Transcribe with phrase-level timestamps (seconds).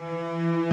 [0.00, 0.69] Música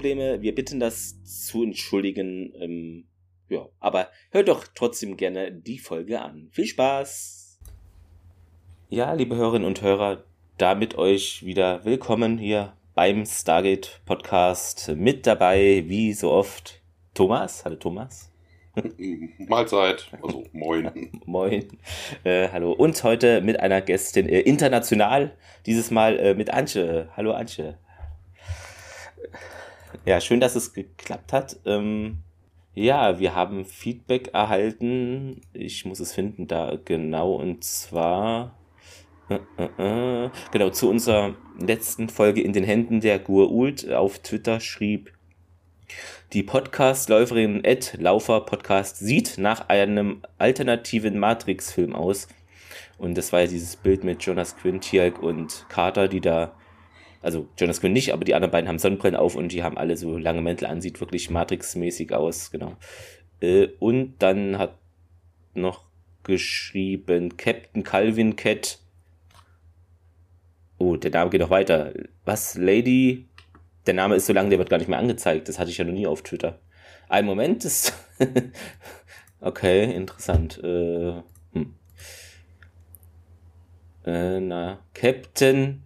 [0.00, 0.40] Tonprobleme.
[0.40, 2.52] Wir bitten das zu entschuldigen.
[2.58, 3.04] Ähm,
[3.48, 6.48] ja, aber hört doch trotzdem gerne die Folge an.
[6.52, 7.58] Viel Spaß!
[8.88, 10.24] Ja, liebe Hörerinnen und Hörer,
[10.56, 14.90] damit euch wieder willkommen hier beim Stargate Podcast.
[14.96, 16.80] Mit dabei, wie so oft,
[17.14, 17.64] Thomas.
[17.64, 18.30] Hallo Thomas.
[19.38, 21.10] Mahlzeit, also moin.
[21.26, 21.66] moin.
[22.24, 22.72] Äh, hallo.
[22.72, 27.10] Und heute mit einer Gästin äh, international, dieses Mal äh, mit Antje.
[27.16, 27.76] Hallo Antje.
[30.04, 31.60] Ja, schön, dass es geklappt hat.
[31.64, 32.18] Ähm,
[32.74, 35.40] ja, wir haben Feedback erhalten.
[35.52, 38.56] Ich muss es finden da genau und zwar
[39.28, 44.60] äh, äh, äh, genau zu unserer letzten Folge in den Händen der Gurult auf Twitter
[44.60, 45.12] schrieb
[46.32, 52.28] die Podcastläuferin Ed Laufer Podcast sieht nach einem alternativen Matrix-Film aus.
[52.98, 56.52] Und das war ja dieses Bild mit Jonas Quintialk und Carter, die da
[57.22, 59.96] also Jonas Quinn nicht, aber die anderen beiden haben Sonnenbrillen auf und die haben alle
[59.96, 62.76] so lange Mäntel an, sieht wirklich Matrix-mäßig aus, genau.
[63.40, 64.78] Äh, und dann hat
[65.54, 65.84] noch
[66.22, 68.78] geschrieben Captain Calvin Cat.
[70.78, 71.92] Oh, der Name geht noch weiter.
[72.24, 73.28] Was, Lady?
[73.86, 75.48] Der Name ist so lang, der wird gar nicht mehr angezeigt.
[75.48, 76.58] Das hatte ich ja noch nie auf Twitter.
[77.08, 77.92] Ein Moment ist.
[79.40, 80.58] okay, interessant.
[80.62, 81.22] Äh,
[81.52, 81.74] hm.
[84.06, 85.82] äh, na, Captain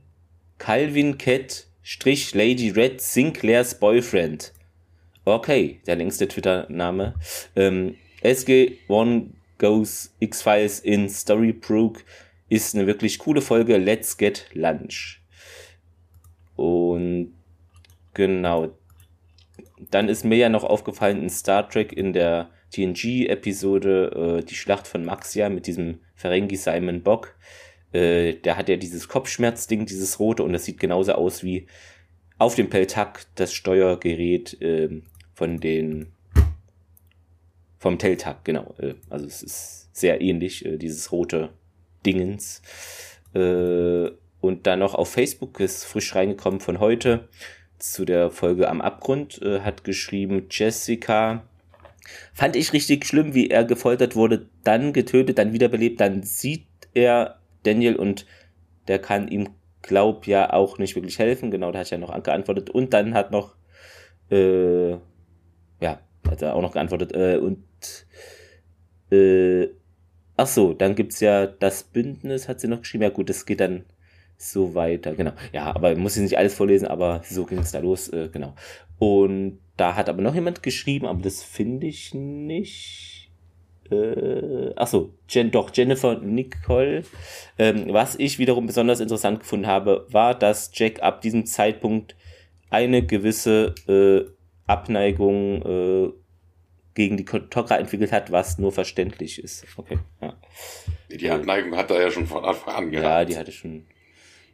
[0.59, 4.53] Calvin Cat Strich Lady Red Sinclairs Boyfriend.
[5.27, 7.15] Okay, der längste Twitter-Name.
[7.57, 9.29] Ähm, SG1
[9.59, 12.05] Goes X-Files in Storybrook
[12.49, 13.77] ist eine wirklich coole Folge.
[13.77, 15.21] Let's Get Lunch.
[16.57, 17.35] Und
[18.15, 18.77] genau.
[19.91, 24.87] Dann ist mir ja noch aufgefallen in Star Trek in der TNG-Episode äh, Die Schlacht
[24.87, 27.37] von Maxia mit diesem Ferengi Simon Bock
[27.94, 31.66] äh, der hat ja dieses Kopfschmerzding, dieses rote, und das sieht genauso aus wie
[32.38, 35.00] auf dem Peltak das Steuergerät äh,
[35.34, 36.09] von den
[37.78, 38.75] vom Teltak, genau.
[38.78, 41.50] Äh, also es ist sehr ähnlich, äh, dieses rote
[42.05, 42.62] Dingens.
[43.34, 47.28] Äh, und dann noch auf Facebook ist frisch reingekommen von heute
[47.78, 51.44] zu der Folge am Abgrund, äh, hat geschrieben Jessica.
[52.32, 57.38] Fand ich richtig schlimm, wie er gefoltert wurde, dann getötet, dann wiederbelebt, dann sieht er
[57.65, 58.27] Daniel und
[58.89, 59.51] der kann ihm,
[59.83, 61.51] glaub ja, auch nicht wirklich helfen.
[61.51, 62.71] Genau, da hat er noch geantwortet.
[62.71, 63.57] Und dann hat noch,
[64.31, 67.15] äh, ja, hat er auch noch geantwortet.
[67.15, 67.65] Äh, und,
[69.11, 69.69] äh,
[70.37, 73.05] ach so, dann gibt's ja das Bündnis, hat sie noch geschrieben.
[73.05, 73.85] Ja gut, das geht dann
[74.37, 75.33] so weiter, genau.
[75.53, 78.55] Ja, aber muss ich nicht alles vorlesen, aber so ging es da los, äh, genau.
[78.99, 83.14] Und da hat aber noch jemand geschrieben, aber das finde ich nicht
[83.91, 87.05] äh, achso, Jen, doch, Jennifer Nicole.
[87.59, 92.17] Ähm, was ich wiederum besonders interessant gefunden habe, war, dass Jack ab diesem Zeitpunkt
[92.71, 94.31] eine gewisse äh,
[94.67, 96.12] Abneigung äh,
[96.94, 99.67] gegen die Tokra entwickelt hat, was nur verständlich ist.
[99.77, 100.34] Okay, ja.
[101.11, 103.06] Die Abneigung hat er ja schon von Anfang an gehabt.
[103.06, 103.84] Ja, die hatte schon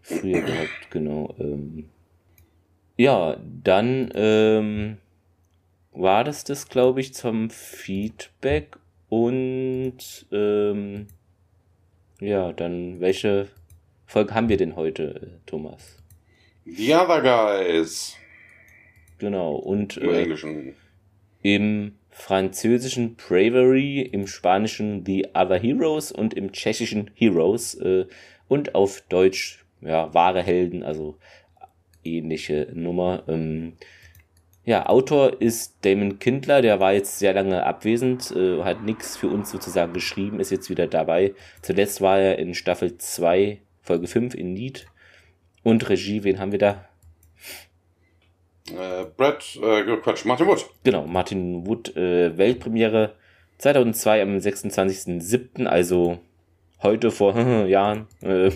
[0.03, 1.35] früher gehabt, genau.
[1.39, 1.89] Ähm,
[2.97, 4.99] ja, dann ähm,
[5.93, 8.77] war das das, glaube ich, zum Feedback
[9.11, 11.09] und ähm,
[12.21, 13.49] ja, dann welche
[14.07, 15.99] Folge haben wir denn heute, Thomas?
[16.65, 18.17] The Other Guys.
[19.19, 20.75] Genau, und im äh, Englischen.
[21.43, 28.07] Im französischen Bravery, im spanischen The Other Heroes und im tschechischen Heroes äh,
[28.49, 31.17] und auf Deutsch ja, wahre Helden, also
[32.05, 33.25] ähnliche Nummer.
[33.29, 33.75] Ähm,
[34.65, 39.29] ja, Autor ist Damon Kindler, der war jetzt sehr lange abwesend, äh, hat nichts für
[39.29, 41.35] uns sozusagen geschrieben, ist jetzt wieder dabei.
[41.63, 44.87] Zuletzt war er in Staffel 2, Folge 5 in Need.
[45.63, 46.85] Und Regie, wen haben wir da?
[48.69, 50.67] Äh, Brad, äh, Quatsch, Martin Wood.
[50.85, 53.15] Genau, Martin Wood, äh, Weltpremiere
[53.59, 56.19] 2002 am 26.07., also
[56.83, 57.37] heute vor
[57.67, 58.07] Jahren.
[58.23, 58.51] Äh,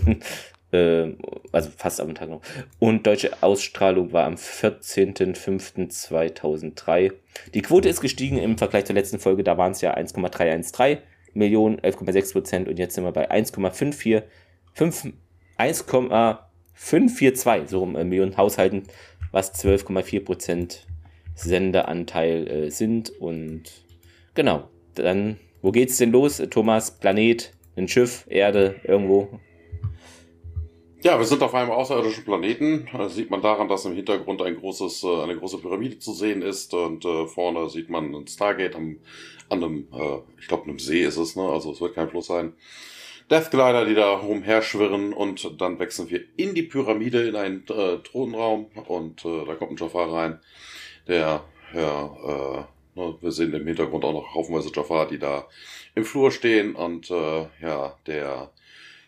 [1.53, 2.41] also fast am Tag noch.
[2.79, 7.13] Und deutsche Ausstrahlung war am 14.05.2003.
[7.53, 10.99] Die Quote ist gestiegen im Vergleich zur letzten Folge, da waren es ja 1,313
[11.35, 14.23] Millionen, 11,6 Prozent und jetzt sind wir bei 1,54,
[15.57, 18.85] 1,542 so rum, äh, Millionen Haushalten,
[19.33, 20.87] was 12,4 Prozent
[21.35, 23.63] Sendeanteil äh, sind und
[24.35, 26.41] genau, dann, wo geht's denn los?
[26.51, 29.41] Thomas, Planet, ein Schiff, Erde, irgendwo?
[31.05, 32.89] Ja, wir sind auf einem außerirdischen Planeten.
[32.91, 36.41] Das sieht man daran, dass im Hintergrund ein großes, äh, eine große Pyramide zu sehen
[36.41, 38.97] ist und äh, vorne sieht man ein Stargate am,
[39.51, 41.43] an einem, äh, ich glaube, einem See ist es, ne?
[41.43, 42.55] Also es wird kein Fluss sein.
[43.31, 48.69] Deathglider, die da rumherschwirren und dann wechseln wir in die Pyramide in einen äh, Thronraum
[48.87, 50.41] und äh, da kommt ein Jafar rein,
[51.07, 52.67] der, ja,
[52.97, 55.49] äh, ne, wir sehen im Hintergrund auch noch haufenweise Jafar, die da
[55.95, 58.53] im Flur stehen und äh, ja, der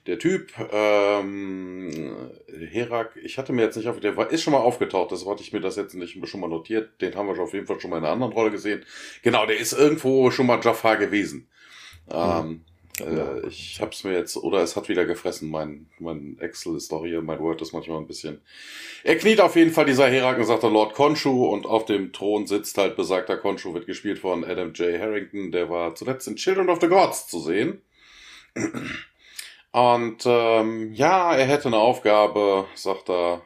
[0.07, 2.31] der Typ, ähm,
[2.71, 5.43] Herak, ich hatte mir jetzt nicht auf, der war, ist schon mal aufgetaucht, das hatte
[5.43, 7.81] ich mir das jetzt nicht schon mal notiert, den haben wir schon auf jeden Fall
[7.81, 8.85] schon mal in einer anderen Rolle gesehen.
[9.23, 11.49] Genau, der ist irgendwo schon mal Jafar gewesen.
[12.09, 12.15] Mhm.
[12.15, 12.65] Ähm,
[13.01, 17.05] äh, ich hab's mir jetzt, oder es hat wieder gefressen, mein, mein Excel ist doch
[17.05, 18.41] hier, mein Word ist manchmal ein bisschen.
[19.05, 22.13] Er kniet auf jeden Fall dieser Herak und sagt der Lord Konshu und auf dem
[22.13, 24.99] Thron sitzt halt besagter Konshu, wird gespielt von Adam J.
[25.01, 27.83] Harrington, der war zuletzt in Children of the Gods zu sehen.
[29.77, 33.43] Und ähm, ja, er hätte eine Aufgabe, sagt er.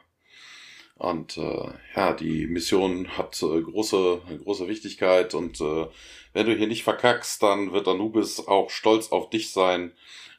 [0.95, 5.35] Und äh, ja, die Mission hat äh, große, große Wichtigkeit.
[5.35, 5.89] Und äh,
[6.33, 9.91] wenn du hier nicht verkackst, dann wird Anubis auch stolz auf dich sein.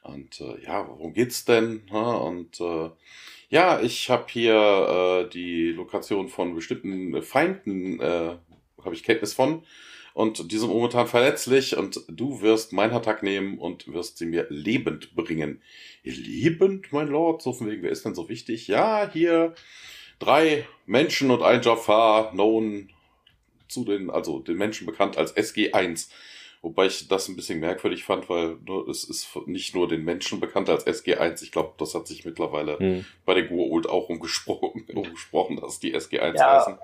[0.03, 1.81] Und äh, ja, worum geht's denn?
[1.89, 2.89] Und äh,
[3.49, 8.37] ja, ich habe hier äh, die Lokation von bestimmten Feinden, äh,
[8.81, 9.65] habe ich Kenntnis von
[10.13, 14.47] und die sind momentan verletzlich und du wirst mein Attack nehmen und wirst sie mir
[14.49, 15.61] lebend bringen.
[16.03, 17.41] Lebend, mein Lord?
[17.41, 18.67] So von wegen, wer ist denn so wichtig?
[18.67, 19.55] Ja, hier
[20.19, 22.89] drei Menschen und ein Jafar, known
[23.67, 26.09] zu den, also den Menschen bekannt als SG1.
[26.61, 30.69] Wobei ich das ein bisschen merkwürdig fand, weil es ist nicht nur den Menschen bekannt
[30.69, 31.41] als SG1.
[31.41, 33.05] Ich glaube, das hat sich mittlerweile hm.
[33.25, 36.59] bei der Gua'uld auch umgesprochen, umgesprochen, dass die SG1 ja.
[36.59, 36.77] heißen.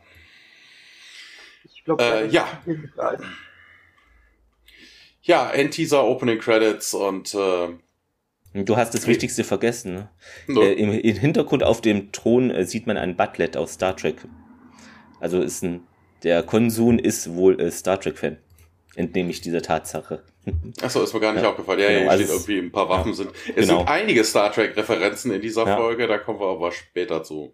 [1.88, 2.46] Ich glaube, äh, ja.
[5.22, 7.70] Ja, End-Teaser, Opening Credits und äh,
[8.54, 9.94] Du hast das Wichtigste vergessen.
[9.94, 10.10] Ne?
[10.48, 10.64] No.
[10.64, 14.18] Äh, im, im, Hintergrund auf dem Thron äh, sieht man einen Butlet aus Star Trek.
[15.22, 15.88] Also ist ein,
[16.24, 18.38] der Konsun ist wohl äh, Star Trek-Fan.
[18.98, 20.24] Entnehme ich dieser Tatsache.
[20.82, 21.52] Achso, ist mir gar nicht ja.
[21.52, 21.80] aufgefallen.
[21.80, 23.16] Ja, genau, hier also steht irgendwie ein paar Waffen ja.
[23.16, 23.32] sind.
[23.56, 23.80] Es genau.
[23.80, 25.78] sind einige Star Trek-Referenzen in dieser ja.
[25.78, 27.54] Folge, da kommen wir aber später zu.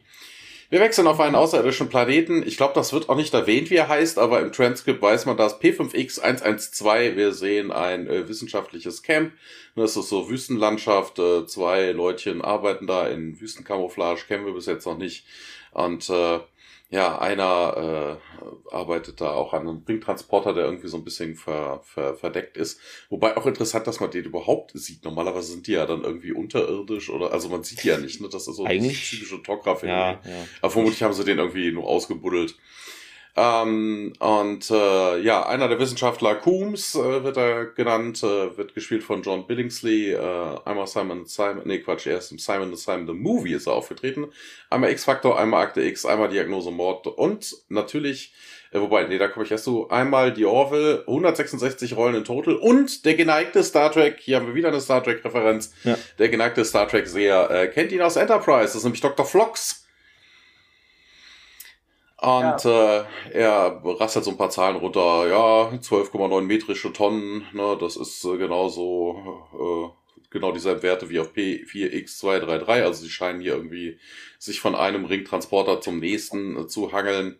[0.74, 2.42] Wir wechseln auf einen außerirdischen Planeten.
[2.48, 5.38] Ich glaube, das wird auch nicht erwähnt, wie er heißt, aber im Transkript weiß man
[5.38, 5.62] das.
[5.62, 7.16] P5X112.
[7.16, 9.34] Wir sehen ein äh, wissenschaftliches Camp.
[9.76, 11.20] Das ist so Wüstenlandschaft.
[11.20, 14.24] Äh, zwei Leutchen arbeiten da in Wüstencamouflage.
[14.28, 15.28] Kennen wir bis jetzt noch nicht.
[15.74, 16.40] Und äh,
[16.94, 18.20] ja, einer
[18.70, 22.56] äh, arbeitet da auch an einem Bringtransporter, der irgendwie so ein bisschen ver, ver, verdeckt
[22.56, 22.80] ist.
[23.10, 25.04] Wobei auch interessant, dass man den überhaupt sieht.
[25.04, 28.30] Normalerweise sind die ja dann irgendwie unterirdisch oder, also man sieht die ja nicht, ne?
[28.30, 29.82] Das ist so Eigentlich, typische Talkgraf.
[29.82, 30.20] Ja, ja.
[30.62, 32.58] Aber vermutlich haben sie den irgendwie nur ausgebuddelt.
[33.36, 39.04] Ähm, und äh, ja, einer der Wissenschaftler, Coombs äh, wird er genannt, äh, wird gespielt
[39.04, 40.12] von John Billingsley.
[40.12, 44.28] Äh, einmal Simon Simon, nee Quatsch, erst im Simon Simon the Movie ist er aufgetreten.
[44.70, 48.34] Einmal X-Factor, einmal Akte X, einmal Diagnose Mord und natürlich,
[48.72, 52.56] äh, wobei, nee, da komme ich erst zu, einmal die Orville, 166 Rollen in total
[52.56, 55.98] und der geneigte Star Trek, hier haben wir wieder eine Star Trek-Referenz, ja.
[56.20, 59.26] der geneigte Star Trek-Seher äh, kennt ihn aus Enterprise, das ist nämlich Dr.
[59.26, 59.83] Flox.
[62.24, 63.02] Und ja.
[63.02, 65.28] äh, er rasselt so ein paar Zahlen runter.
[65.28, 67.46] Ja, 12,9 metrische Tonnen.
[67.52, 72.82] Ne, das ist äh, genauso äh, genau dieselben Werte wie auf P4X233.
[72.82, 74.00] Also sie scheinen hier irgendwie
[74.40, 77.40] sich von einem Ringtransporter zum nächsten äh, zu hangeln.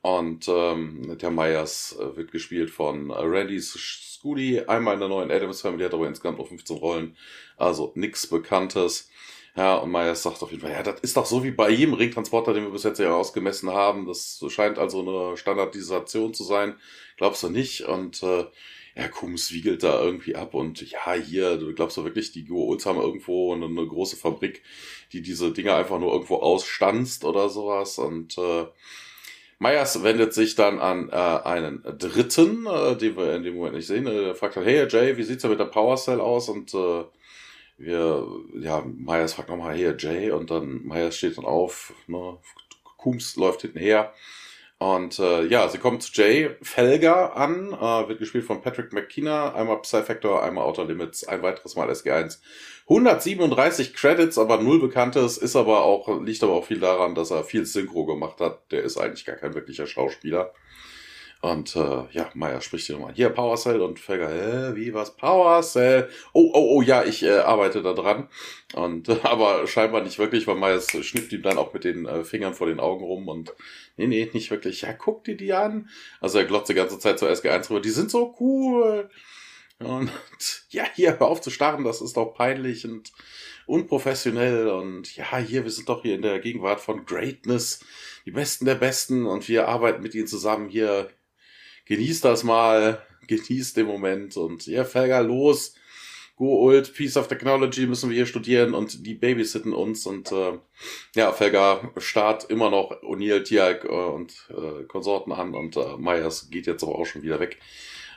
[0.00, 5.60] Und ähm, der Myers äh, wird gespielt von Randy Scooty, einmal in der neuen Adams
[5.60, 7.16] Family, hat aber insgesamt nur 15 Rollen.
[7.58, 9.10] Also nichts Bekanntes.
[9.56, 11.94] Ja, und Myers sagt auf jeden Fall, ja, das ist doch so wie bei jedem
[11.94, 14.06] Ringtransporter, den wir bis jetzt ja ausgemessen haben.
[14.06, 16.76] Das scheint also eine Standardisation zu sein.
[17.16, 17.82] Glaubst du nicht?
[17.82, 18.44] Und äh,
[18.96, 22.86] ja, Kums wiegelt da irgendwie ab und ja, hier, du glaubst du wirklich, die Gools
[22.86, 24.62] haben irgendwo eine, eine, große Fabrik,
[25.12, 28.66] die diese Dinger einfach nur irgendwo ausstanzt oder sowas und äh,
[29.58, 33.86] Myers wendet sich dann an äh, einen Dritten, äh, den wir in dem Moment nicht
[33.86, 34.06] sehen.
[34.06, 36.50] Er fragt dann, hey Jay, wie sieht's denn mit der Power Cell aus?
[36.50, 37.04] Und äh,
[37.78, 42.38] wir, ja, Myers fragt nochmal, hier, Jay, und dann Myers steht dann auf, ne,
[42.96, 44.12] Coombs läuft hintenher
[44.78, 49.54] Und äh, ja, sie kommt zu Jay Felger an, äh, wird gespielt von Patrick McKenna,
[49.54, 52.38] einmal Psy-Factor, einmal Outer Limits, ein weiteres Mal SG1.
[52.88, 57.42] 137 Credits, aber null Bekanntes, ist aber auch, liegt aber auch viel daran, dass er
[57.42, 58.70] viel Synchro gemacht hat.
[58.70, 60.52] Der ist eigentlich gar kein wirklicher Schauspieler.
[61.46, 63.14] Und äh, ja, Maya spricht hier nochmal.
[63.14, 65.16] Hier, PowerCell und Felger, hä, wie was?
[65.16, 66.08] PowerCell?
[66.32, 68.28] Oh, oh, oh, ja, ich äh, arbeite da dran.
[68.74, 72.24] Und äh, aber scheinbar nicht wirklich, weil Maya schnippt ihm dann auch mit den äh,
[72.24, 73.54] Fingern vor den Augen rum und
[73.96, 74.82] nee, nee, nicht wirklich.
[74.82, 75.88] Ja, guck dir die an.
[76.20, 77.80] Also er glotzt die ganze Zeit zur SG1 rüber.
[77.80, 79.08] Die sind so cool.
[79.78, 80.10] Und
[80.70, 83.12] ja, hier, hör auf zu starren, das ist doch peinlich und
[83.66, 84.66] unprofessionell.
[84.66, 87.84] Und ja, hier, wir sind doch hier in der Gegenwart von Greatness,
[88.24, 91.08] die Besten der Besten und wir arbeiten mit ihnen zusammen hier
[91.86, 95.74] genießt das mal, genießt den Moment und ja, Felger, los,
[96.36, 100.58] go old, Piece of Technology müssen wir hier studieren und die babysitten uns und äh,
[101.14, 106.50] ja, Felger starrt immer noch O'Neill, Tiag äh, und äh, Konsorten an und äh, Myers
[106.50, 107.58] geht jetzt aber auch schon wieder weg.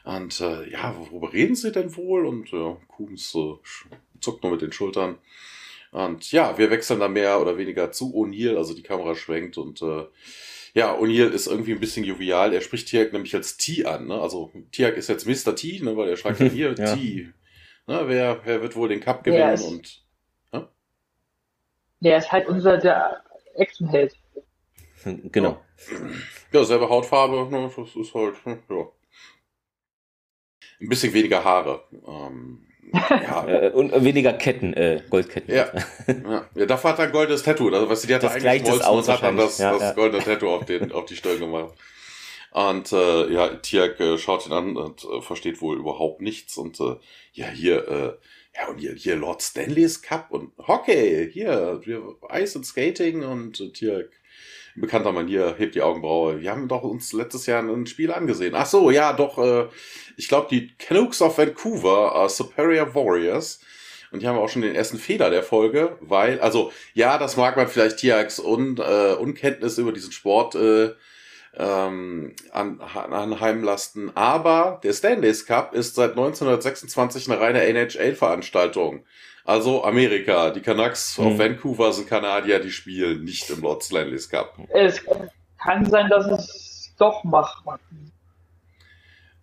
[0.04, 2.26] Und äh, ja, worüber reden sie denn wohl?
[2.26, 3.56] Und äh, Kums äh,
[4.20, 5.18] zuckt nur mit den Schultern.
[5.92, 9.82] Und ja, wir wechseln da mehr oder weniger zu O'Neill, also die Kamera schwenkt und
[9.82, 10.06] äh,
[10.74, 12.54] ja, O'Neill ist irgendwie ein bisschen jovial.
[12.54, 14.08] Er spricht Tiak nämlich als T an.
[14.08, 14.20] Ne?
[14.20, 15.56] Also Tiak ist jetzt Mr.
[15.56, 15.96] T, ne?
[15.98, 16.96] weil er schreibt dann hier ja.
[16.96, 17.30] T.
[17.88, 18.04] Ne?
[18.06, 19.54] Wer, wer wird wohl den Cup gewinnen?
[19.54, 20.06] Ist, und,
[20.52, 20.68] ne?
[22.02, 23.24] Der ist halt unser der
[23.56, 24.16] Actionheld.
[25.32, 25.64] Genau.
[26.52, 27.72] Ja, selbe Hautfarbe, ne?
[27.74, 28.86] das ist halt, ja.
[30.82, 31.86] Ein bisschen weniger Haare.
[32.06, 33.48] Ähm, ja.
[33.48, 35.54] Äh, und weniger Ketten, äh, Goldketten.
[35.54, 35.72] Ja.
[36.08, 36.48] ja.
[36.56, 36.66] ja.
[36.66, 37.70] dafür hat er ein goldenes Tattoo.
[37.70, 40.24] Also, was die hat das eigentlich das aus, und hat dann das, ja, das goldene
[40.24, 41.74] Tattoo auf, den, auf die Stirn gemacht.
[42.52, 46.58] Und äh, ja, Tiak äh, schaut ihn an und äh, versteht wohl überhaupt nichts.
[46.58, 46.96] Und äh,
[47.34, 48.14] ja, hier, äh,
[48.56, 51.82] ja, und hier, hier Lord Stanley's Cup und Hockey, hier,
[52.28, 54.10] Eis und Skating und äh, Tiak
[54.80, 56.40] in bekannter Manier hebt die Augenbraue.
[56.40, 58.56] Wir haben doch uns letztes Jahr ein Spiel angesehen.
[58.56, 59.68] Ach so, ja, doch, äh,
[60.16, 63.60] ich glaube, die Canucks of Vancouver are Superior Warriors.
[64.12, 67.36] Und hier haben wir auch schon den ersten Fehler der Folge, weil, also, ja, das
[67.36, 70.92] mag man vielleicht Tiax und äh, Unkenntnis über diesen Sport äh,
[71.58, 79.04] ähm, an, anheimlasten, aber der Stanley's Cup ist seit 1926 eine reine NHL-Veranstaltung.
[79.50, 81.26] Also Amerika, die Canucks mhm.
[81.26, 84.56] auf Vancouver sind Kanadier, die spielen nicht im Lord Stanley's Cup.
[84.70, 85.04] Es
[85.58, 87.64] kann sein, dass es doch macht.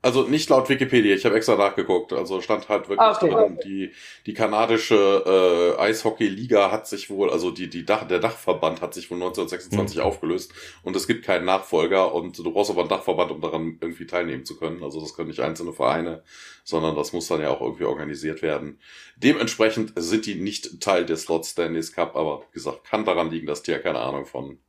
[0.06, 2.12] Also nicht laut Wikipedia, ich habe extra nachgeguckt.
[2.12, 3.28] Also stand halt wirklich ah, okay.
[3.28, 3.90] drin, die,
[4.25, 9.10] die kanadische äh, Eishockey-Liga hat sich wohl, also die, die Dach, der Dachverband hat sich
[9.10, 10.02] wohl 1926 mhm.
[10.04, 10.52] aufgelöst
[10.84, 14.44] und es gibt keinen Nachfolger und du brauchst aber einen Dachverband, um daran irgendwie teilnehmen
[14.44, 14.84] zu können.
[14.84, 16.22] Also das können nicht einzelne Vereine,
[16.62, 18.78] sondern das muss dann ja auch irgendwie organisiert werden.
[19.16, 23.48] Dementsprechend sind die nicht Teil des Slot Stanleys Cup, aber wie gesagt, kann daran liegen,
[23.48, 24.60] dass die ja keine Ahnung von,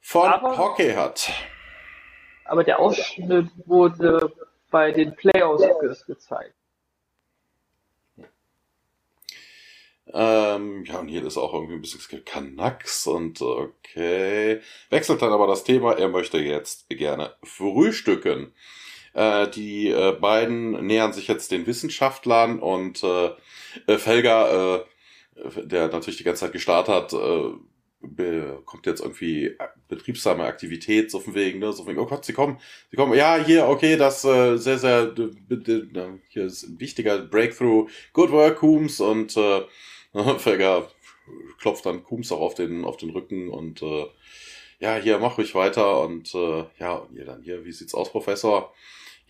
[0.00, 1.30] von aber Hockey hat
[2.50, 4.32] aber der Ausschnitt wurde
[4.70, 6.54] bei den Playoffs gezeigt.
[10.12, 14.60] Ähm, ja, und hier ist auch irgendwie ein bisschen Canucks und okay.
[14.88, 18.52] Wechselt dann aber das Thema, er möchte jetzt gerne frühstücken.
[19.12, 24.84] Äh, die äh, beiden nähern sich jetzt den Wissenschaftlern und äh, Felger,
[25.36, 27.52] äh, der natürlich die ganze Zeit gestartet hat, äh,
[28.64, 29.56] kommt jetzt irgendwie
[29.88, 32.58] betriebsame Aktivität, so von wegen, ne, so von wegen, oh Gott, sie kommen,
[32.90, 35.14] sie kommen, ja, hier, okay, das äh, sehr, sehr,
[36.28, 39.62] hier ist ein wichtiger Breakthrough, good work, Coombs, und äh,
[40.38, 40.90] Felger
[41.60, 44.06] klopft dann Coombs auch auf den, auf den Rücken und äh,
[44.80, 48.10] ja, hier, mach ruhig weiter und äh, ja, und ihr dann hier, wie sieht's aus,
[48.10, 48.72] Professor?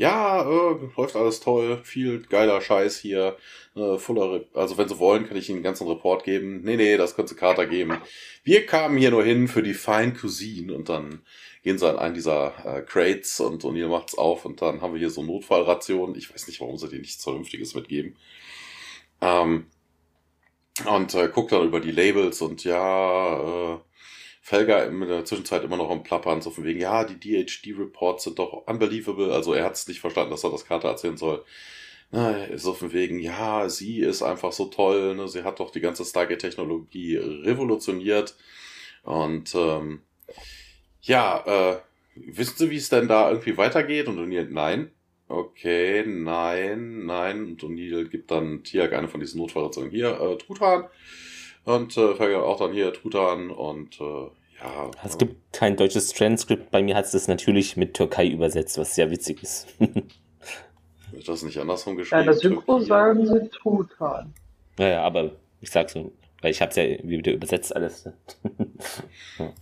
[0.00, 3.36] Ja, äh, läuft alles toll, viel geiler Scheiß hier,
[3.76, 6.62] äh, voller, also wenn Sie wollen, kann ich Ihnen einen ganzen Report geben.
[6.64, 7.98] Nee, nee, das könnte Kater geben.
[8.42, 11.20] Wir kamen hier nur hin für die Fine Cuisine und dann
[11.62, 14.94] gehen sie an einen dieser äh, Crates und, und ihr macht's auf und dann haben
[14.94, 16.16] wir hier so Notfallrationen.
[16.16, 18.16] Ich weiß nicht, warum sie dir nichts Vernünftiges mitgeben.
[19.20, 19.66] Ähm,
[20.88, 23.78] und äh, guckt dann über die Labels und ja, äh,
[24.50, 28.40] Felger in der Zwischenzeit immer noch am Plappern, so von wegen, ja, die DHD-Reports sind
[28.40, 29.32] doch unbelievable.
[29.32, 31.44] Also er hat es nicht verstanden, dass er das Karte erzählen soll.
[32.10, 35.28] Na, so von wegen, ja, sie ist einfach so toll, ne?
[35.28, 38.34] sie hat doch die ganze Stargate-Technologie revolutioniert.
[39.04, 40.02] Und ähm,
[41.00, 41.76] ja, äh,
[42.16, 44.08] wissen Sie, wie es denn da irgendwie weitergeht?
[44.08, 44.90] Und O'Neill, nein.
[45.28, 47.44] Okay, nein, nein.
[47.44, 49.92] Und O'Neill gibt dann Tiag eine von diesen Notfallrationen.
[49.92, 50.86] Hier, äh, Truthahn.
[51.64, 54.30] Und äh, auch dann hier Truthahn und äh,
[54.62, 54.90] ja.
[55.04, 56.70] Es gibt kein deutsches Transkript.
[56.70, 59.66] Bei mir hat es das natürlich mit Türkei übersetzt, was sehr witzig ist.
[59.78, 62.22] Wird das nicht andersrum geschrieben?
[62.22, 64.32] Ja, das Synchro sagen sie Truthahn.
[64.78, 68.04] Ja, ja, aber ich sag so, weil ich hab's ja wieder übersetzt alles.
[68.04, 68.14] Ne?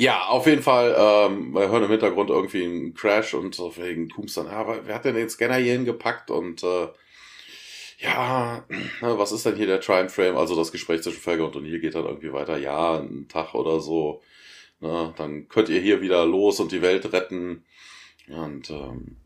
[0.00, 4.08] Ja, auf jeden Fall, ähm, wir hören im Hintergrund irgendwie einen Crash und so wegen
[4.08, 6.86] Coombs dann, ah, wer hat denn den Scanner hier hingepackt und äh,
[7.98, 8.64] ja,
[9.00, 12.06] was ist denn hier der Time Also das Gespräch zwischen Felger und O'Neill geht dann
[12.06, 14.22] irgendwie weiter, ja, ein Tag oder so.
[14.80, 17.64] Ne, dann könnt ihr hier wieder los und die Welt retten.
[18.28, 19.16] Und ähm,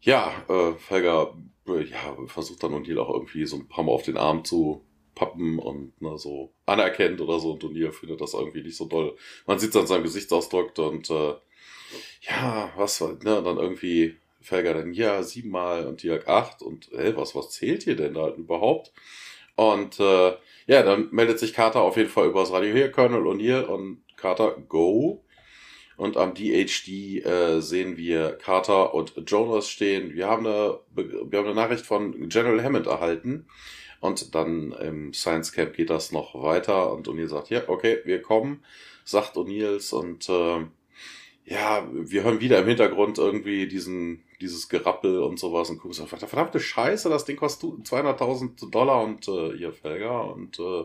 [0.00, 1.36] ja, äh, Felger
[1.68, 4.84] äh, ja, versucht dann O'Neill auch irgendwie so ein paar Mal auf den Arm zu
[5.14, 7.52] pappen und ne, so anerkennt oder so.
[7.52, 9.16] Und O'Neill findet das irgendwie nicht so doll.
[9.46, 11.34] Man sieht es an seinem Gesichtsausdruck und äh,
[12.22, 17.34] ja, was, ne, dann irgendwie Felger dann, ja, siebenmal und Dirk acht und hey, was,
[17.34, 18.92] was zählt hier denn da überhaupt?
[19.56, 20.32] Und äh,
[20.66, 24.56] ja, dann meldet sich Carter auf jeden Fall übers Radio hier, Colonel O'Neill und Carter,
[24.68, 25.24] go.
[25.96, 30.14] Und am DHD äh, sehen wir Carter und Jonas stehen.
[30.14, 33.46] Wir haben, eine, wir haben eine Nachricht von General Hammond erhalten.
[34.00, 36.90] Und dann im Science Camp geht das noch weiter.
[36.90, 38.64] Und O'Neill sagt, ja, okay, wir kommen,
[39.04, 39.92] sagt O'Neills.
[39.92, 40.64] Und äh,
[41.44, 45.70] ja, wir hören wieder im Hintergrund irgendwie diesen, dieses Gerappel und sowas.
[45.70, 50.32] Und gucken so, verdammte Scheiße, das Ding kostet 200.000 Dollar und äh, ihr Felger.
[50.32, 50.84] Und äh,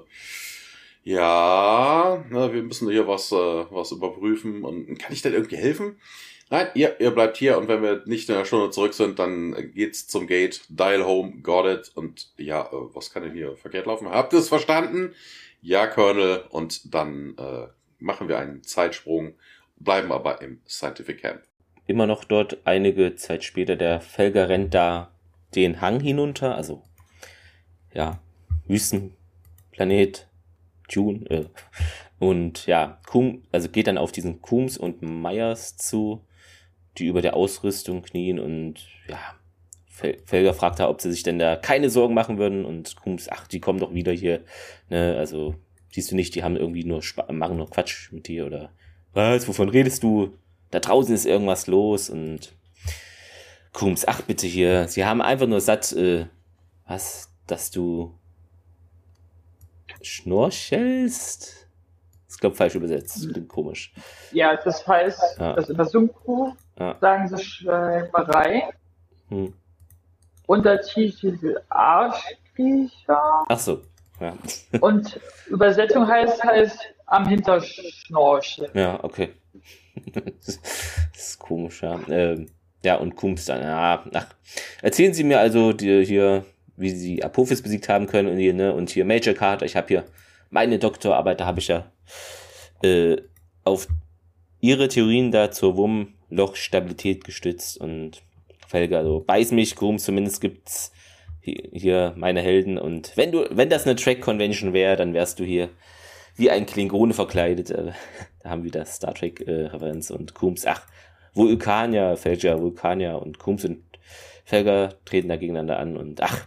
[1.03, 4.63] ja, ne, wir müssen hier was, äh, was überprüfen.
[4.63, 5.97] Und kann ich denn irgendwie helfen?
[6.49, 9.71] Nein, ihr, ihr bleibt hier und wenn wir nicht in der Stunde zurück sind, dann
[9.73, 11.91] geht's zum Gate, dial home, got it.
[11.95, 14.09] Und ja, äh, was kann denn hier verkehrt laufen?
[14.09, 15.15] Habt ihr es verstanden?
[15.61, 16.43] Ja, Colonel.
[16.49, 17.67] Und dann äh,
[17.99, 19.33] machen wir einen Zeitsprung,
[19.77, 21.41] bleiben aber im Scientific Camp.
[21.87, 25.11] Immer noch dort einige Zeit später, der Felger rennt da
[25.53, 26.81] den Hang hinunter, also
[27.93, 28.19] ja,
[28.67, 30.27] Wüstenplanet,
[30.89, 31.45] June, äh,
[32.19, 36.21] und ja, Kum, also geht dann auf diesen Kums und Meyers zu,
[36.97, 39.19] die über der Ausrüstung knien und ja,
[39.87, 43.47] Felger fragt da, ob sie sich denn da keine Sorgen machen würden und Kums, ach,
[43.47, 44.43] die kommen doch wieder hier,
[44.89, 45.55] ne, also
[45.91, 48.71] siehst du nicht, die haben irgendwie nur, Sp machen nur Quatsch mit dir oder
[49.13, 50.37] was, wovon redest du?
[50.75, 52.51] Da draußen ist irgendwas los und
[53.71, 56.25] Kums, ach bitte hier, sie haben einfach nur satt, äh,
[56.85, 58.13] was, dass du
[60.01, 61.69] schnorchelst?
[62.29, 63.15] Ich glaube, falsch übersetzt.
[63.15, 63.93] Das klingt komisch.
[64.33, 65.53] Ja, das heißt, ja.
[65.53, 66.97] in der Synchro ja.
[66.99, 68.67] sagen sie Schwärmerei.
[69.29, 69.53] Hm.
[70.45, 73.45] Untertitel Arschkriecher.
[73.47, 73.81] Ach so,
[74.19, 74.37] ja.
[74.81, 78.71] Und Übersetzung heißt, heißt am Hinterschnorcheln.
[78.73, 79.35] Ja, okay.
[80.45, 80.59] Das
[81.15, 81.99] ist komisch, ja.
[82.09, 82.47] Ähm,
[82.83, 84.27] ja, und Kums dann, ja, ach.
[84.81, 86.45] Erzählen Sie mir also die, hier,
[86.77, 89.87] wie Sie Apophis besiegt haben können und hier, ne, und hier Major Carter, ich habe
[89.87, 90.05] hier
[90.49, 91.91] meine Doktorarbeit, da habe ich ja
[92.83, 93.17] äh,
[93.63, 93.87] auf
[94.61, 98.21] ihre Theorien da zur Wurmlochstabilität gestützt und
[98.67, 100.91] Felge, also beiß mich, Groom, zumindest gibt's
[101.41, 105.43] hier, meine Helden und wenn du, wenn das eine Track Convention wäre, dann wärst du
[105.43, 105.69] hier
[106.35, 107.73] wie ein Klingone verkleidet.
[108.45, 110.85] Da haben wir das Star Trek äh, Referenz und Coombs, ach,
[111.33, 113.81] Vulkanier, Felger, Vulkanier und Coombs und
[114.43, 116.45] Felger treten da gegeneinander an und ach,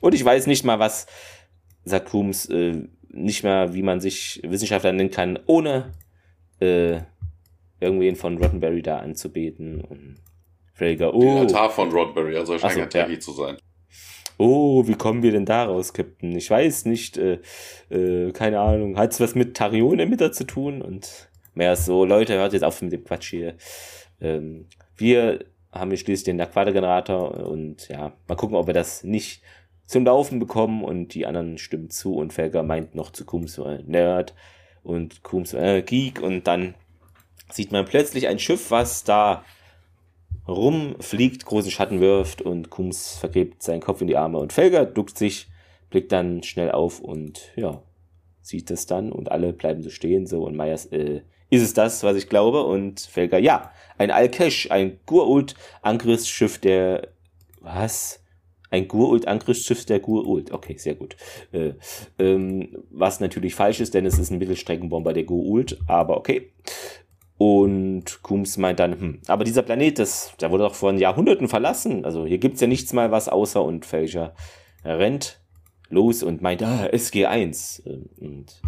[0.00, 1.06] und ich weiß nicht mal, was
[1.84, 5.92] sagt Coombs, äh, nicht mehr, wie man sich Wissenschaftler nennen kann, ohne
[6.60, 7.00] äh,
[7.80, 9.82] irgendwen von Roddenberry da anzubeten.
[9.82, 10.16] Und
[10.72, 11.20] Frager, oh.
[11.20, 13.20] Den Altar von Roddenberry, also er scheint so, ja.
[13.20, 13.58] zu sein.
[14.38, 16.36] Oh, wie kommen wir denn daraus, Captain?
[16.36, 17.40] Ich weiß nicht, äh,
[17.90, 18.98] äh, keine Ahnung.
[18.98, 20.82] Hat es was mit Tarion-Emitter zu tun?
[20.82, 23.54] Und mehr so, Leute, hört jetzt auf mit dem Quatsch hier.
[24.20, 29.42] Ähm, wir haben hier schließlich den Aquader-Generator und ja, mal gucken, ob wir das nicht
[29.86, 33.82] zum Laufen bekommen und die anderen stimmen zu und Felger meint noch zu Kums äh,
[33.84, 34.34] Nerd
[34.82, 36.74] und Kums äh, Geek und dann
[37.50, 39.44] sieht man plötzlich ein Schiff, was da
[40.48, 45.18] rumfliegt, großen Schatten wirft und Kums vergräbt seinen Kopf in die Arme und Felger duckt
[45.18, 45.48] sich,
[45.90, 47.82] blickt dann schnell auf und ja,
[48.42, 52.02] sieht es dann und alle bleiben so stehen so und Meyers, äh, ist es das,
[52.02, 52.64] was ich glaube?
[52.64, 57.08] Und Felger, ja, ein Alkesh, ein Gurult-Angriffsschiff der,
[57.60, 58.22] was?
[58.70, 60.50] Ein Gurult-Angriffsschiff der Gurult.
[60.50, 61.16] Okay, sehr gut.
[61.52, 61.74] Äh,
[62.18, 66.50] ähm, was natürlich falsch ist, denn es ist ein Mittelstreckenbomber der Gurult, aber okay.
[67.38, 72.04] Und Kums meint dann, hm, aber dieser Planet, das, der wurde doch vor Jahrhunderten verlassen.
[72.04, 74.34] Also hier gibt's ja nichts mal was außer und Felcher
[74.84, 75.40] rennt
[75.88, 77.86] los und meint, ah, SG1.
[77.86, 78.62] Ähm, und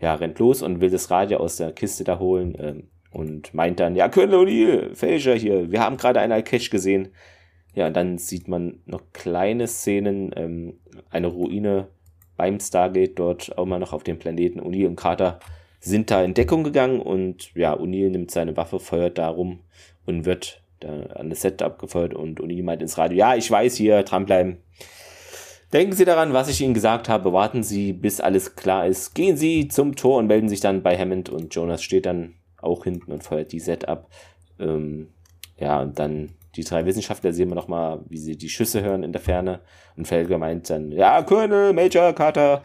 [0.00, 3.80] ja, rennt los und will das Radio aus der Kiste da holen ähm, und meint
[3.80, 7.10] dann, ja, Colonel O'Neill, Felcher hier, wir haben gerade einen Alkesh gesehen
[7.74, 11.88] ja, und dann sieht man noch kleine Szenen, ähm, eine Ruine
[12.36, 14.60] beim Stargate, dort auch mal noch auf dem Planeten.
[14.60, 15.38] O'Neill und Carter
[15.80, 19.60] sind da in Deckung gegangen und ja, O'Neill nimmt seine Waffe, feuert darum
[20.06, 23.74] und wird da an das Set abgefeuert und O'Neill meint ins Radio, ja, ich weiß
[23.76, 24.58] hier, dranbleiben.
[25.72, 27.32] Denken Sie daran, was ich Ihnen gesagt habe.
[27.32, 29.14] Warten Sie, bis alles klar ist.
[29.14, 32.84] Gehen Sie zum Tor und melden sich dann bei Hammond und Jonas steht dann auch
[32.84, 34.10] hinten und feuert die Set ab.
[34.58, 35.10] Ähm,
[35.56, 39.12] ja, und dann die drei Wissenschaftler sehen wir nochmal, wie sie die Schüsse hören in
[39.12, 39.60] der Ferne.
[39.96, 42.62] Und Felger meint dann, ja, Colonel, Major, Carter.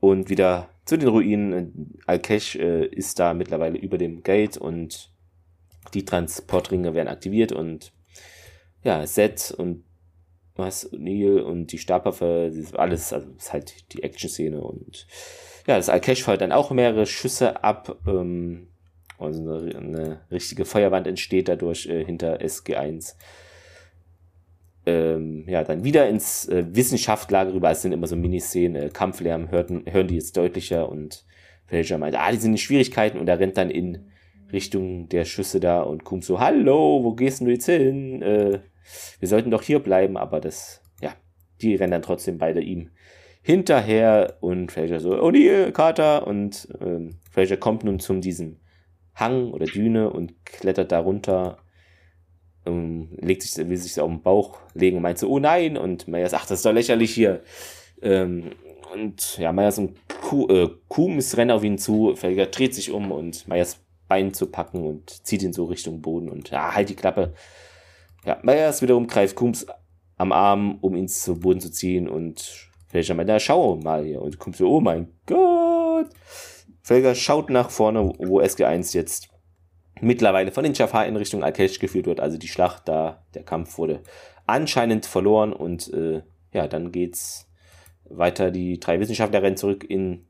[0.00, 1.98] Und wieder zu den Ruinen.
[2.06, 5.10] Al-Kesh äh, ist da mittlerweile über dem Gate und
[5.94, 7.92] die Transportringe werden aktiviert und
[8.82, 9.84] ja, Set und
[10.54, 15.06] was, Neil und die Stabwaffe, alles, also ist halt die Action-Szene und
[15.66, 17.98] ja, das Al-Kesh feuert dann auch mehrere Schüsse ab.
[18.06, 18.68] Ähm,
[19.18, 23.14] also eine, eine richtige Feuerwand entsteht dadurch äh, hinter SG1.
[24.84, 27.70] Ähm, ja, dann wieder ins äh, Wissenschaftlager rüber.
[27.70, 31.24] Es sind immer so Miniszenen, äh, Kampflärm hörten, hören die jetzt deutlicher und
[31.66, 34.10] Felger meint, ah, die sind in Schwierigkeiten und er rennt dann in
[34.52, 38.22] Richtung der Schüsse da und kommt so, hallo, wo gehst du jetzt hin?
[38.22, 38.60] Äh,
[39.20, 41.14] wir sollten doch hier bleiben, aber das, ja,
[41.60, 42.90] die rennen dann trotzdem beide ihm
[43.42, 48.60] hinterher und Fraser so, oh nee, Carter und ähm, Fraser kommt nun zum diesem
[49.14, 51.58] Hang oder Düne und klettert da runter,
[52.66, 56.08] ähm, legt sich, will sich auf den Bauch legen und meint so, oh nein, und
[56.08, 57.42] Meyers, sagt, das ist doch lächerlich hier.
[58.00, 58.52] Ähm,
[58.92, 60.70] und ja, Meyers und Kuh, äh,
[61.36, 65.42] rennen auf ihn zu, Felger dreht sich um und Meyers Bein zu packen und zieht
[65.42, 67.32] ihn so Richtung Boden und ja, halt die Klappe.
[68.26, 69.66] Ja, Meyers wiederum greift Kums
[70.18, 74.20] am Arm, um ihn zu Boden zu ziehen und Felger meint, na, schau mal hier.
[74.20, 76.10] Und Kums so, oh mein Gott.
[76.82, 79.31] Felger schaut nach vorne, wo SG1 jetzt
[80.02, 82.20] mittlerweile von den Jafar in Richtung Alkesh geführt wird.
[82.20, 84.02] Also die Schlacht da, der Kampf wurde
[84.46, 87.48] anscheinend verloren und äh, ja, dann geht's
[88.04, 88.50] weiter.
[88.50, 90.26] Die drei Wissenschaftler rennen zurück in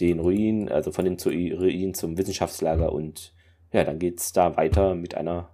[0.00, 3.34] den Ruinen, also von den Ruinen zum Wissenschaftslager und
[3.72, 5.50] ja, dann geht's da weiter mit einer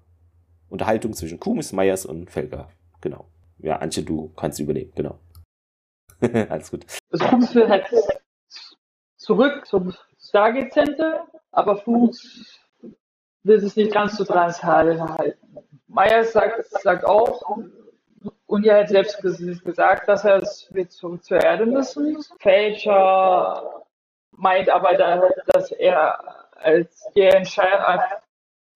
[0.68, 2.68] Unterhaltung zwischen Kumis, Meyers und Felger.
[3.00, 3.26] Genau.
[3.58, 5.18] Ja, Antje, du kannst übernehmen, genau.
[6.48, 6.86] Alles gut.
[7.10, 7.86] Also Kumis will halt
[9.16, 12.60] zurück zum Stargate Center, aber Fuchs
[13.46, 15.34] will es nicht ganz so halten.
[15.86, 17.58] Meyer sagt, sagt auch,
[18.46, 22.22] und er hat selbst gesagt, dass er es wird zurück zur Erde müssen.
[22.38, 23.84] Fälscher
[24.32, 24.94] meint aber,
[25.46, 26.18] dass er
[26.56, 28.22] als der Entscheider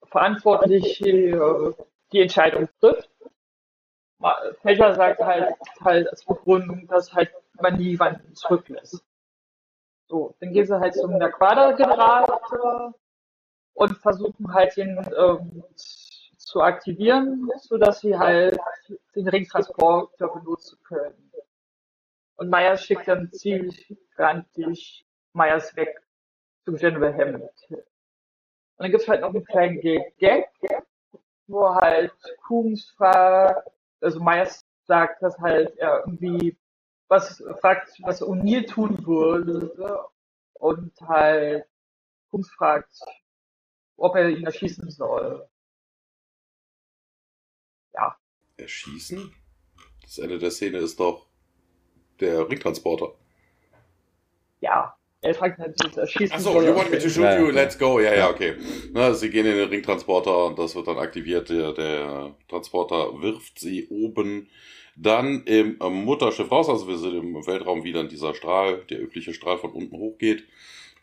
[0.05, 3.09] verantwortlich die Entscheidung trifft.
[4.63, 7.31] Fälscher sagt halt, halt als Begründung, dass halt
[7.61, 9.05] man niemanden zurücklässt.
[10.09, 12.95] So, dann gehen sie halt zum Naquada-Generator
[13.75, 15.65] und versuchen halt ihn ähm,
[16.37, 18.59] zu aktivieren, sodass sie halt
[19.15, 21.33] den Ringtransporter benutzen können.
[22.37, 26.01] Und Meyers schickt dann ziemlich grantig Meyers weg
[26.65, 27.51] zu General Hammond.
[27.71, 27.85] Und
[28.79, 30.49] dann gibt's halt noch einen kleinen Gag,
[31.47, 32.13] wo halt
[32.47, 36.57] Coombs fragt, also Meyers sagt, dass halt er irgendwie
[37.09, 40.05] was fragt, was O'Neill tun würde
[40.55, 41.67] und halt
[42.31, 42.93] Kunz fragt,
[44.01, 45.47] ob er ihn erschießen soll.
[47.95, 48.17] Ja.
[48.57, 49.33] Erschießen?
[50.03, 51.27] Das Ende der Szene ist doch
[52.19, 53.15] der Ringtransporter.
[54.61, 54.97] Ja.
[55.23, 58.01] Er fragt natürlich, erschießen Achso, you want me to shoot you, let's go.
[58.01, 58.55] Ja, ja, okay.
[58.93, 61.51] Na, sie gehen in den Ringtransporter und das wird dann aktiviert.
[61.51, 64.49] Der, der Transporter wirft sie oben
[64.97, 66.71] dann im Mutterschiff raus.
[66.71, 70.45] Also wir sind im Weltraum wieder in dieser Strahl, der übliche Strahl von unten hochgeht.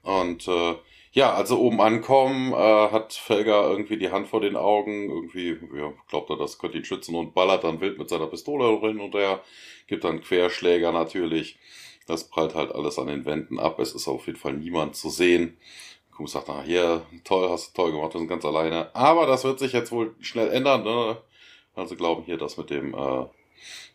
[0.01, 0.75] Und äh,
[1.11, 2.55] ja, also oben ankommen, äh,
[2.91, 6.85] hat Felger irgendwie die Hand vor den Augen, irgendwie, ja, glaubt er, das könnte ihn
[6.85, 9.41] schützen und ballert dann wild mit seiner Pistole hin und her,
[9.87, 11.57] gibt dann Querschläger natürlich.
[12.07, 13.79] Das prallt halt alles an den Wänden ab.
[13.79, 15.57] Es ist auf jeden Fall niemand zu sehen.
[16.15, 18.95] Kuh sagt, ah, hier, toll, hast du toll gemacht, wir sind ganz alleine.
[18.95, 21.17] Aber das wird sich jetzt wohl schnell ändern, ne?
[21.75, 23.25] Also glauben hier, dass mit dem äh,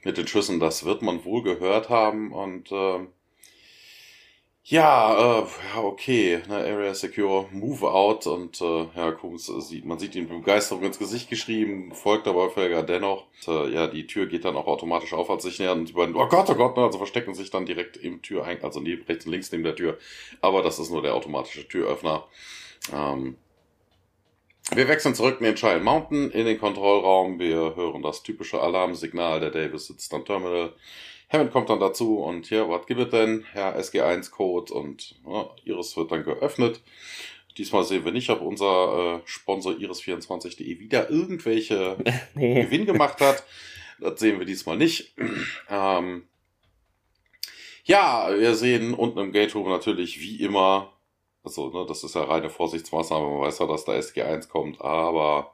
[0.05, 3.01] mit den Schüssen, das wird man wohl gehört haben und äh,
[4.65, 9.99] ja, äh, ja, okay, ne, Area Secure, Move Out und äh, ja, Kunz sieht, man
[9.99, 13.27] sieht ihn mit Begeisterung ins Gesicht geschrieben, folgt aber Felger dennoch.
[13.47, 15.95] Und, äh, ja, die Tür geht dann auch automatisch auf, als sich nähern und die
[15.95, 19.03] beiden, oh Gott, oh Gott, ne, also verstecken sich dann direkt im Tür, also neben,
[19.05, 19.99] rechts und links neben der Tür.
[20.41, 22.25] Aber das ist nur der automatische Türöffner.
[22.93, 23.37] Ähm,
[24.71, 27.39] wir wechseln zurück in den Child Mountain in den Kontrollraum.
[27.39, 29.41] Wir hören das typische Alarmsignal.
[29.41, 30.73] Der Davis sitzt am Terminal.
[31.33, 33.45] Hammond kommt dann dazu und hier, was gibt es denn?
[33.55, 36.81] Ja, SG1-Code und ja, Iris wird dann geöffnet.
[37.59, 41.97] Diesmal sehen wir nicht, ob unser äh, Sponsor Iris24.de wieder irgendwelche
[42.35, 42.63] nee.
[42.63, 43.45] Gewinn gemacht hat.
[44.01, 45.15] Das sehen wir diesmal nicht.
[45.71, 46.25] Ähm,
[47.85, 50.93] ja, wir sehen unten im Gate Room natürlich wie immer
[51.45, 53.27] also, ne, das ist ja reine Vorsichtsmaßnahme.
[53.27, 55.53] Man weiß ja, dass da SG1 kommt, aber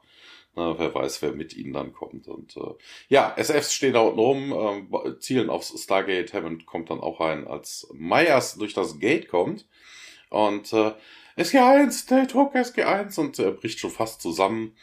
[0.59, 2.27] Na, wer weiß, wer mit ihnen dann kommt.
[2.27, 2.73] Und äh,
[3.07, 4.19] ja, SFs stehen da unten
[4.51, 6.33] rum, äh, zielen aufs Stargate.
[6.33, 9.65] Hammond kommt dann auch rein, als Myers durch das Gate kommt.
[10.29, 10.91] Und äh,
[11.37, 14.75] SG1, Date Hook, SG1 und er bricht schon fast zusammen.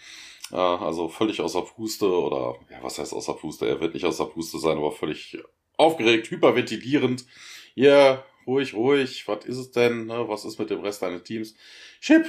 [0.50, 3.68] Äh, also völlig außer Puste oder, ja, was heißt außer Puste?
[3.68, 5.36] Er wird nicht außer Puste sein, aber völlig
[5.76, 7.26] aufgeregt, hyperventilierend.
[7.74, 10.06] Ja, yeah, ruhig, ruhig, was ist es denn?
[10.06, 10.26] Ne?
[10.26, 11.54] Was ist mit dem Rest deines Teams?
[12.00, 12.26] Chip,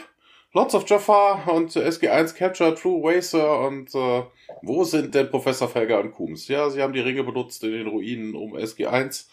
[0.57, 4.23] Lots of Jafar und SG1 Capture True Racer und äh,
[4.63, 6.47] wo sind denn Professor Felger und Kums?
[6.47, 9.27] Ja, sie haben die Ringe benutzt in den Ruinen, um SG1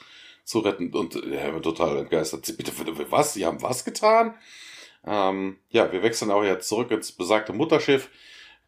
[0.45, 2.55] zu retten und äh, ja, total entgeistert.
[2.59, 3.33] Bitte, bitte, was?
[3.33, 4.35] Sie haben was getan?
[5.07, 8.11] Ähm, ja, wir wechseln auch jetzt zurück ins besagte Mutterschiff.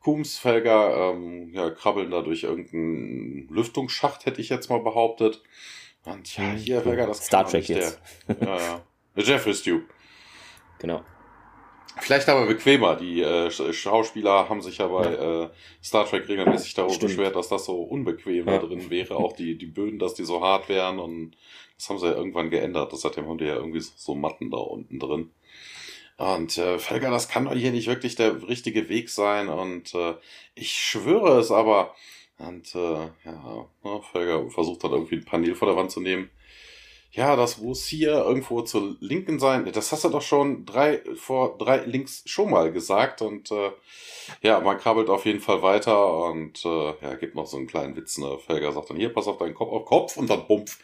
[0.01, 5.43] Kums, Felger, ähm, ja, krabbeln da durch irgendeinen Lüftungsschacht, hätte ich jetzt mal behauptet.
[6.07, 8.01] Und ja, hier, Felger, das Star Trek jetzt.
[8.29, 9.23] Der, ja, ja.
[9.23, 9.85] Jeffrey Tube.
[10.79, 11.05] Genau.
[11.99, 12.95] Vielleicht aber bequemer.
[12.97, 15.05] Die äh, Schauspieler haben sich ja bei.
[15.05, 15.51] Äh,
[15.83, 17.13] Star Trek regelmäßig darüber Stimmt.
[17.13, 18.59] beschwert, dass das so unbequem ja.
[18.59, 19.17] da drin wäre.
[19.17, 20.99] Auch die, die Böden, dass die so hart wären.
[20.99, 21.37] Und
[21.77, 22.97] das haben sie ja irgendwann geändert.
[22.97, 25.31] Seitdem haben die ja irgendwie so, so Matten da unten drin.
[26.19, 29.49] Und äh, Felger, das kann doch hier nicht wirklich der richtige Weg sein.
[29.49, 30.15] Und äh,
[30.55, 31.95] ich schwöre es aber.
[32.39, 33.67] Und äh, ja,
[34.13, 36.31] Felger versucht dann irgendwie ein Panel vor der Wand zu nehmen
[37.11, 39.71] ja, das muss hier irgendwo zur Linken sein.
[39.73, 43.23] Das hast du doch schon drei, vor drei Links schon mal gesagt.
[43.23, 43.71] Und äh,
[44.43, 47.97] ja, man krabbelt auf jeden Fall weiter und äh, ja, gibt noch so einen kleinen
[47.97, 48.19] Witz.
[48.19, 48.39] Ne?
[48.45, 50.79] Felger sagt dann, hier, pass auf deinen Kopf auf Kopf und dann bumpf.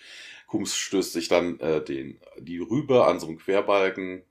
[0.47, 4.23] Kums stößt sich dann äh, den, die Rübe an so einem Querbalken.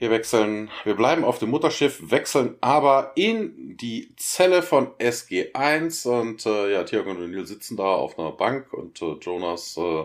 [0.00, 6.46] Wir wechseln, wir bleiben auf dem Mutterschiff, wechseln aber in die Zelle von SG1 und
[6.46, 10.04] äh, ja, Tiago und O'Neill sitzen da auf einer Bank und äh, Jonas äh,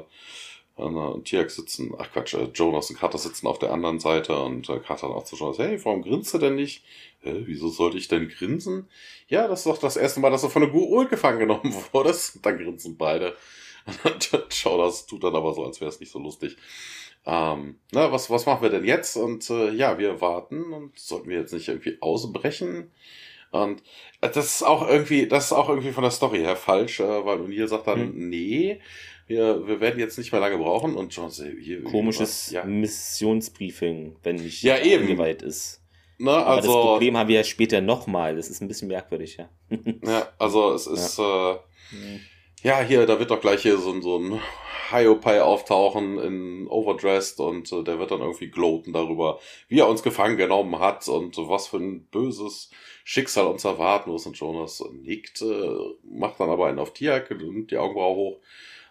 [0.75, 4.67] und Tiak sitzen, ach Quatsch, äh, Jonas und Carter sitzen auf der anderen Seite und
[4.67, 6.83] äh, Carter auch zu Jonas, hey, warum grinst du denn nicht?
[7.21, 8.89] Hä, wieso sollte ich denn grinsen?
[9.29, 12.45] Ja, das ist doch das erste Mal, dass du von der Guul gefangen genommen wurdest.
[12.45, 13.37] Dann grinsen beide.
[14.03, 16.57] Und Jonas tut dann aber so, als wäre es nicht so lustig.
[17.25, 19.17] Ähm, na, was, was machen wir denn jetzt?
[19.17, 22.91] Und äh, ja, wir warten und sollten wir jetzt nicht irgendwie ausbrechen?
[23.51, 23.81] Und
[24.21, 27.25] äh, das ist auch irgendwie, das ist auch irgendwie von der Story her falsch, äh,
[27.25, 28.29] weil O'Neill sagt dann, hm.
[28.29, 28.79] nee,
[29.27, 32.63] wir, wir werden jetzt nicht mehr lange brauchen und John hier komisches ja.
[32.63, 35.03] Missionsbriefing, wenn nicht ja, eben.
[35.03, 35.81] eingeweiht ist.
[36.17, 38.35] Na, also, Aber das Problem haben wir ja später nochmal.
[38.35, 39.49] Das ist ein bisschen merkwürdig, ja.
[40.03, 41.53] ja, also es ist ja.
[41.53, 41.57] Äh,
[42.61, 44.39] ja, hier, da wird doch gleich hier so, so ein
[44.91, 50.03] Hiopai auftauchen in Overdressed und äh, der wird dann irgendwie gloaten darüber, wie er uns
[50.03, 52.69] gefangen genommen hat und was für ein böses
[53.03, 54.25] Schicksal uns erwarten muss.
[54.25, 58.37] Und Jonas nickt, äh, macht dann aber einen auf Tiak, nimmt die Augenbraue hoch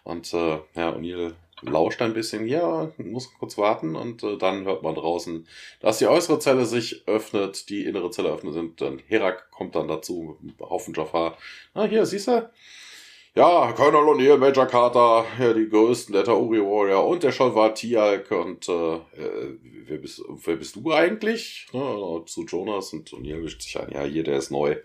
[0.03, 4.83] und äh, ja, O'Neill lauscht ein bisschen, ja, muss kurz warten und äh, dann hört
[4.83, 5.47] man draußen,
[5.79, 9.87] dass die äußere Zelle sich öffnet, die innere Zelle öffnet sind, dann Herak kommt dann
[9.87, 11.37] dazu, mit einem Haufen Jafar.
[11.73, 12.49] Ah, hier, siehst du?
[13.37, 18.31] Ja, Colonel O'Neill, Major Carter, ja, die größten der Tauri Warrior und der Scholvar Tialk
[18.31, 21.67] und äh, äh, wer, bist, wer bist du eigentlich?
[21.73, 24.77] Ja, zu Jonas und O'Neill wischt sich ein, ja, hier, der ist neu.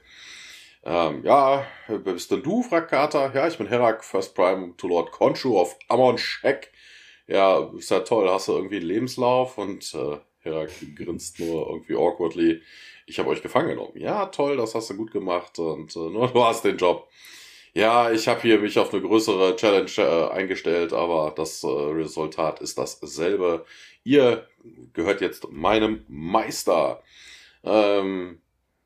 [0.82, 2.64] Ähm, ja, wer bist denn du?
[2.64, 3.32] fragt Carter.
[3.32, 6.72] Ja, ich bin Herak, First Prime to Lord Khonshu of Amon Shek.
[7.28, 9.58] Ja, ist ja toll, hast du irgendwie einen Lebenslauf?
[9.58, 12.62] Und äh, Herak grinst nur irgendwie awkwardly.
[13.06, 13.96] Ich habe euch gefangen genommen.
[13.96, 17.06] Ja, toll, das hast du gut gemacht und äh, nur du hast den Job.
[17.72, 22.60] Ja, ich habe hier mich auf eine größere Challenge äh, eingestellt, aber das äh, Resultat
[22.60, 23.64] ist dasselbe.
[24.02, 24.48] Ihr
[24.92, 27.02] gehört jetzt meinem Meister.
[27.62, 28.40] Ähm,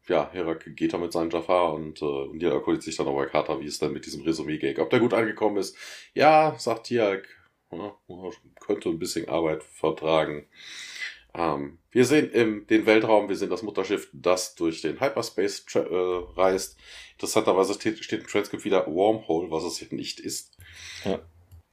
[0.06, 3.26] ja, Herak geht da mit seinem Jafar und, äh, und die erkundigt sich dann bei
[3.26, 5.76] Carter, wie es denn mit diesem Resümee-Gag, ob der gut angekommen ist.
[6.14, 7.26] Ja, sagt Tiak,
[7.72, 7.96] ja,
[8.60, 10.46] könnte ein bisschen Arbeit vertragen.
[11.34, 15.80] Ähm, wir sehen im, den Weltraum, wir sehen das Mutterschiff, das durch den Hyperspace äh,
[16.36, 16.78] reist.
[17.12, 20.56] Interessanterweise steht, steht im Transkript wieder Wormhole, was es hier nicht ist.
[21.04, 21.20] Ja.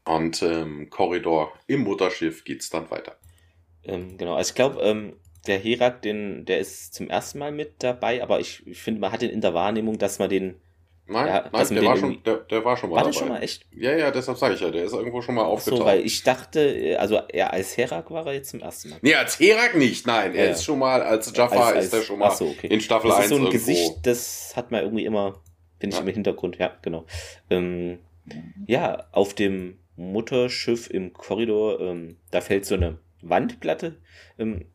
[0.06, 3.18] Und ähm, Korridor im Mutterschiff geht's dann weiter.
[3.84, 5.14] Ähm, genau, also ich glaube, ähm,
[5.48, 9.12] der Herak, den, der ist zum ersten Mal mit dabei, aber ich, ich finde, man
[9.12, 10.60] hat den in der Wahrnehmung, dass man den.
[11.12, 13.16] Nein, ja, nein der, war schon, der, der war schon mal war dabei.
[13.16, 13.66] War schon mal echt?
[13.76, 15.80] Ja, ja, deshalb sage ich ja, der ist irgendwo schon mal aufgetaucht.
[15.80, 19.00] So, weil ich dachte, also er als Herak war er jetzt zum ersten Mal.
[19.02, 20.34] Nee, als Herak nicht, nein.
[20.34, 20.52] Er ja.
[20.52, 22.68] ist schon mal, als Jaffa als, als, ist er schon mal so, okay.
[22.68, 23.58] in Staffel das 1 ist so ein irgendwo.
[23.58, 25.42] Gesicht, das hat man irgendwie immer,
[25.80, 27.06] finde ich, im Hintergrund, ja, genau.
[27.50, 28.00] Ähm,
[28.66, 33.98] ja, auf dem Mutterschiff im Korridor, ähm, da fällt so eine Wandplatte.
[34.40, 34.66] Ähm,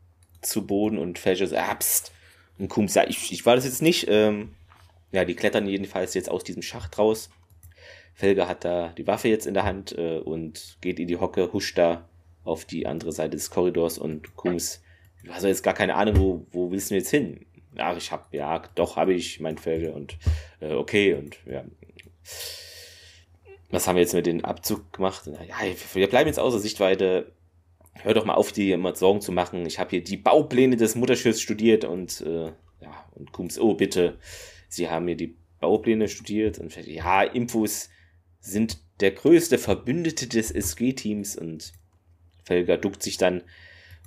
[0.46, 2.12] zu Boden und Felger so, ah, pst.
[2.58, 4.06] Und Kums, ja, ich, ich war das jetzt nicht.
[4.08, 4.54] Ähm,
[5.16, 7.30] ja, die klettern jedenfalls jetzt aus diesem Schacht raus.
[8.14, 11.52] Felger hat da die Waffe jetzt in der Hand äh, und geht in die Hocke,
[11.52, 12.08] huscht da
[12.44, 14.82] auf die andere Seite des Korridors und Kums,
[15.24, 17.46] du hast jetzt gar keine Ahnung, wo, wo willst du jetzt hin?
[17.76, 20.16] ja, ich hab, ja, doch, habe ich, mein Felge und
[20.60, 21.64] äh, okay und ja.
[23.70, 25.26] Was haben wir jetzt mit dem Abzug gemacht?
[25.26, 25.56] Ja,
[25.94, 27.32] wir bleiben jetzt außer Sichtweite.
[27.94, 29.66] Hör doch mal auf, dir immer Sorgen zu machen.
[29.66, 34.18] Ich habe hier die Baupläne des Mutterschiffs studiert und äh, ja, und Kums, oh bitte,
[34.68, 37.88] Sie haben mir die Baupläne studiert und ja, Infos
[38.40, 41.72] sind der größte Verbündete des SG-Teams und
[42.44, 43.42] Felger duckt sich dann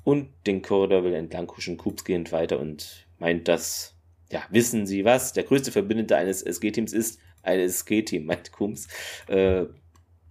[0.04, 3.96] und den Korridor will entlang huschen, Kups gehend weiter und meint, dass,
[4.32, 8.88] ja, wissen Sie was, der größte Verbündete eines SG-Teams ist ein SG-Team, meint Kums.
[9.28, 9.66] Äh,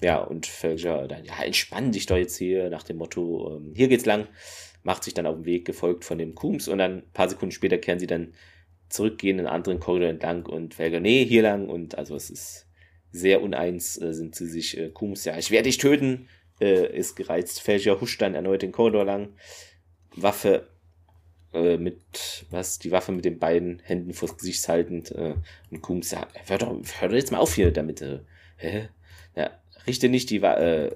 [0.00, 3.88] ja, und Felger dann, ja, entspann dich doch jetzt hier nach dem Motto, ähm, hier
[3.88, 4.28] geht's lang,
[4.82, 7.52] macht sich dann auf den Weg, gefolgt von dem Kums und dann ein paar Sekunden
[7.52, 8.32] später kehren sie dann
[8.88, 11.68] zurückgehen, einen anderen Korridor entlang und Felger, nee, hier lang.
[11.68, 12.66] Und also es ist
[13.10, 16.28] sehr uneins, äh, sind sie sich, äh, Kums, ja, ich werde dich töten,
[16.60, 19.30] äh, ist gereizt, Felger huscht dann erneut den Korridor lang,
[20.14, 20.68] Waffe
[21.52, 25.34] äh, mit, was, die Waffe mit den beiden Händen vors Gesicht haltend äh,
[25.70, 28.20] und Kums, ja, hör doch, hör doch jetzt mal auf hier damit, äh,
[28.56, 28.88] hä?
[29.36, 29.50] Ja,
[29.86, 30.90] richte nicht die, äh,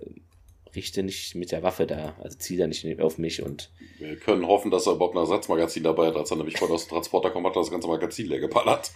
[0.75, 3.71] richte nicht mit der Waffe da, also zieh da nicht auf mich und.
[3.99, 6.89] Wir können hoffen, dass er überhaupt ein Ersatzmagazin dabei hat, als er nämlich vor das
[6.89, 8.91] Transporter kommt, hat das ganze Magazin leer geballert.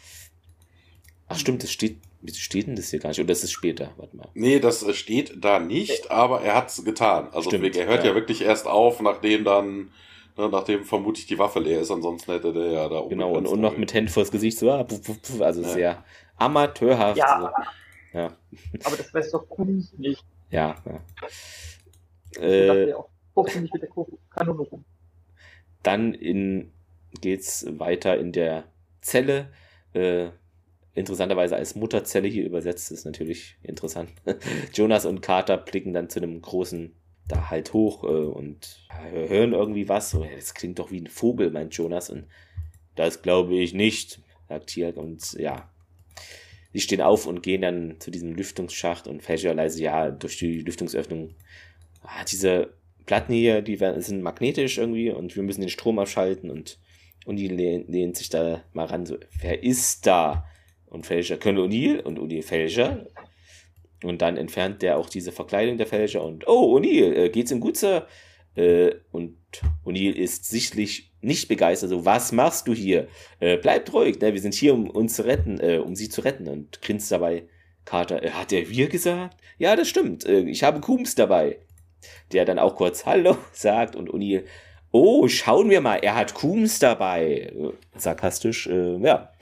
[1.29, 3.19] Ach stimmt, das steht, wie steht denn das hier gar nicht?
[3.19, 4.29] Oder das ist später, warte mal.
[4.35, 7.29] Nee, das steht da nicht, aber er hat es getan.
[7.33, 8.11] Also stimmt, er hört ja.
[8.11, 8.15] ja.
[8.15, 9.91] wirklich erst auf, nachdem dann,
[10.37, 13.11] ne, nachdem vermutlich die Waffe leer ist, ansonsten hätte der ja da oben.
[13.11, 14.87] Genau, und, und noch mit Händen vors Gesicht so, ah,
[15.41, 15.69] also ja.
[15.69, 16.05] sehr
[16.37, 17.19] amateurhaft.
[17.19, 17.53] Ja.
[18.13, 18.19] So.
[18.19, 18.37] ja.
[18.85, 20.25] Aber das weiß doch Kunst nicht.
[20.51, 22.43] Ja, ja.
[22.43, 22.95] Äh.
[25.83, 26.73] Dann in,
[27.21, 28.65] geht's weiter in der
[29.01, 29.53] Zelle.
[29.93, 30.31] Äh,
[30.95, 34.11] interessanterweise als Mutterzelle hier übersetzt, ist natürlich interessant.
[34.75, 36.95] Jonas und Carter blicken dann zu einem großen
[37.29, 40.11] da halt hoch äh, und hören irgendwie was.
[40.11, 42.11] So, das klingt doch wie ein Vogel, meint Jonas.
[42.11, 42.27] Und
[42.95, 44.97] das glaube ich nicht, sagt Tiag.
[44.97, 45.69] Und ja,
[46.77, 50.61] sie stehen auf und gehen dann zu diesem Lüftungsschacht und Fasher leise, ja, durch die
[50.61, 51.35] Lüftungsöffnung
[52.03, 52.75] ah, diese
[53.07, 56.79] Platten hier, die werden, sind magnetisch irgendwie und wir müssen den Strom abschalten und,
[57.25, 60.45] und die lehnt, lehnt sich da mal ran, so, wer ist da?
[60.85, 63.07] Und Fälscher, Colonel O'Neill und O'Neill Fälscher.
[64.05, 67.61] Und dann entfernt der auch diese Verkleidung der Fälscher und, oh, O'Neill, äh, geht's ihm
[67.61, 68.07] gut, Sir?
[68.57, 69.37] Äh, und
[69.85, 73.09] O'Neill ist sichtlich nicht begeistert, so, was machst du hier?
[73.41, 74.33] Äh, bleibt ruhig, ne?
[74.33, 77.45] wir sind hier, um uns zu retten, äh, um sie zu retten und grinst dabei.
[77.85, 79.37] Carter, äh, hat er wir gesagt?
[79.59, 81.59] Ja, das stimmt, äh, ich habe Kums dabei
[82.33, 84.43] der dann auch kurz Hallo sagt und Uni,
[84.91, 87.53] oh, schauen wir mal, er hat Kums dabei.
[87.97, 89.33] Sarkastisch, äh, ja.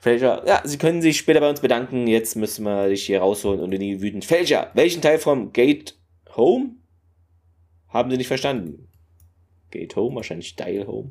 [0.00, 3.60] Fälscher, ja, Sie können sich später bei uns bedanken, jetzt müssen wir dich hier rausholen
[3.60, 4.24] und Uni wütend.
[4.24, 5.98] Fälscher, welchen Teil vom Gate
[6.36, 6.76] Home?
[7.96, 8.88] Haben Sie nicht verstanden?
[9.70, 11.10] Gate Home, wahrscheinlich Dial Home.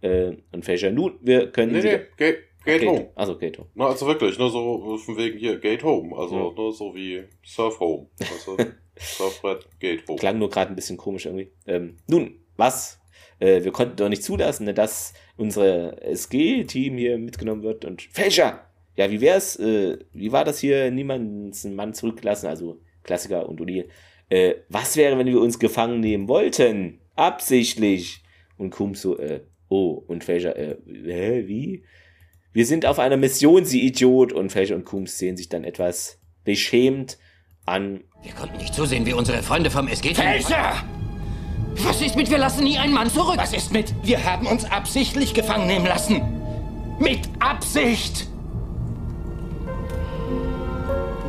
[0.00, 1.82] Äh, und Fälscher, nun, wir können nee.
[1.82, 3.10] Nee, Gate, Gate, Gate Home.
[3.16, 3.68] Also Gate Home.
[3.74, 6.16] Na, also wirklich, nur so von wegen hier, Gate Home.
[6.16, 6.52] Also ja.
[6.54, 8.06] nur so wie Surf Home.
[8.20, 8.56] Also
[8.96, 10.18] Surfbrett geht hoch.
[10.18, 11.50] Klang nur gerade ein bisschen komisch irgendwie.
[11.66, 13.00] Ähm, nun, was?
[13.40, 18.66] Äh, wir konnten doch nicht zulassen, ne, dass unsere SG-Team hier mitgenommen wird und Fälscher!
[18.96, 19.56] Ja, wie wär's?
[19.56, 20.90] Äh, wie war das hier?
[20.90, 23.88] Niemanden Mann zurückgelassen, also Klassiker und Uli.
[24.30, 27.00] Äh, was wäre, wenn wir uns gefangen nehmen wollten?
[27.16, 28.22] Absichtlich.
[28.56, 31.84] Und Kums so, äh, oh, und Fälscher, äh, hä, wie?
[32.52, 34.32] Wir sind auf einer Mission, Sie Idiot.
[34.32, 37.18] Und Fälscher und Kums sehen sich dann etwas beschämt
[37.66, 38.04] an.
[38.22, 40.14] Wir konnten nicht zusehen, wie unsere Freunde vom SG...
[40.14, 40.74] Felser!
[41.76, 43.36] Was ist mit, wir lassen nie einen Mann zurück?
[43.36, 46.20] Was ist mit, wir haben uns absichtlich gefangen nehmen lassen?
[46.98, 48.28] Mit Absicht!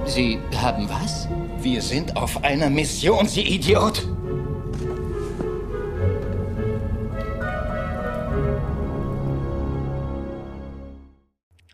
[0.06, 1.28] Sie haben was?
[1.64, 4.08] Wir sind auf einer Mission, Sie Idiot!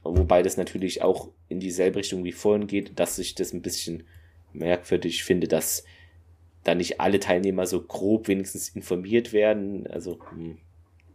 [0.04, 4.04] Wobei das natürlich auch in dieselbe Richtung wie vorhin geht, dass sich das ein bisschen
[4.52, 5.86] merkwürdig finde, dass
[6.66, 9.88] da nicht alle Teilnehmer so grob wenigstens informiert werden.
[9.88, 10.58] Also, hm,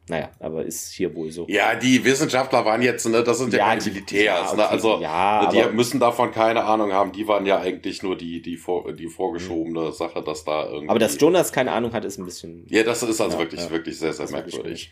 [0.08, 1.46] naja, aber ist hier wohl so.
[1.48, 4.56] Ja, die Wissenschaftler waren jetzt, ne, das sind ja, ja keine Militärs, ja, ne, okay,
[4.56, 4.68] ne?
[4.68, 8.56] Also ja, die müssen davon keine Ahnung haben, die waren ja eigentlich nur die, die,
[8.56, 9.92] vor, die vorgeschobene mhm.
[9.92, 10.88] Sache, dass da irgendwie.
[10.88, 12.66] Aber dass Jonas keine Ahnung hat, ist ein bisschen.
[12.68, 14.90] Ja, das ist also wirklich, wirklich sehr, sehr merkwürdig.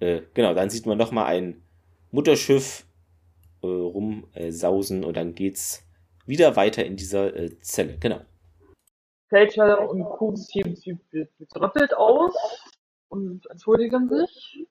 [0.00, 1.62] Äh, genau, dann sieht man nochmal ein
[2.10, 2.84] Mutterschiff
[3.62, 5.84] äh, rumsausen äh, und dann geht's
[6.26, 7.96] wieder weiter in dieser äh, Zelle.
[8.00, 8.20] Genau.
[9.28, 10.98] Fälscher und Kuhn sehen sie
[11.38, 12.34] betröppelt aus
[13.08, 14.66] und entschuldigen sich.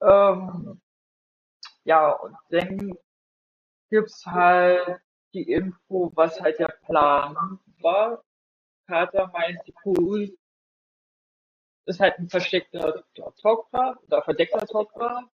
[0.00, 0.80] Ähm,
[1.84, 2.92] ja, und dann
[3.90, 5.00] gibt's halt
[5.34, 8.22] die Info, was halt der Plan war.
[8.86, 10.26] Carter meint, die Kuh
[11.86, 13.04] ist halt ein versteckter
[13.40, 15.30] Tokra oder verdeckter Tokra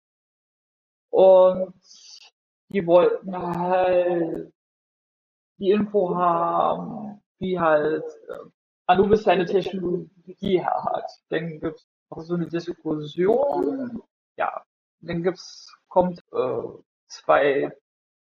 [1.10, 1.74] Und
[2.70, 4.54] die wollten halt
[5.60, 8.50] die Info haben, wie halt äh,
[8.88, 11.12] Anubis seine Technologie hat.
[11.30, 14.02] Dann gibt es noch so eine Diskussion.
[14.38, 14.64] Ja,
[15.02, 16.62] dann gibt's, kommt äh,
[17.08, 17.72] zwei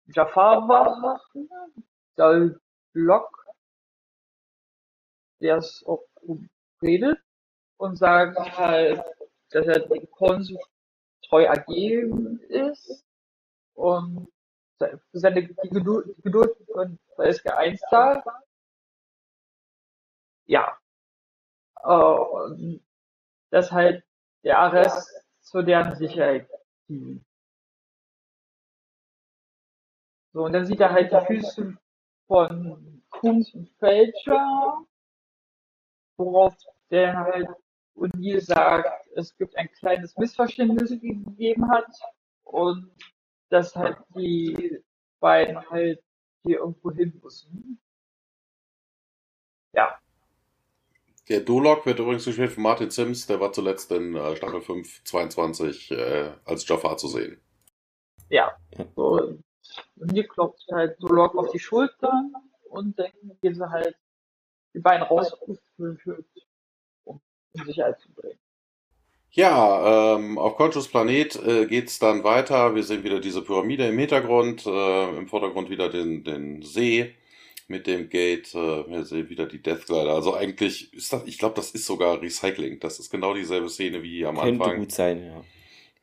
[0.06, 1.48] Jafar-Wachen,
[2.16, 2.54] der
[2.92, 3.46] Block,
[5.40, 6.04] der es auch
[6.82, 7.18] redet
[7.76, 9.02] und sagt halt,
[9.50, 10.58] dass er dem Konsul
[11.28, 13.04] treu ergeben ist
[13.74, 14.28] und
[15.12, 18.24] seine Geduld, Geduld von SG1 zahlt.
[20.46, 20.78] Ja.
[21.82, 22.78] Äh,
[23.50, 24.04] dass halt
[24.42, 26.48] der Arrest zu deren Sicherheit
[26.88, 27.24] dient.
[30.32, 31.76] So, und dann sieht er halt die Füße
[32.26, 34.84] von Kunz und Fälscher,
[36.16, 36.56] worauf
[36.90, 37.48] der halt
[37.96, 41.86] O'Neill sagt, es gibt ein kleines Missverständnis gegeben hat
[42.42, 42.90] und
[43.50, 44.82] dass halt die
[45.20, 46.02] beiden halt
[46.42, 47.80] hier irgendwo hin müssen.
[49.72, 49.98] Ja.
[51.28, 55.04] Der Dolok wird übrigens gespielt von Martin Sims, der war zuletzt in äh, Staffel 5,
[55.04, 57.40] 22 äh, als Jafar zu sehen.
[58.28, 58.52] Ja.
[58.94, 59.38] So,
[59.96, 62.34] und hier klopft halt Dolok auf die Schultern
[62.68, 63.10] und dann
[63.40, 63.96] gehen sie halt
[64.74, 66.26] die beiden rausgeführt,
[67.04, 67.20] um
[67.54, 68.38] in Sicherheit zu bringen.
[69.30, 72.74] Ja, ähm, auf Conscious Planet äh, geht's dann weiter.
[72.74, 77.16] Wir sehen wieder diese Pyramide im Hintergrund, äh, im Vordergrund wieder den, den See
[77.68, 78.54] mit dem Gate.
[78.54, 80.14] Äh, wir sehen wieder die Death Glider.
[80.14, 82.80] Also eigentlich ist das, ich glaube, das ist sogar Recycling.
[82.80, 84.78] Das ist genau dieselbe Szene wie am Könnte Anfang.
[84.80, 85.44] gut sein, ja.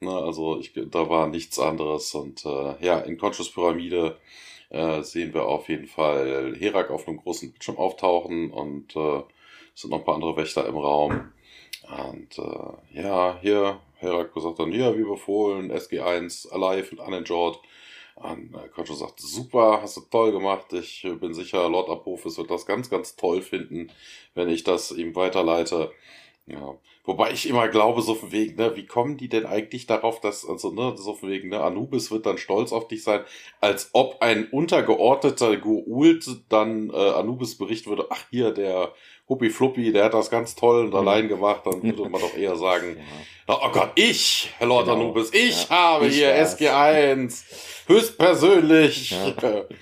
[0.04, 2.14] Ne, also ich, da war nichts anderes.
[2.16, 4.18] Und äh, ja, in Conscious Pyramide
[4.70, 9.22] äh, sehen wir auf jeden Fall Herak auf einem großen Bildschirm auftauchen und äh,
[9.76, 11.32] es sind noch ein paar andere Wächter im Raum.
[11.88, 17.60] Und äh, ja, hier, Herak sagt dann, ja, wie befohlen, SG1, Alive und Uninjured.
[18.22, 20.72] Und äh, Concho sagt, super, hast du toll gemacht.
[20.74, 23.92] Ich äh, bin sicher, Lord Apophis wird das ganz, ganz toll finden,
[24.36, 25.92] wenn ich das ihm weiterleite.
[26.52, 26.76] Ja.
[27.04, 30.48] Wobei ich immer glaube, so von wegen, ne, wie kommen die denn eigentlich darauf, dass,
[30.48, 33.22] also, ne, so von wegen, ne, Anubis wird dann stolz auf dich sein,
[33.60, 38.94] als ob ein untergeordneter Goult dann äh, Anubis berichten würde, ach hier, der
[39.28, 42.56] Huppi Fluppi, der hat das ganz toll und allein gemacht, dann würde man doch eher
[42.56, 42.98] sagen,
[43.48, 43.58] ja.
[43.62, 44.98] oh Gott, ich, Herr Lord Genau.
[44.98, 46.60] Anubis, ich Ja, habe ich hier war's.
[46.60, 47.44] SG1,
[47.88, 49.12] höchstpersönlich.
[49.12, 49.64] Ja.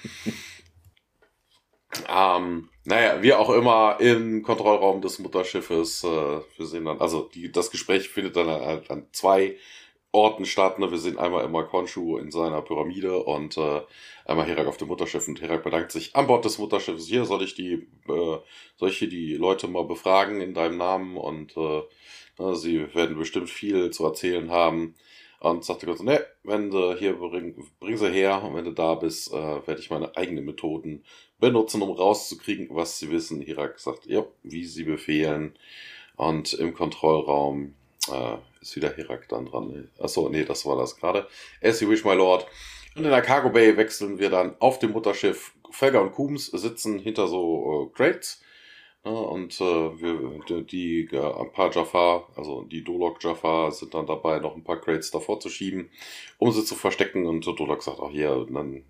[2.07, 7.51] Ähm, naja, wie auch immer, im Kontrollraum des Mutterschiffes, äh, wir sehen dann, also die,
[7.51, 9.57] das Gespräch findet dann halt an zwei
[10.11, 10.79] Orten statt.
[10.79, 10.89] Ne?
[10.89, 13.81] Wir sehen einmal immer Konshu in seiner Pyramide und äh,
[14.25, 17.05] einmal Herak auf dem Mutterschiff und Herak bedankt sich an Bord des Mutterschiffes.
[17.05, 17.73] Hier soll ich die,
[18.07, 18.37] äh,
[18.77, 21.83] soll ich hier die Leute mal befragen in deinem Namen und äh,
[22.39, 24.95] na, sie werden bestimmt viel zu erzählen haben.
[25.41, 28.95] Und sagte so, ne, wenn du hier bring, bring sie her und wenn du da
[28.95, 31.05] bist, äh, werde ich meine eigenen Methoden
[31.39, 33.41] benutzen, um rauszukriegen, was sie wissen.
[33.41, 35.55] Hirak sagt, ja, wie sie befehlen.
[36.15, 37.75] Und im Kontrollraum
[38.11, 39.89] äh, ist wieder Hirak dann dran.
[39.99, 41.27] Achso, nee, das war das gerade.
[41.61, 42.45] As you wish, my lord.
[42.95, 45.53] Und in der Cargo Bay wechseln wir dann auf dem Mutterschiff.
[45.71, 48.41] Felger und Coombs sitzen hinter so äh, Crates.
[49.05, 54.07] Ja, und äh, wir, die, äh, ein paar Jafar, also die Dolok Jafar, sind dann
[54.07, 55.89] dabei, noch ein paar Crates davor zu schieben,
[56.37, 57.25] um sie zu verstecken.
[57.25, 58.83] Und Dolok sagt auch hier, dann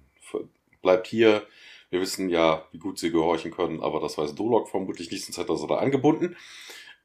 [0.82, 1.46] bleibt hier.
[1.90, 5.38] Wir wissen ja, wie gut sie gehorchen können, aber das weiß Dolok vermutlich nicht, sonst
[5.38, 6.36] hätte er sie da angebunden.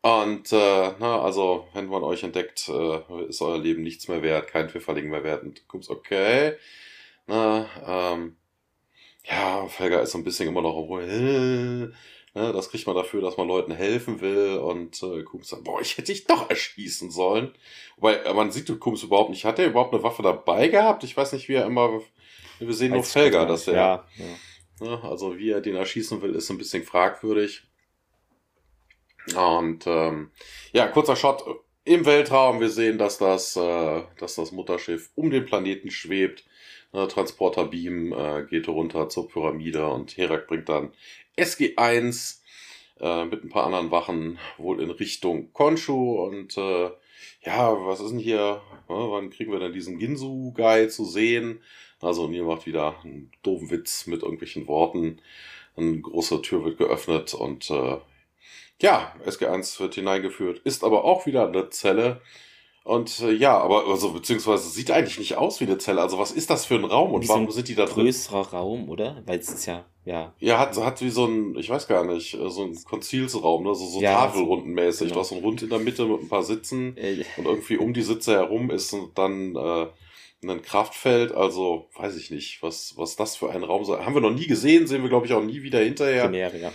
[0.03, 4.49] Und äh, na, also, wenn man euch entdeckt, äh, ist euer Leben nichts mehr wert,
[4.49, 5.43] kein Pfifferling mehr wert.
[5.43, 6.57] Und Coombs, okay.
[7.27, 8.37] Na, ähm,
[9.25, 11.89] ja, Felger ist so ein bisschen immer noch, äh,
[12.37, 15.81] Ne, das kriegt man dafür, dass man Leuten helfen will und äh, Kums sagt, boah,
[15.81, 17.55] ich hätte dich doch erschießen sollen.
[17.97, 19.45] Wobei, äh, man sieht Kums überhaupt nicht.
[19.45, 21.05] Hat er überhaupt eine Waffe dabei gehabt?
[21.05, 22.01] Ich weiß nicht, wie er immer.
[22.59, 23.75] Wir sehen nur Weiß ich Felger, dass er.
[23.75, 24.25] Ja, ja.
[24.81, 27.63] Ne, also wie er den erschießen will, ist ein bisschen fragwürdig.
[29.37, 30.31] Und ähm,
[30.73, 31.45] ja, kurzer Shot
[31.85, 32.61] im Weltraum.
[32.61, 36.45] Wir sehen, dass das, äh, dass das Mutterschiff um den Planeten schwebt.
[36.93, 40.93] Ne, Transporterbeam äh, geht runter zur Pyramide und Herak bringt dann
[41.37, 42.41] SG1
[43.01, 46.91] äh, mit ein paar anderen Wachen wohl in Richtung Konshu und äh,
[47.43, 48.63] ja, was ist denn hier?
[48.89, 51.61] Ja, wann kriegen wir denn diesen Ginsu-Guy zu sehen?
[52.05, 55.19] Also, Neil macht wieder einen doofen Witz mit irgendwelchen Worten.
[55.77, 57.97] Eine große Tür wird geöffnet und äh,
[58.81, 62.21] ja, SG1 wird hineingeführt, ist aber auch wieder eine Zelle.
[62.85, 66.03] Und äh, ja, aber also beziehungsweise sieht eigentlich nicht aus wie eine Zelle.
[66.03, 67.87] Also was ist das für ein Raum und Wie so warum ein sind die da
[67.87, 68.05] drin?
[68.05, 69.23] Größerer Raum, oder?
[69.25, 70.35] Weil es ist ja, ja.
[70.39, 73.75] Ja, hat, hat wie so ein, ich weiß gar nicht, äh, so ein Konzilsraum, ne?
[73.75, 75.09] so, so Ja, Tafelrundenmäßig.
[75.09, 75.15] genau.
[75.15, 77.79] Du hast so ein Rund in der Mitte mit ein paar Sitzen Äh, und irgendwie
[77.79, 79.87] um die Sitze herum ist und dann äh,
[80.51, 83.99] ein Kraftfeld, also weiß ich nicht, was, was das für ein Raum sei.
[83.99, 86.25] Haben wir noch nie gesehen, sehen wir, glaube ich, auch nie wieder hinterher.
[86.25, 86.73] Premiere, ja.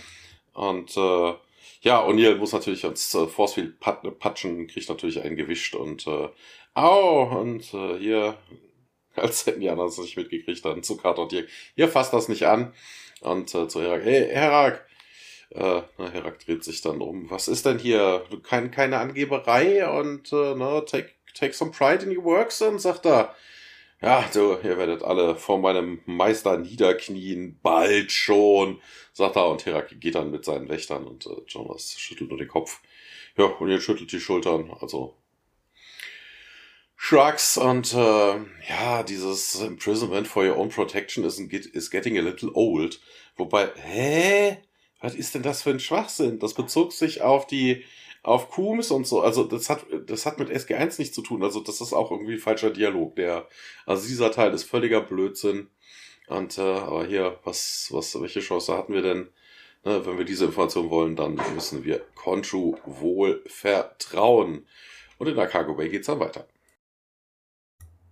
[0.52, 1.34] Und äh,
[1.82, 6.28] ja, O'Neill muss natürlich als äh, Forcefield pat patschen, kriegt natürlich einen gewischt und äh,
[6.74, 8.36] au, und äh, hier,
[9.16, 12.28] als hätten die anderen es nicht mitgekriegt, dann zu Carter und Dirk, hier fasst das
[12.28, 12.74] nicht an.
[13.20, 14.86] Und äh, zu Herak, hey, Herak,
[15.50, 17.30] äh, na, Herak dreht sich dann um.
[17.30, 18.24] Was ist denn hier?
[18.42, 23.06] Kein, keine Angeberei und äh, na, take, take some pride in your works und sagt
[23.06, 23.34] er,
[24.02, 28.80] ja, du, ihr werdet alle vor meinem Meister niederknien, bald schon,
[29.12, 32.48] sagt er, und Herak geht dann mit seinen Wächtern und äh, Jonas schüttelt nur den
[32.48, 32.80] Kopf.
[33.36, 35.16] Ja, und jetzt schüttelt die Schultern, also
[36.96, 38.36] Shrugs und äh,
[38.68, 43.00] ja, dieses Imprisonment for your own protection is, is getting a little old.
[43.36, 44.58] Wobei, hä?
[45.00, 46.38] Was ist denn das für ein Schwachsinn?
[46.38, 47.84] Das bezog sich auf die,
[48.22, 49.20] auf Coombs und so.
[49.20, 51.42] Also das hat, das hat mit SG1 nichts zu tun.
[51.42, 53.16] Also das ist auch irgendwie falscher Dialog.
[53.16, 53.48] Der,
[53.86, 55.68] also dieser Teil ist völliger Blödsinn.
[56.28, 59.28] Und äh, aber hier, was, was, welche Chance hatten wir denn?
[59.84, 64.66] Ne, wenn wir diese Information wollen, dann müssen wir Conchu wohl vertrauen.
[65.18, 66.46] Und in der Cargo Bay geht's dann weiter.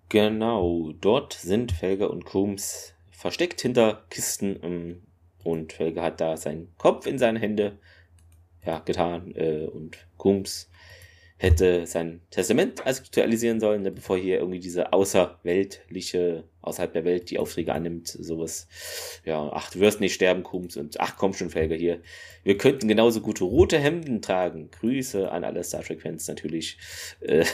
[0.09, 5.03] Genau, dort sind Felger und Coombs versteckt hinter Kisten ähm,
[5.45, 7.79] und Felger hat da seinen Kopf in seine Hände
[8.65, 10.71] ja, getan äh, und Coombs
[11.39, 17.39] hätte sein Testament aktualisieren sollen, ne, bevor hier irgendwie diese außerweltliche, außerhalb der Welt die
[17.39, 18.67] Aufträge annimmt, sowas.
[19.25, 22.01] Ja, ach, du wirst nicht sterben, Kums, und ach, komm schon, Felger hier.
[22.43, 24.71] Wir könnten genauso gute rote Hemden tragen.
[24.73, 26.77] Grüße an alle Star Trek-Fans natürlich.
[27.21, 27.45] Äh,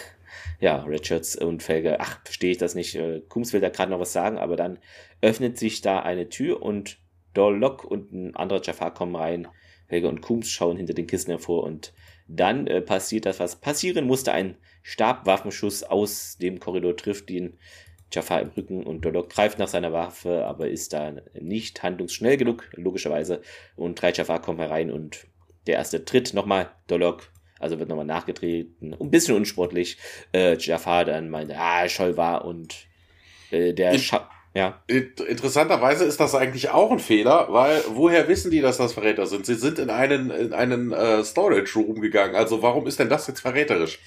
[0.60, 2.94] ja, Richards und Felge, ach, verstehe ich das nicht.
[2.94, 4.78] Äh, Kums will da gerade noch was sagen, aber dann
[5.20, 6.98] öffnet sich da eine Tür und
[7.34, 9.46] Dorlock und ein anderer Jafar kommen rein.
[9.86, 11.92] Felge und Kums schauen hinter den Kissen hervor und
[12.26, 14.32] dann äh, passiert das, was passieren musste.
[14.32, 17.58] Ein Stabwaffenschuss aus dem Korridor trifft den
[18.12, 22.68] Jafar im Rücken und Dorlock greift nach seiner Waffe, aber ist da nicht handlungsschnell genug,
[22.72, 23.42] logischerweise.
[23.76, 25.26] Und drei Jafar kommen herein und
[25.66, 26.70] der erste tritt nochmal.
[26.86, 28.94] Dorlock also wird nochmal nachgetreten.
[28.94, 29.96] Ein bisschen unsportlich.
[30.32, 32.86] Äh, Jafar dann meinte, ah, Scholl war und
[33.50, 34.82] äh, der Scha ja.
[34.86, 39.46] Interessanterweise ist das eigentlich auch ein Fehler, weil woher wissen die, dass das Verräter sind?
[39.46, 42.36] Sie sind in einen, in einen äh, Storage Room gegangen.
[42.36, 43.98] Also warum ist denn das jetzt verräterisch?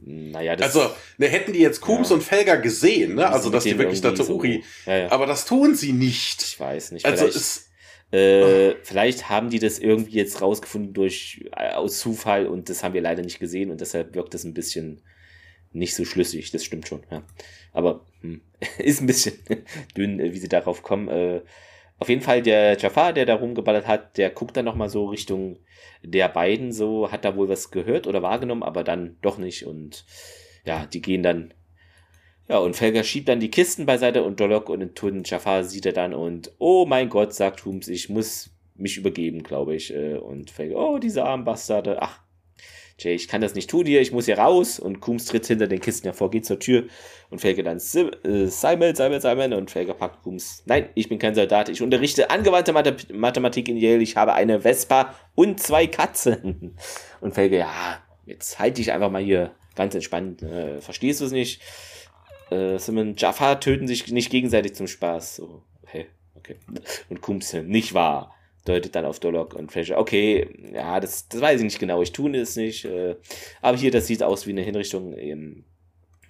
[0.00, 2.14] Naja, das also, ne, hätten die jetzt Kums ja.
[2.14, 3.28] und Felger gesehen, ne?
[3.28, 4.62] Also, dass die wirklich dazu so, Uri.
[4.86, 5.10] Ja, ja.
[5.10, 6.40] Aber das tun sie nicht.
[6.42, 7.04] Ich weiß nicht.
[7.04, 7.68] Also, es,
[8.12, 12.94] äh, vielleicht haben die das irgendwie jetzt rausgefunden durch äh, aus Zufall und das haben
[12.94, 15.02] wir leider nicht gesehen und deshalb wirkt das ein bisschen
[15.78, 16.50] nicht so schlüssig.
[16.50, 17.22] Das stimmt schon, ja.
[17.72, 18.40] Aber hm,
[18.78, 19.38] ist ein bisschen
[19.96, 21.08] dünn, äh, wie sie darauf kommen.
[21.08, 21.42] Äh,
[21.98, 25.58] auf jeden Fall der Jafar, der da rumgeballert hat, der guckt dann nochmal so Richtung
[26.02, 30.04] der beiden, so hat da wohl was gehört oder wahrgenommen, aber dann doch nicht und
[30.64, 31.54] ja, die gehen dann
[32.48, 35.84] ja, und Felger schiebt dann die Kisten beiseite und Dolok und den toten Jafar sieht
[35.84, 39.94] er dann und oh mein Gott, sagt Hums, ich muss mich übergeben, glaube ich.
[39.94, 42.22] Äh, und Felger, oh, diese armen Bastarde, ach,
[42.98, 44.78] Jay, ich kann das nicht tun hier, ich muss hier raus.
[44.78, 46.84] Und Kums tritt hinter den Kisten hervor, geht zur Tür
[47.30, 50.62] und Felger dann äh, Simon, Simon, Simon und Felger packt Kums.
[50.66, 52.72] Nein, ich bin kein Soldat, ich unterrichte angewandte
[53.12, 56.76] Mathematik in Yale, ich habe eine Vespa und zwei Katzen.
[57.20, 61.32] Und Felger, ja, jetzt halte ich einfach mal hier ganz entspannt, äh, verstehst du es
[61.32, 61.60] nicht?
[62.50, 65.36] äh, Simon Jafar töten sich nicht gegenseitig zum Spaß.
[65.36, 66.56] So, hey, okay.
[67.08, 68.34] Und Kumse, nicht wahr?
[68.68, 69.98] Deutet dann auf Dolok und Fraser.
[69.98, 72.02] Okay, ja, das, das weiß ich nicht genau.
[72.02, 72.84] Ich tue es nicht.
[72.84, 73.16] Äh,
[73.62, 75.16] aber hier, das sieht aus wie eine Hinrichtung.
[75.16, 75.64] Ähm,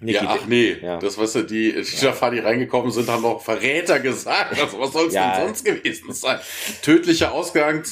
[0.01, 0.97] ja, ach nee, ja.
[0.97, 4.57] das weißt du, die, die Jafar, die reingekommen sind, haben auch Verräter gesagt.
[4.57, 5.35] Also was soll es ja.
[5.35, 6.39] denn sonst gewesen sein?
[6.81, 7.83] Tödlicher Ausgang,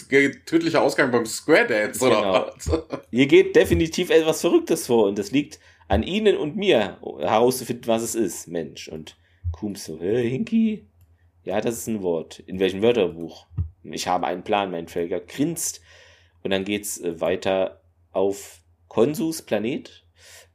[0.45, 2.45] tödlicher Ausgang beim Square Dance oder genau.
[2.55, 3.01] was?
[3.11, 8.03] Hier geht definitiv etwas Verrücktes vor und das liegt an Ihnen und mir herauszufinden, was
[8.03, 8.87] es ist, Mensch.
[8.87, 9.17] Und
[9.51, 10.85] Kums so, hä, Hinky?
[11.47, 12.39] Ja, das ist ein Wort.
[12.39, 13.47] In welchem Wörterbuch?
[13.83, 15.81] Ich habe einen Plan, mein Felger grinst.
[16.43, 17.81] Und dann geht's äh, weiter
[18.11, 20.05] auf Konsus Planet.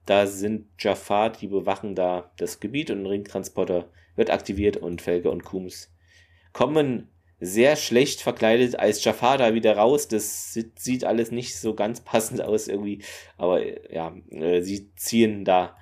[0.05, 5.31] Da sind Jafar, die bewachen da das Gebiet und ein Ringtransporter wird aktiviert und Felger
[5.31, 5.93] und Kums
[6.53, 7.09] kommen
[7.41, 10.09] sehr schlecht verkleidet als Jafar da wieder raus.
[10.09, 13.03] Das sieht alles nicht so ganz passend aus irgendwie.
[13.39, 15.77] Aber ja, äh, sie ziehen da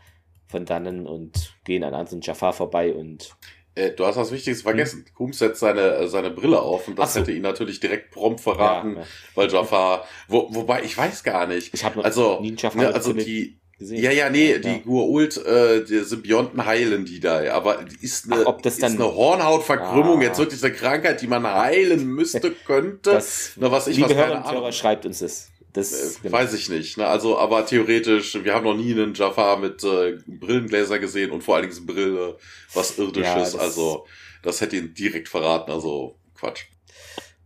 [0.46, 3.36] von dannen und gehen an Anson Jafar vorbei und
[3.80, 5.04] äh, du hast was Wichtiges vergessen.
[5.06, 5.14] Hm.
[5.14, 7.20] Kums setzt seine, äh, seine Brille auf und das so.
[7.20, 9.06] hätte ihn natürlich direkt prompt verraten, ja, ja.
[9.34, 11.72] weil Jafar, wo, wobei ich weiß gar nicht.
[11.74, 14.02] Ich habe also, nie Jafar ne, also die, gesehen.
[14.02, 14.58] Ja, ja, nee, ja.
[14.58, 18.92] die Gua'uld, äh, die Symbionten heilen die da, aber ist eine, Ach, ob das dann,
[18.92, 20.24] ist eine Hornhautverkrümmung ah.
[20.24, 23.10] jetzt wirklich eine Krankheit, die man heilen müsste, könnte?
[23.10, 25.49] Das, Na, was ich liebe was Hörer und Hörer, schreibt uns das.
[25.72, 26.96] Das äh, weiß ich nicht.
[26.98, 27.06] Ne?
[27.06, 31.56] Also, aber theoretisch, wir haben noch nie einen Jafar mit äh, Brillengläser gesehen und vor
[31.56, 32.36] allen Dingen Brille,
[32.74, 33.28] was irdisches.
[33.28, 34.06] Ja, das also,
[34.42, 35.70] das hätte ihn direkt verraten.
[35.70, 36.64] Also, Quatsch.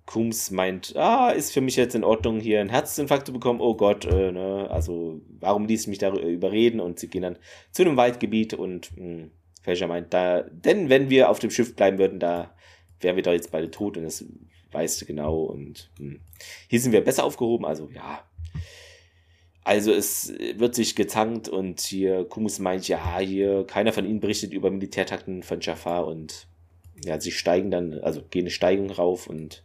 [0.06, 3.60] Kums meint, ah, ist für mich jetzt in Ordnung, hier einen Herzinfarkt zu bekommen.
[3.60, 6.80] Oh Gott, äh, ne, also warum ließ mich darüber überreden?
[6.80, 7.38] Und sie gehen dann
[7.72, 9.30] zu einem Waldgebiet und mh, hm,
[9.62, 12.54] Fälscher meint, da, denn wenn wir auf dem Schiff bleiben würden, da
[13.00, 14.22] wären wir doch jetzt beide tot und das
[14.74, 15.44] weißt du genau.
[15.44, 16.20] Und mh, hm,
[16.68, 18.24] hier sind wir besser aufgehoben, also ja.
[19.62, 24.52] Also es wird sich gezankt und hier Kumus meint, ja, hier keiner von ihnen berichtet
[24.52, 26.48] über Militärtakten von Jafar und
[27.02, 29.64] ja, sie steigen dann, also gehen eine Steigung rauf und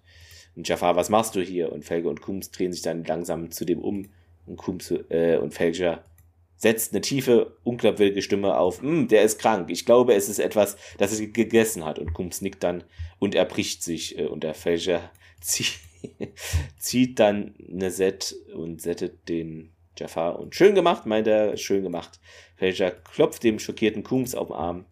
[0.60, 1.72] und Jafar, was machst du hier?
[1.72, 4.10] Und Felge und Kums drehen sich dann langsam zu dem um.
[4.46, 6.04] Und Kums äh, und Felger
[6.60, 8.82] setzt eine tiefe, unglaubwürdige Stimme auf.
[8.82, 9.72] Hm, der ist krank.
[9.72, 11.98] Ich glaube, es ist etwas, das er gegessen hat.
[11.98, 12.84] Und Kums nickt dann
[13.18, 14.20] und erbricht sich.
[14.20, 15.10] Äh, und der Felger
[15.42, 15.80] zieht,
[16.78, 20.38] zieht dann eine Set und settet den Jafar.
[20.38, 22.20] Und schön gemacht, meint er, schön gemacht.
[22.58, 24.86] Felger klopft dem schockierten Kums auf den Arm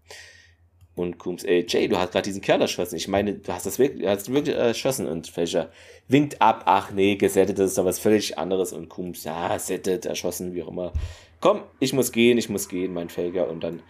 [0.97, 2.95] und Coombs, ey, Jay, du hast gerade diesen Kerl erschossen.
[2.95, 5.05] Ich meine, du hast das wirklich, hast wirklich erschossen.
[5.07, 5.69] Und Fletcher
[6.07, 8.73] winkt ab, ach nee, gesettet, das ist doch was völlig anderes.
[8.73, 10.93] Und Coombs, ja, settet, erschossen, wie auch immer.
[11.39, 13.49] Komm, ich muss gehen, ich muss gehen, mein Felger.
[13.49, 13.81] Und dann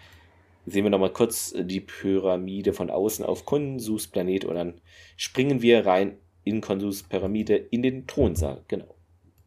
[0.65, 4.81] sehen wir nochmal kurz die Pyramide von außen auf Konsus Planet und dann
[5.15, 8.97] springen wir rein in Konsus Pyramide in den Thronsaal, genau.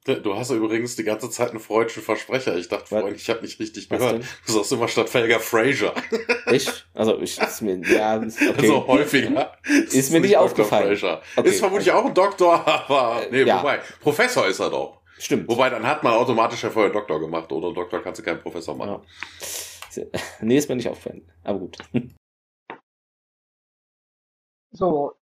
[0.05, 2.57] Du hast ja übrigens die ganze Zeit einen freudschen Versprecher.
[2.57, 4.15] Ich dachte vorhin, ich habe nicht richtig gehört.
[4.15, 4.25] Denn?
[4.47, 5.95] Du sagst immer statt Felger Fraser.
[6.51, 6.69] Ich?
[6.95, 8.17] Also ich ist mir ja
[8.51, 8.67] okay.
[8.67, 9.53] so häufiger.
[9.63, 10.99] Ist, ist mir nicht aufgefallen.
[11.37, 11.49] Okay.
[11.49, 13.61] Ist vermutlich auch ein Doktor, aber nee, ja.
[13.61, 15.00] wobei Professor ist er doch.
[15.21, 15.49] Stimmt.
[15.49, 17.53] Wobei dann hat man automatisch ja vorher Doktor gemacht.
[17.53, 19.03] Ohne Doktor kannst du keinen Professor machen.
[19.95, 20.05] Ja.
[20.41, 21.31] Nee, ist mir nicht aufgefallen.
[21.45, 21.77] Aber gut.
[24.73, 25.15] So,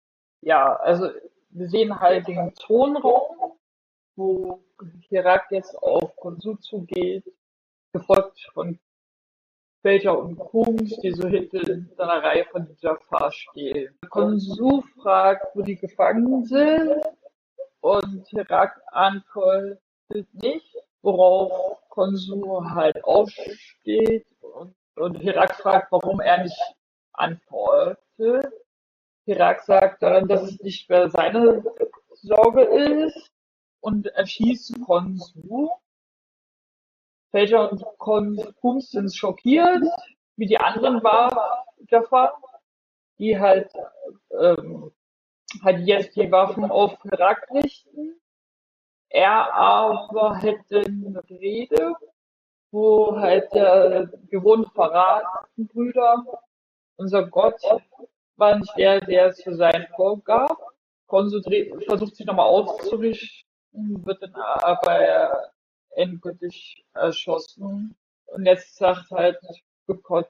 [0.41, 1.09] ja, also
[1.51, 3.57] wir sehen halt den Tonraum
[4.17, 4.63] wo
[5.09, 7.23] Hirak jetzt auf Konsu zugeht,
[7.93, 8.79] gefolgt von
[9.83, 11.59] Belcher und Kungs, die so hinter
[11.97, 13.95] einer Reihe von Jafar stehen.
[14.09, 17.01] Konsu fragt, wo die gefangen sind
[17.81, 19.79] und Hirak antwortet
[20.09, 26.75] nicht, worauf Konsu halt aufsteht und, und Hirak fragt, warum er nicht
[27.13, 28.53] antwortet.
[29.25, 31.63] Hirak sagt dann, dass es nicht mehr seine
[32.13, 33.31] Sorge ist,
[33.87, 35.69] und erschießt Konsu.
[37.31, 39.83] Felger und Konsum sind schockiert,
[40.35, 41.01] wie die anderen
[41.89, 42.33] Jaffa,
[43.17, 43.71] die halt,
[44.31, 44.91] ähm,
[45.63, 48.19] halt jetzt die Waffen auf Herak richten.
[49.09, 51.93] Er aber hätte eine Rede,
[52.71, 56.25] wo halt der gewohnt verraten Brüder,
[56.97, 57.61] unser Gott
[58.35, 60.57] war nicht der, der es für sein vorgab.
[61.07, 61.41] Konsu
[61.85, 63.47] versucht sich nochmal auszurichten
[64.05, 65.51] wird dann aber
[65.91, 67.95] endgültig erschossen.
[68.25, 69.39] Und jetzt sagt halt
[70.03, 70.29] Gott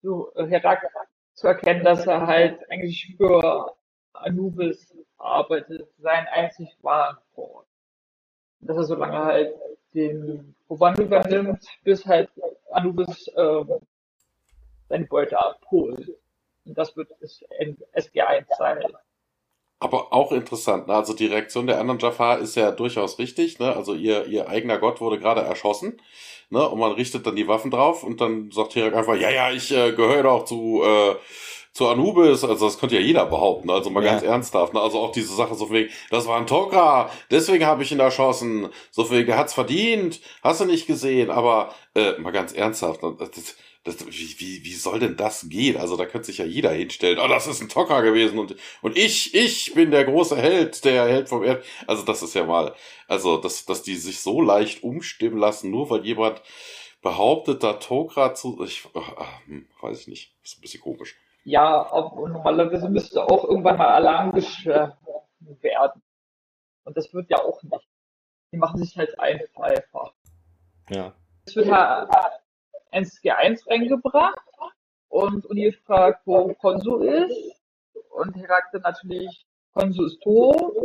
[0.00, 0.86] zu Herak
[1.34, 3.74] zu erkennen, dass er halt eigentlich für
[4.12, 7.64] Anubis arbeitet, sein einzig wahren Vor.
[8.62, 9.54] Dass er so lange halt
[9.94, 12.30] den Kommando übernimmt, bis halt
[12.70, 13.64] Anubis äh,
[14.88, 16.08] seine Beute abholt.
[16.64, 17.44] Und das wird das
[17.94, 18.82] SG1 sein.
[19.80, 20.94] Aber auch interessant, ne?
[20.94, 23.58] also die Reaktion der anderen Jafar ist ja durchaus richtig.
[23.58, 23.74] Ne?
[23.74, 26.00] Also ihr, ihr eigener Gott wurde gerade erschossen
[26.50, 26.68] ne?
[26.68, 29.72] und man richtet dann die Waffen drauf und dann sagt Hirak einfach, ja, ja, ich
[29.72, 31.16] äh, gehöre doch zu, äh,
[31.72, 32.44] zu Anubis.
[32.44, 34.12] Also das könnte ja jeder behaupten, also mal ja.
[34.12, 34.74] ganz ernsthaft.
[34.74, 34.80] Ne?
[34.80, 38.68] Also auch diese Sache so wegen, das war ein Tokra, deswegen habe ich ihn erschossen.
[38.90, 41.30] So viel, der hat's verdient, hast du nicht gesehen.
[41.30, 43.16] Aber äh, mal ganz ernsthaft, ne?
[43.18, 45.76] das, das, wie, wie, wie soll denn das gehen?
[45.76, 47.18] Also da könnte sich ja jeder hinstellen.
[47.18, 51.06] Oh, das ist ein Tocker gewesen und, und ich, ich bin der große Held, der
[51.08, 51.64] Held vom Erd.
[51.88, 52.74] Also das ist ja mal,
[53.08, 56.42] also dass, dass die sich so leicht umstimmen lassen, nur weil jemand
[57.02, 61.16] behauptet, da Tokra zu, ich, ach, hm, weiß ich nicht, ist ein bisschen komisch.
[61.44, 64.96] Ja, normalerweise müsste auch irgendwann mal Alarm geschlagen
[65.60, 66.02] werden.
[66.84, 67.88] Und das wird ja auch nicht.
[68.52, 70.12] Die machen sich halt einfach.
[70.90, 71.12] Ja.
[71.46, 72.08] Es wird halt
[72.92, 74.38] ins G1 reingebracht
[75.08, 77.60] und Uni fragt, wo Konsu ist.
[78.10, 80.76] Und Herakte natürlich, Konsu ist tot,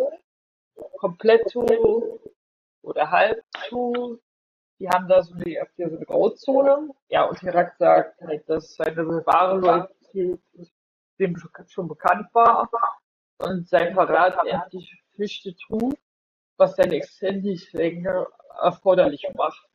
[0.98, 2.20] komplett tot
[2.82, 4.20] oder halb tot.
[4.80, 6.90] Die haben da so eine, so eine Grauzone.
[7.10, 10.72] Ja, und Herak sagt halt, dass seine wahre Loyalität
[11.20, 11.36] dem
[11.68, 12.70] schon bekannt war
[13.40, 15.96] und sein Verrat endlich Früchte trug,
[16.58, 18.28] was seine Existenzlänge
[18.62, 19.68] erforderlich macht.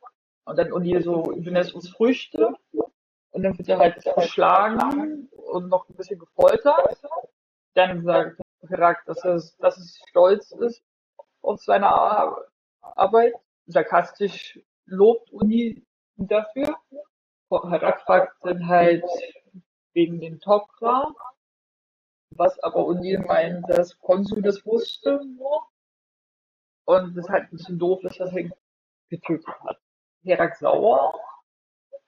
[0.45, 2.55] Und dann und hier so Indonesisches Früchte.
[3.31, 7.01] Und dann wird er halt geschlagen und noch ein bisschen gefoltert.
[7.75, 10.83] Dann sagt Herak, dass er, dass er stolz ist
[11.41, 13.35] auf seine Arbeit.
[13.67, 15.85] Sarkastisch lobt Uni
[16.17, 16.77] dafür.
[17.51, 19.05] Harak fragt dann halt
[19.95, 21.15] wegen den Tok'ra,
[22.31, 25.67] was aber Uni meint, dass Konsul das wusste nur.
[26.85, 28.51] Und ist halt ein bisschen doof, dass er
[29.09, 29.79] getötet hat.
[30.25, 31.19] Herak sauer.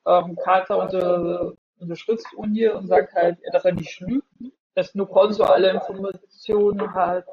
[0.07, 4.27] Ähm, Carter unter, unterstützt Uni und sagt halt, dass er nicht lügt,
[4.75, 7.27] dass nur Konsul alle Informationen hat.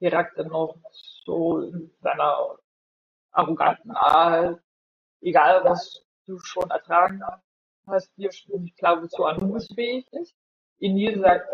[0.00, 0.76] Herak dann noch
[1.24, 2.58] so in seiner
[3.32, 4.60] arroganten Art,
[5.20, 7.45] egal was du schon ertragen hast,
[8.16, 10.34] dir schon nicht klar, wozu Anubis fähig ist.
[10.78, 11.48] Inil sagt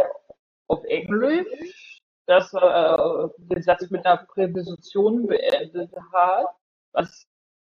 [0.66, 6.46] auf Englisch, dass er äh, den Satz mit einer Präposition beendet hat,
[6.92, 7.26] was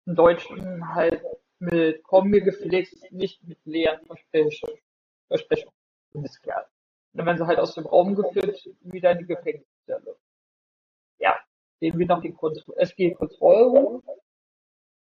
[0.06, 1.22] im Deutschen halt
[1.60, 4.78] mit komm mir gepflegt, nicht mit leeren Versprechungen,
[5.28, 5.74] Versprechungen
[6.12, 6.68] umgekehrt.
[7.12, 10.16] Dann werden sie halt aus dem Raum geführt, wieder in die Gefängniszelle.
[11.18, 11.38] Ja,
[11.80, 12.36] sehen wir noch den
[12.76, 14.02] SG-Kontrollraum,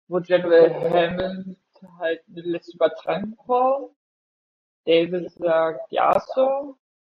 [0.09, 1.59] wo General Hammond
[1.99, 3.91] halt eine letzte Übertragung war.
[4.85, 6.75] David sagt, ja, Sir.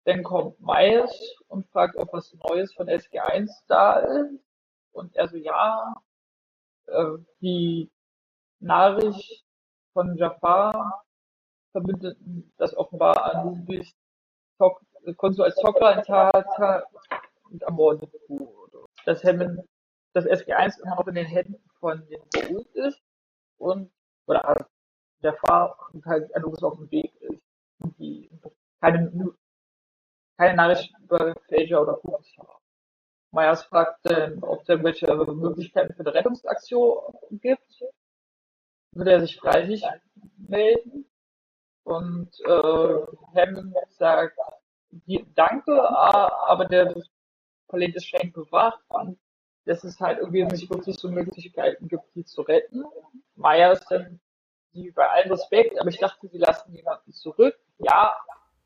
[0.05, 4.39] Dann kommt Miles und fragt, ob was Neues von SG1 da ist.
[4.93, 6.01] Und er so, ja,
[6.85, 7.91] äh, die
[8.59, 9.45] Nachricht
[9.91, 11.03] von Jafar
[11.73, 12.17] verbindet
[12.57, 13.93] das offenbar an durch
[15.17, 16.83] Konsul als Zocker in
[17.51, 18.85] und ermordet wurde.
[19.05, 19.61] Dass Hammond,
[20.13, 23.01] das SG1 immer noch in den Händen von den Beut ist
[23.57, 23.91] und
[24.27, 24.67] oder
[25.21, 27.41] Jafar halt Anubis auf dem Weg ist
[27.79, 28.29] und die
[28.81, 29.33] keine,
[30.37, 32.47] keine Nachricht über Phasia oder Kubus haben.
[33.31, 37.83] Myers fragt, dann, ob es irgendwelche Möglichkeiten für eine Rettungsaktion gibt.
[38.91, 39.83] Würde er sich freiwillig
[40.37, 41.05] melden.
[41.83, 43.05] Und äh,
[43.35, 44.37] Hammond sagt,
[45.35, 46.95] danke, aber der
[47.67, 49.19] Planet ist streng bewacht und
[49.67, 52.85] dass es halt irgendwie nicht wirklich so Möglichkeiten gibt, die zu retten.
[53.35, 54.19] Myers dann
[54.73, 57.57] die bei allem Respekt, aber ich dachte, sie lassen jemanden zurück.
[57.79, 58.15] Ja,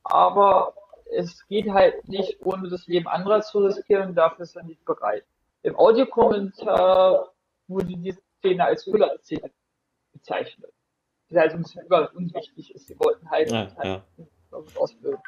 [0.03, 0.73] aber
[1.11, 5.25] es geht halt nicht, ohne das Leben anderer zu riskieren, dafür ist er nicht bereit.
[5.63, 7.31] Im Audiokommentar
[7.67, 9.51] wurde die Szene als Füllerszene
[10.13, 10.71] bezeichnet.
[11.29, 12.87] Die halt uns über unwichtig ist.
[12.87, 14.57] Sie wollten halt, ja, halt ja.
[14.75, 15.21] ausbilden.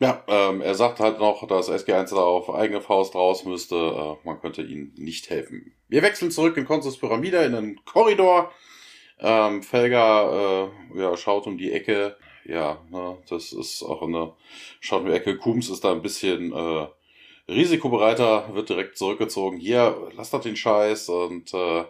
[0.00, 3.76] Ja, ähm, er sagt halt noch, dass SG1 da auf eigene Faust raus müsste.
[3.76, 5.72] Äh, man könnte ihnen nicht helfen.
[5.88, 8.50] Wir wechseln zurück in Konsus Pyramide in einen Korridor.
[9.18, 14.32] Ähm, Felger äh, ja, schaut um die Ecke ja, ne, das ist auch eine,
[14.80, 16.86] schaut mir Ecke, Kums ist da ein bisschen äh,
[17.48, 19.58] risikobereiter, wird direkt zurückgezogen.
[19.58, 21.84] Hier, lass doch den Scheiß und äh,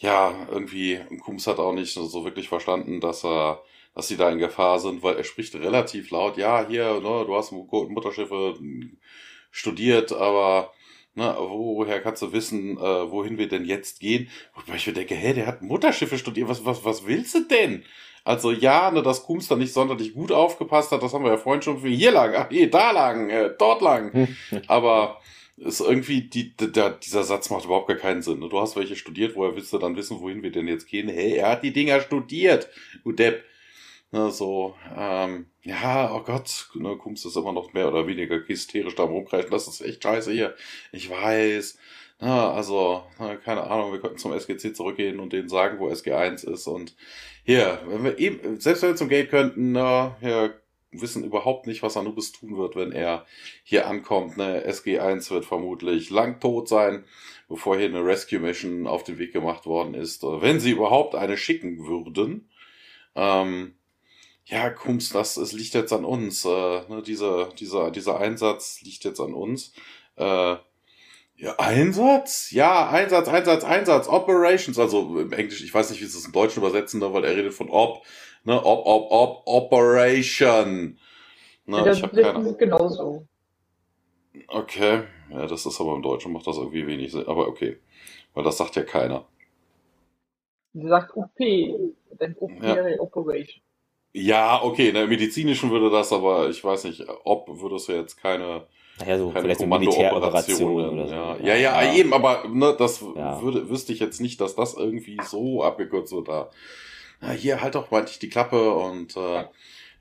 [0.00, 3.62] ja, irgendwie, Kums hat auch nicht so wirklich verstanden, dass er,
[3.94, 7.34] dass sie da in Gefahr sind, weil er spricht relativ laut, ja, hier, ne, du
[7.34, 8.54] hast Mutterschiffe
[9.50, 10.72] studiert, aber
[11.14, 14.28] ne, woher kannst du wissen, äh, wohin wir denn jetzt gehen?
[14.54, 17.84] Wobei ich mir denke, hä, der hat Mutterschiffe studiert, was, was, was willst du denn?
[18.24, 21.38] Also ja, ne, dass Kums da nicht sonderlich gut aufgepasst hat, das haben wir ja
[21.38, 24.28] vorhin schon für hier lang, ach nee, da lang, äh, dort lang.
[24.68, 25.20] Aber
[25.56, 28.38] ist irgendwie, die, der, dieser Satz macht überhaupt gar keinen Sinn.
[28.38, 28.48] Ne?
[28.48, 31.08] Du hast welche studiert, woher willst du dann wissen, wohin wir denn jetzt gehen?
[31.08, 32.68] Hey, er hat die Dinger studiert,
[33.04, 33.44] du Depp.
[34.12, 38.94] Ne, so, ähm, ja, oh Gott, ne, Kums ist immer noch mehr oder weniger hysterisch
[38.94, 39.50] da rumkreischen.
[39.50, 40.54] Das ist echt scheiße hier.
[40.92, 41.78] Ich weiß.
[42.20, 46.46] Na, also, na, keine Ahnung, wir könnten zum SGC zurückgehen und denen sagen, wo SG1
[46.46, 46.66] ist.
[46.66, 46.94] Und
[47.44, 50.60] hier, wenn wir eben, selbst wenn wir zum Gate könnten, na, hier
[50.92, 53.24] wissen überhaupt nicht, was Anubis tun wird, wenn er
[53.64, 54.36] hier ankommt.
[54.36, 54.62] Ne?
[54.68, 57.04] SG1 wird vermutlich lang tot sein,
[57.48, 60.22] bevor hier eine Rescue Mission auf den Weg gemacht worden ist.
[60.22, 62.50] Wenn sie überhaupt eine schicken würden.
[63.14, 63.74] Ähm,
[64.44, 66.44] ja, Kums, das es liegt jetzt an uns.
[66.44, 66.48] Äh,
[66.88, 69.72] ne, dieser, dieser, dieser Einsatz liegt jetzt an uns.
[70.16, 70.56] Äh,
[71.36, 72.50] ja, Einsatz?
[72.50, 74.78] Ja, Einsatz, Einsatz, Einsatz, Operations.
[74.78, 77.36] Also im Englisch, ich weiß nicht, wie sie es im Deutschen übersetzen, ne, weil er
[77.36, 78.04] redet von Op,
[78.44, 80.98] ne, Op, Op, Op, Operation.
[81.66, 82.54] Ne, ja, ich hab keine...
[82.54, 83.26] genauso.
[84.48, 87.78] Okay, ja, das ist aber im Deutschen macht das irgendwie wenig Sinn, aber okay.
[88.34, 89.26] Weil das sagt ja keiner.
[90.74, 92.98] Sie sagt OP, denn OP ja.
[92.98, 93.62] Operation.
[94.12, 98.20] Ja, okay, in der medizinischen würde das, aber ich weiß nicht, ob würdest du jetzt
[98.20, 98.66] keine
[98.98, 99.60] naja, so keine vielleicht
[100.56, 100.80] so.
[100.80, 104.74] Ja, ja, ja, ja, eben, aber ne, das würde, wüsste ich jetzt nicht, dass das
[104.74, 106.28] irgendwie so abgekürzt wird.
[106.28, 106.50] Da,
[107.20, 109.44] na, hier halt doch mal die Klappe und äh,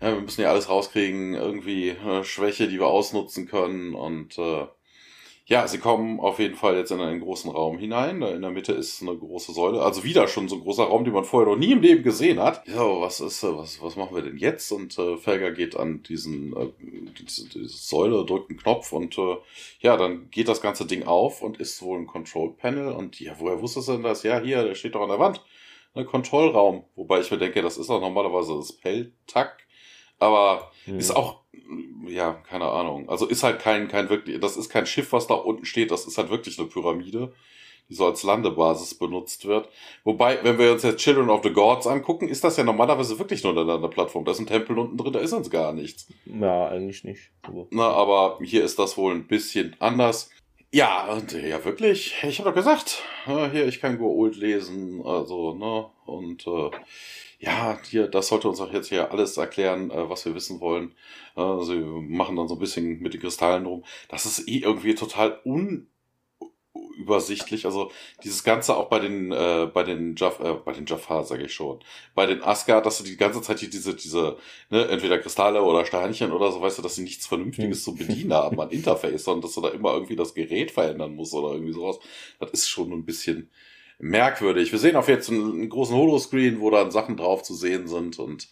[0.01, 4.66] ja, wir müssen ja alles rauskriegen, irgendwie äh, Schwäche, die wir ausnutzen können und äh,
[5.46, 8.22] ja, sie kommen auf jeden Fall jetzt in einen großen Raum hinein.
[8.22, 9.82] In der Mitte ist eine große Säule.
[9.82, 12.39] Also wieder schon so ein großer Raum, den man vorher noch nie im Leben gesehen
[12.39, 12.66] hat.
[12.68, 14.72] Ja, was ist, äh, was, was machen wir denn jetzt?
[14.72, 16.68] Und äh, Felger geht an diesen, äh,
[17.20, 19.38] diese, diese Säule, drückt einen Knopf und äh,
[19.80, 22.89] ja, dann geht das ganze Ding auf und ist wohl ein Control Panel.
[22.94, 24.24] Und ja, woher wusste es denn das?
[24.24, 25.44] Ja, hier, der steht doch an der Wand.
[25.94, 26.86] Ein Kontrollraum.
[26.96, 29.58] Wobei ich mir denke, das ist auch normalerweise das Peltak.
[30.22, 31.00] Aber hm.
[31.00, 31.42] ist auch
[32.08, 33.10] ja, keine Ahnung.
[33.10, 36.06] Also ist halt kein, kein wirklich, das ist kein Schiff, was da unten steht, das
[36.06, 37.34] ist halt wirklich eine Pyramide,
[37.90, 39.70] die so als Landebasis benutzt wird.
[40.04, 43.44] Wobei, wenn wir uns jetzt Children of the Gods angucken, ist das ja normalerweise wirklich
[43.44, 44.26] nur eine Plattform.
[44.26, 46.08] Da ist ein Tempel unten drin, da ist sonst gar nichts.
[46.26, 47.32] Ja, eigentlich nicht.
[47.44, 47.68] Aber.
[47.72, 50.30] Na, aber hier ist das wohl ein bisschen anders.
[50.74, 55.54] Ja, und ja, wirklich, ich habe doch gesagt, hier, ich kann Go Old lesen, also,
[55.54, 56.70] ne, und äh,
[57.42, 60.94] ja, hier, das sollte uns auch jetzt hier alles erklären, äh, was wir wissen wollen.
[61.36, 63.84] Äh, sie machen dann so ein bisschen mit den Kristallen rum.
[64.10, 67.66] Das ist eh irgendwie total unübersichtlich.
[67.66, 67.92] Also
[68.24, 71.54] dieses Ganze auch bei den äh, bei den Jaff, äh, bei den Jafar sage ich
[71.54, 71.80] schon,
[72.14, 74.38] bei den Asgard, dass du die ganze Zeit hier diese diese
[74.70, 77.84] ne, entweder Kristalle oder Steinchen oder so, weißt du, dass sie nichts Vernünftiges hm.
[77.84, 81.34] zu bedienen haben an Interface, sondern dass du da immer irgendwie das Gerät verändern musst
[81.34, 82.00] oder irgendwie sowas.
[82.39, 83.50] Das ist schon ein bisschen
[84.02, 84.72] merkwürdig.
[84.72, 88.49] Wir sehen auf jetzt einen, großen Holoscreen, wo dann Sachen drauf zu sehen sind und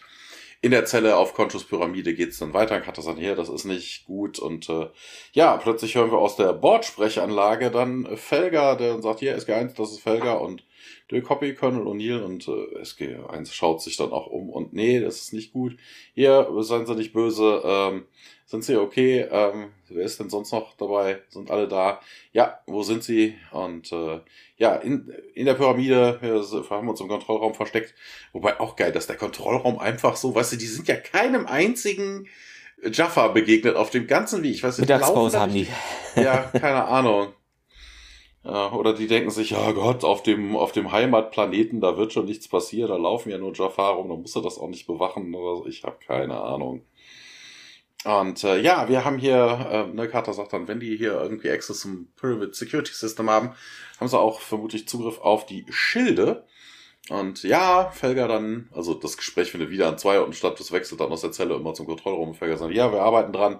[0.61, 2.81] in der Zelle auf Conchus Pyramide geht's dann weiter.
[2.81, 4.39] Katasan hier, das ist nicht gut.
[4.39, 4.87] Und äh,
[5.31, 9.91] ja, plötzlich hören wir aus der Bordsprechanlage dann Felger, der dann sagt, hier, SG1, das
[9.91, 10.65] ist Felger und
[11.11, 15.21] Dirk Hoppy, Colonel O'Neill und äh, SG1 schaut sich dann auch um und nee, das
[15.21, 15.77] ist nicht gut.
[16.13, 18.05] Hier, seien Sie nicht böse, ähm,
[18.45, 19.27] sind Sie okay?
[19.29, 21.21] Ähm, wer ist denn sonst noch dabei?
[21.29, 21.99] Sind alle da?
[22.33, 23.35] Ja, wo sind Sie?
[23.51, 24.21] Und äh,
[24.57, 27.93] ja, in, in der Pyramide, wir haben uns im Kontrollraum versteckt.
[28.33, 32.27] Wobei auch geil, dass der Kontrollraum einfach so, weißt du, die sind ja keinem einzigen
[32.91, 34.55] Jaffa begegnet auf dem ganzen Weg.
[34.55, 35.67] Ich weiß nicht, Mittagspause haben die.
[36.15, 37.33] Ja, keine Ahnung.
[38.43, 42.47] Oder die denken sich, ja Gott, auf dem, auf dem Heimatplaneten, da wird schon nichts
[42.47, 45.57] passieren, da laufen ja nur Jaffa rum, da musst du das auch nicht bewachen oder
[45.57, 45.67] so.
[45.67, 46.83] Ich habe keine Ahnung.
[48.05, 51.49] Und äh, ja, wir haben hier, äh, ne, Carter sagt dann, wenn die hier irgendwie
[51.51, 53.51] Access zum Pyramid Security System haben,
[53.99, 56.45] haben sie auch vermutlich Zugriff auf die Schilde.
[57.09, 61.01] Und ja, Felger dann, also das Gespräch findet wieder an zwei Orten statt, das wechselt
[61.01, 62.35] dann aus der Zelle immer zum Kontrollraum.
[62.35, 63.59] Felger sagt, ja, wir arbeiten dran.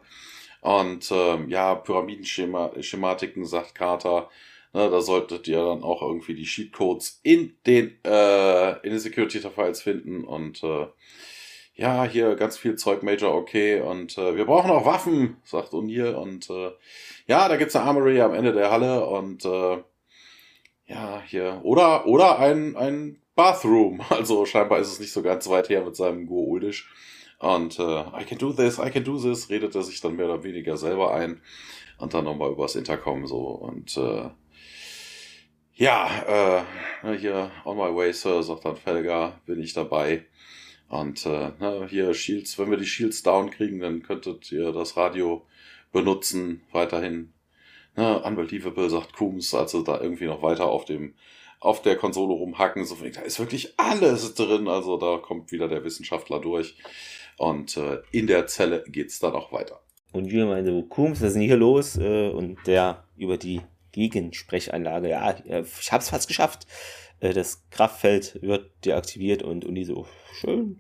[0.62, 4.30] Und ähm, ja, Pyramidenschematiken, sagt Carter,
[4.74, 9.82] ne, da solltet ihr dann auch irgendwie die Sheetcodes in den, äh, in den Security-Files
[9.82, 10.24] finden.
[10.24, 10.88] Und äh,
[11.80, 16.14] ja, hier ganz viel Zeug Major okay und äh, wir brauchen auch Waffen, sagt O'Neill
[16.14, 16.72] und äh,
[17.26, 19.78] ja, da gibt's eine Armory am Ende der Halle und äh,
[20.88, 25.70] ja, hier oder oder ein ein Bathroom, also scheinbar ist es nicht so ganz weit
[25.70, 26.92] her mit seinem Go-Uldisch
[27.40, 30.26] und äh, I can do this, I can do this, redet er sich dann mehr
[30.26, 31.42] oder weniger selber ein
[31.98, 34.30] und dann nochmal übers Intercom so und äh,
[35.80, 36.66] ja,
[37.04, 40.26] äh, hier on my way, Sir, sagt dann Felger, bin ich dabei.
[40.90, 44.98] Und äh, na, hier Shields, wenn wir die Shields down kriegen, dann könntet ihr das
[44.98, 45.46] Radio
[45.94, 47.32] benutzen weiterhin.
[47.96, 51.16] Na, unbelievable, sagt Coombs, also da irgendwie noch weiter auf dem
[51.62, 52.86] auf der Konsole rumhacken.
[52.86, 54.68] So, da ist wirklich alles drin.
[54.68, 56.78] Also da kommt wieder der Wissenschaftler durch.
[57.38, 59.82] Und äh, in der Zelle geht's dann auch weiter.
[60.12, 61.98] Und wir meinen, Coombs, was ist denn hier los?
[61.98, 63.62] Äh, und der über die
[63.92, 66.68] Gegensprechanlage, ja, ich hab's fast geschafft.
[67.20, 70.80] Äh, das Kraftfeld wird deaktiviert und Uni so schön.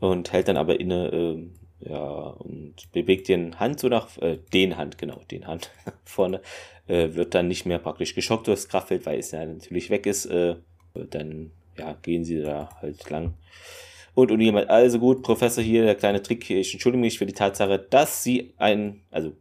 [0.00, 1.48] Und hält dann aber inne äh,
[1.88, 5.70] ja und bewegt den Hand so nach äh, den Hand genau den Hand
[6.04, 6.40] vorne
[6.86, 10.06] äh, wird dann nicht mehr praktisch geschockt durch das Kraftfeld weil es ja natürlich weg
[10.06, 10.56] ist äh,
[10.94, 13.34] dann ja gehen sie da halt lang.
[14.14, 17.32] Und Uni jemand also gut Professor hier der kleine Trick ich entschuldige mich für die
[17.32, 19.32] Tatsache dass sie ein also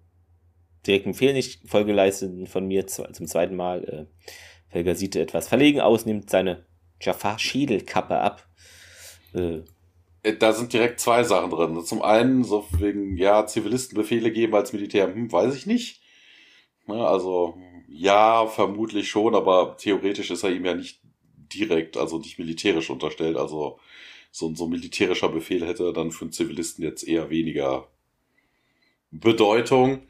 [0.86, 4.28] direkten Fehl nicht Folge leisten von mir zum zweiten Mal äh,
[4.74, 6.66] Helga sieht etwas verlegen aus, nimmt seine
[7.00, 8.48] Jafar-Schädelkappe ab.
[9.34, 9.62] Äh,
[10.24, 11.86] äh, da sind direkt zwei Sachen drin.
[11.86, 16.02] Zum einen, so wegen, ja, Zivilistenbefehle geben als Militär, hm, weiß ich nicht.
[16.88, 17.58] Ja, also,
[17.88, 21.02] ja, vermutlich schon, aber theoretisch ist er ihm ja nicht
[21.54, 23.38] direkt, also nicht militärisch unterstellt.
[23.38, 23.80] Also,
[24.32, 27.88] so, so ein militärischer Befehl hätte dann für einen Zivilisten jetzt eher weniger
[29.12, 30.08] Bedeutung.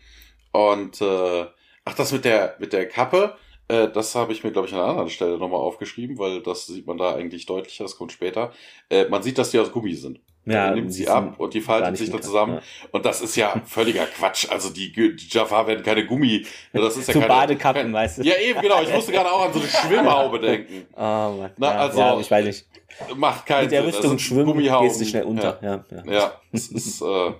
[0.53, 1.45] Und, äh,
[1.83, 3.35] ach, das mit der, mit der Kappe,
[3.67, 6.67] äh, das habe ich mir, glaube ich, an einer anderen Stelle nochmal aufgeschrieben, weil das
[6.67, 8.53] sieht man da eigentlich deutlicher, das kommt später.
[8.89, 10.19] Äh, man sieht, dass die aus Gummi sind.
[10.45, 12.55] Ja, er nimmt sie ab und die falten sich dann zusammen.
[12.55, 12.61] Ja.
[12.91, 14.49] Und das ist ja völliger Quatsch.
[14.49, 16.45] Also die, die Jafar werden keine Gummi.
[16.73, 18.23] Das ist ja Zu keine, Badekappen, kein, weißt du.
[18.23, 18.81] Ja, eben, genau.
[18.81, 20.85] Ich musste gerade auch an so eine Schwimmhaube denken.
[20.97, 21.51] Oh Mann.
[21.55, 22.67] Na, also, ja, ich weiß nicht.
[23.15, 25.59] Macht keinen Mit der Rüstung also, schwimmen gehst du schnell unter.
[25.61, 26.11] Ja, ja.
[26.11, 26.41] ja.
[26.51, 27.33] das ist, äh, ja.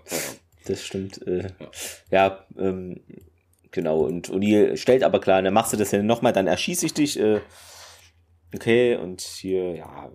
[0.66, 1.26] Das stimmt.
[1.28, 1.50] Äh,
[2.12, 3.02] ja, ähm,
[3.72, 6.94] genau, und O'Neill stellt aber klar, dann machst du das ja nochmal, dann erschieße ich
[6.94, 7.20] dich.
[7.20, 7.42] Äh,
[8.54, 10.12] okay, und hier, ja,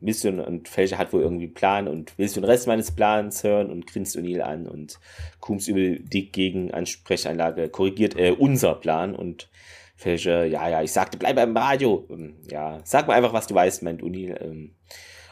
[0.00, 3.70] Mission und Felcher hat wohl irgendwie Plan und willst du den Rest meines Plans hören
[3.70, 5.00] und grinst O'Neill an und
[5.40, 9.48] Coombs über die Gegenansprechanlage korrigiert äh, unser Plan und
[9.96, 12.06] Felcher, ja, ja, ich sagte, bleib beim Radio.
[12.10, 14.40] Ähm, ja, sag mal einfach, was du weißt, meint O'Neill.
[14.42, 14.74] Ähm,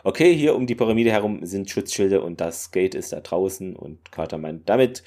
[0.04, 4.12] okay, hier um die Pyramide herum sind Schutzschilde und das Gate ist da draußen und
[4.12, 5.02] Carter meint, damit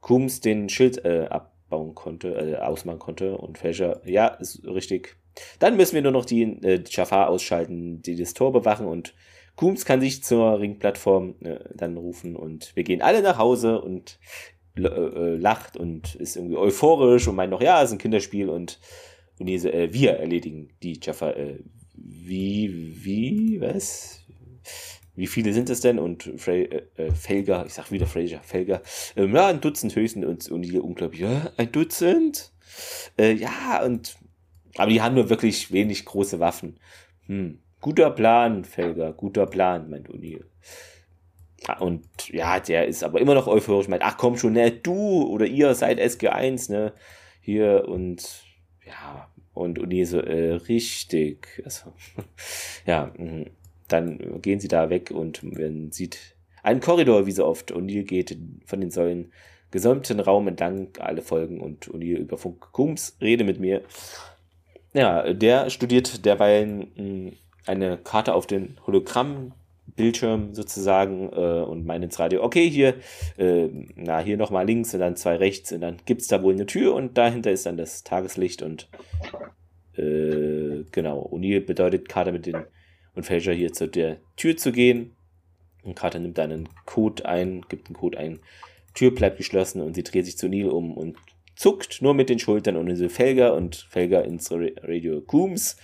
[0.00, 5.16] Coombs den Schild äh, abbauen konnte, äh, ausmachen konnte und Felcher, ja, ist richtig,
[5.58, 9.14] dann müssen wir nur noch die äh, Jafar ausschalten, die das Tor bewachen und
[9.56, 14.18] Coombs kann sich zur Ringplattform äh, dann rufen und wir gehen alle nach Hause und
[14.76, 18.78] äh, äh, lacht und ist irgendwie euphorisch und meint noch, ja, ist ein Kinderspiel und,
[19.38, 21.36] und diese, äh, wir erledigen die Jafar.
[21.36, 21.58] Äh,
[21.94, 24.19] wie, wie, was?
[25.16, 25.98] Wie viele sind es denn?
[25.98, 28.80] Und Frey, äh, äh, Felger, ich sag wieder Fraser, Felger,
[29.16, 32.52] ähm, ja, ein Dutzend höchstens und, und die unglaublich, ja, ein Dutzend?
[33.18, 34.16] Äh, ja, und
[34.76, 36.78] aber die haben nur wirklich wenig große Waffen.
[37.26, 37.58] Hm.
[37.80, 40.44] Guter Plan, Felger, guter Plan, meint O'Neill.
[41.78, 45.46] Und ja, der ist aber immer noch euphorisch, meint, ach komm schon, ne, du oder
[45.46, 46.92] ihr seid SG1, ne,
[47.40, 48.42] hier und
[48.86, 51.60] ja, und O'Neill so, äh, richtig.
[51.64, 51.92] Also,
[52.86, 53.46] ja, hm.
[53.92, 56.18] Dann gehen sie da weg und man sieht
[56.62, 57.72] einen Korridor, wie so oft.
[57.72, 58.36] O'Neill geht
[58.66, 59.32] von den Säulen
[59.70, 63.82] gesäumten Raum entlang, alle folgen und O'Neill über Funk Kums, rede mit mir.
[64.92, 67.32] Ja, der studiert derweil hm,
[67.66, 72.94] eine Karte auf den Hologrammbildschirm sozusagen äh, und meint ins Radio, okay, hier,
[73.38, 76.54] äh, na, hier nochmal links und dann zwei rechts und dann gibt es da wohl
[76.54, 78.88] eine Tür und dahinter ist dann das Tageslicht und
[79.96, 82.64] äh, genau, O'Neill bedeutet Carter mit den
[83.20, 85.14] und Fälscher hier zu der Tür zu gehen
[85.82, 88.40] und Carter nimmt einen Code ein, gibt einen Code ein,
[88.94, 91.18] Tür bleibt geschlossen und sie dreht sich zu Neil um und
[91.54, 95.76] zuckt nur mit den Schultern und diese Felger und Felger ins Radio Coombs.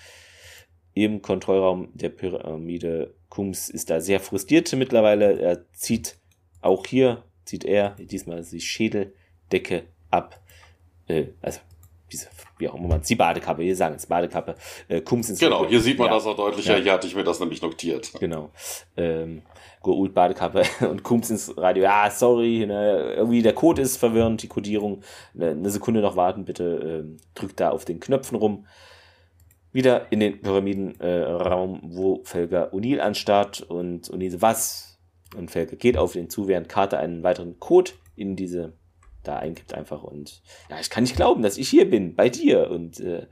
[0.94, 5.38] Im Kontrollraum der Pyramide Coombs ist da sehr frustriert mittlerweile.
[5.38, 6.16] Er zieht
[6.62, 10.40] auch hier, zieht er diesmal die Schädeldecke ab.
[11.06, 11.60] Äh, also
[12.12, 12.28] diese,
[12.58, 14.54] wie auch immer man die Badekappe, hier sagen es Badekappe,
[14.88, 16.82] äh, Kums ins Genau, hier sieht man ja, das auch deutlicher, ja.
[16.82, 18.12] hier hatte ich mir das nämlich notiert.
[18.20, 18.50] Genau.
[18.96, 19.42] Ähm,
[19.82, 24.48] Goult Badekappe und Kums ins Radio, ja, sorry, ne, irgendwie der Code ist verwirrend, die
[24.48, 25.02] Codierung,
[25.34, 28.66] ne, eine Sekunde noch warten, bitte, ähm, drückt da auf den Knöpfen rum.
[29.72, 34.98] Wieder in den Pyramidenraum, äh, wo Felger O'Neill anstarrt und O'Neill was?
[35.36, 38.72] Und Felger geht auf den zu, während Carter einen weiteren Code in diese
[39.26, 42.70] da eingibt einfach und ja, ich kann nicht glauben, dass ich hier bin, bei dir
[42.70, 43.26] und äh,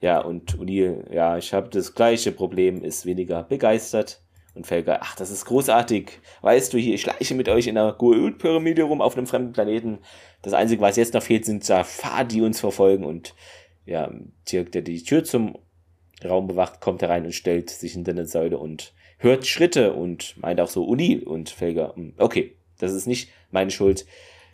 [0.00, 4.22] ja, und O'Neill, ja, ich habe das gleiche Problem, ist weniger begeistert
[4.54, 7.96] und Felger, ach, das ist großartig, weißt du, hier, ich schleiche mit euch in einer
[7.96, 9.98] Goa'uld-Pyramide rum auf einem fremden Planeten,
[10.42, 13.34] das Einzige, was jetzt noch fehlt, sind Jafar, die uns verfolgen und
[13.86, 14.10] ja,
[14.44, 15.58] Tirk, der die Tür zum
[16.24, 20.60] Raum bewacht, kommt herein und stellt sich hinter eine Säule und hört Schritte und meint
[20.60, 24.06] auch so Uni und Felger, hm, okay, das ist nicht meine Schuld.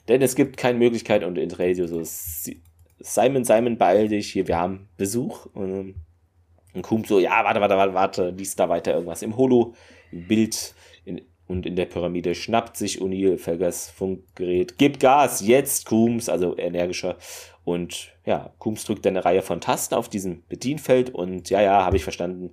[0.09, 2.03] Denn es gibt keine Möglichkeit und in Radio so,
[3.01, 5.47] Simon, Simon, beeil dich, hier, wir haben Besuch.
[5.47, 5.95] Und,
[6.75, 9.75] und Kum so, ja, warte, warte, warte, warte, liest da weiter irgendwas im Holo,
[10.13, 10.75] Bild
[11.05, 16.57] in, und in der Pyramide schnappt sich O'Neill Felgers Funkgerät, gib Gas, jetzt Kums, also
[16.57, 17.17] energischer.
[17.65, 21.97] Und ja, Kums drückt eine Reihe von Tasten auf diesem Bedienfeld und ja, ja, habe
[21.97, 22.53] ich verstanden.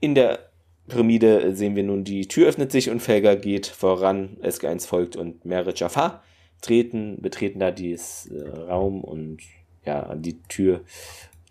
[0.00, 0.50] In der
[0.88, 5.44] Pyramide sehen wir nun, die Tür öffnet sich und Felger geht voran, SG1 folgt und
[5.44, 6.22] mehrere Jafar
[6.60, 9.40] treten, betreten da dieses äh, Raum und
[9.84, 10.80] ja, die Tür,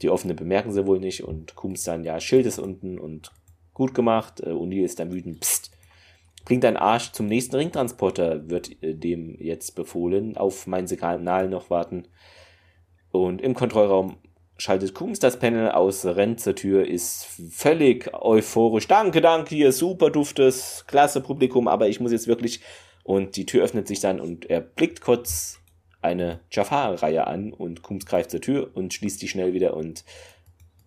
[0.01, 3.31] die offene bemerken sie wohl nicht und Kums dann, ja, Schild ist unten und
[3.73, 4.41] gut gemacht.
[4.41, 5.71] Äh, Uni ist dann wütend, pst,
[6.43, 11.69] bringt deinen Arsch zum nächsten Ringtransporter, wird äh, dem jetzt befohlen, auf mein Signal noch
[11.69, 12.07] warten.
[13.11, 14.17] Und im Kontrollraum
[14.57, 18.87] schaltet Kums das Panel aus, rennt zur Tür, ist völlig euphorisch.
[18.87, 22.61] Danke, danke, hier super duftes, klasse Publikum, aber ich muss jetzt wirklich
[23.05, 25.59] und die Tür öffnet sich dann und er blickt kurz
[26.01, 30.03] eine Jafar-Reihe an und Kums greift zur Tür und schließt die schnell wieder und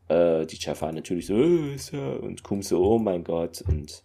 [0.09, 3.63] äh, die Jafar natürlich so, äh, und Kums so, oh mein Gott.
[3.69, 4.03] Und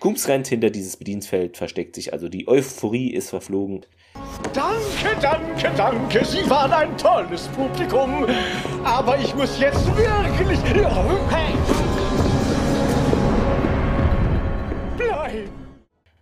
[0.00, 3.86] Kums rennt hinter dieses Bedienfeld, versteckt sich, also die Euphorie ist verflogen.
[4.52, 6.24] Danke, danke, danke.
[6.24, 8.26] Sie waren ein tolles Publikum.
[8.82, 10.58] Aber ich muss jetzt wirklich.
[11.30, 11.54] Hey!
[14.96, 15.48] Bleib!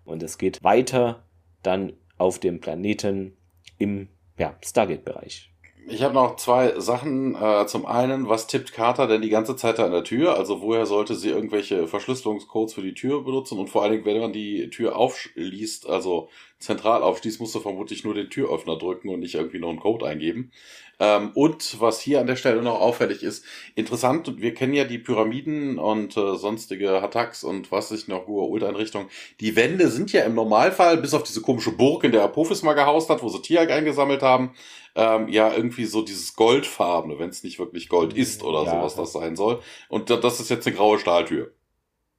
[0.05, 1.24] Und es geht weiter
[1.63, 3.37] dann auf dem Planeten
[3.79, 4.09] im
[4.39, 5.49] ja, Stargate-Bereich.
[5.93, 7.34] Ich habe noch zwei Sachen.
[7.34, 10.36] Äh, zum einen, was tippt Carter denn die ganze Zeit da an der Tür?
[10.36, 13.59] Also woher sollte sie irgendwelche Verschlüsselungscodes für die Tür benutzen?
[13.59, 16.28] Und vor allen Dingen, wenn man die Tür aufschließt, also
[16.61, 20.07] zentral aufschließt, musst du vermutlich nur den Türöffner drücken und nicht irgendwie noch einen Code
[20.07, 20.53] eingeben.
[21.01, 24.99] Ähm, und was hier an der Stelle noch auffällig ist, interessant, wir kennen ja die
[24.99, 29.09] Pyramiden und äh, sonstige Hattacks und was sich noch Goa'uld-Einrichtungen.
[29.41, 32.74] Die Wände sind ja im Normalfall, bis auf diese komische Burg, in der Apophis mal
[32.74, 34.53] gehaust hat, wo sie Tiag eingesammelt haben,
[35.01, 38.70] ähm, ja irgendwie so dieses Goldfarbene, wenn es nicht wirklich Gold ist oder Ja.
[38.72, 39.61] sowas das sein soll.
[39.88, 41.53] Und da- das ist jetzt eine graue Stahltür.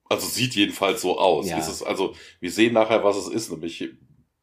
[0.10, 1.48] Also sieht jedenfalls so aus.
[1.48, 1.58] Ja.
[1.58, 3.90] Ist es, also wir sehen nachher, was es ist, nämlich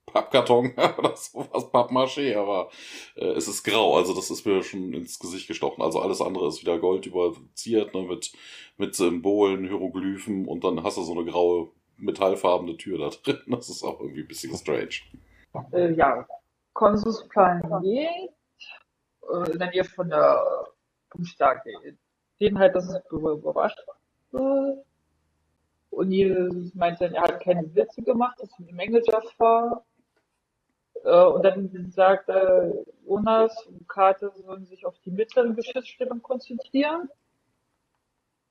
[0.06, 2.70] Pappkarton oder sowas, Pappmaché, aber
[3.16, 3.96] äh, es ist grau.
[3.96, 5.82] Also das ist mir schon ins Gesicht gestochen.
[5.82, 8.32] Also alles andere ist wieder Gold überziert, ne, mit,
[8.78, 13.40] mit Symbolen, Hieroglyphen und dann hast du so eine graue metallfarbene Tür da drin.
[13.48, 14.94] Das ist auch irgendwie ein bisschen strange.
[15.72, 16.26] Äh, ja,
[16.78, 20.68] Konsus Planet äh, in der Nähe von der
[21.24, 21.98] Stargate.
[22.38, 23.80] Sehen halt, dass es über- überrascht
[24.30, 24.84] wird.
[25.90, 29.84] Und Neil meint dann, er hat keine Witze gemacht, das ist eine Menge Jafar.
[31.02, 32.72] Äh, und dann sagt äh,
[33.04, 37.10] Jonas und Kate sollen sich auf die mittleren Geschützstellungen konzentrieren.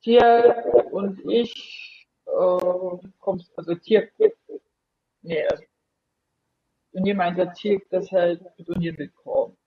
[0.02, 4.10] Tier und ich, äh, kommst, also Tier,
[5.22, 5.64] nee, also
[7.04, 9.58] der Tier, dass halt mit Union mitkommt.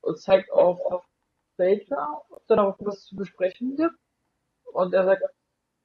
[0.00, 1.04] Und zeigt auf, auf
[1.56, 3.94] Baker, ob da noch was zu besprechen gibt.
[4.72, 5.22] Und er sagt,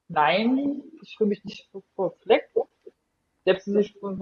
[0.08, 2.56] nein, ich fühle mich nicht verfleckt.
[3.44, 4.20] Selbst wenn sich von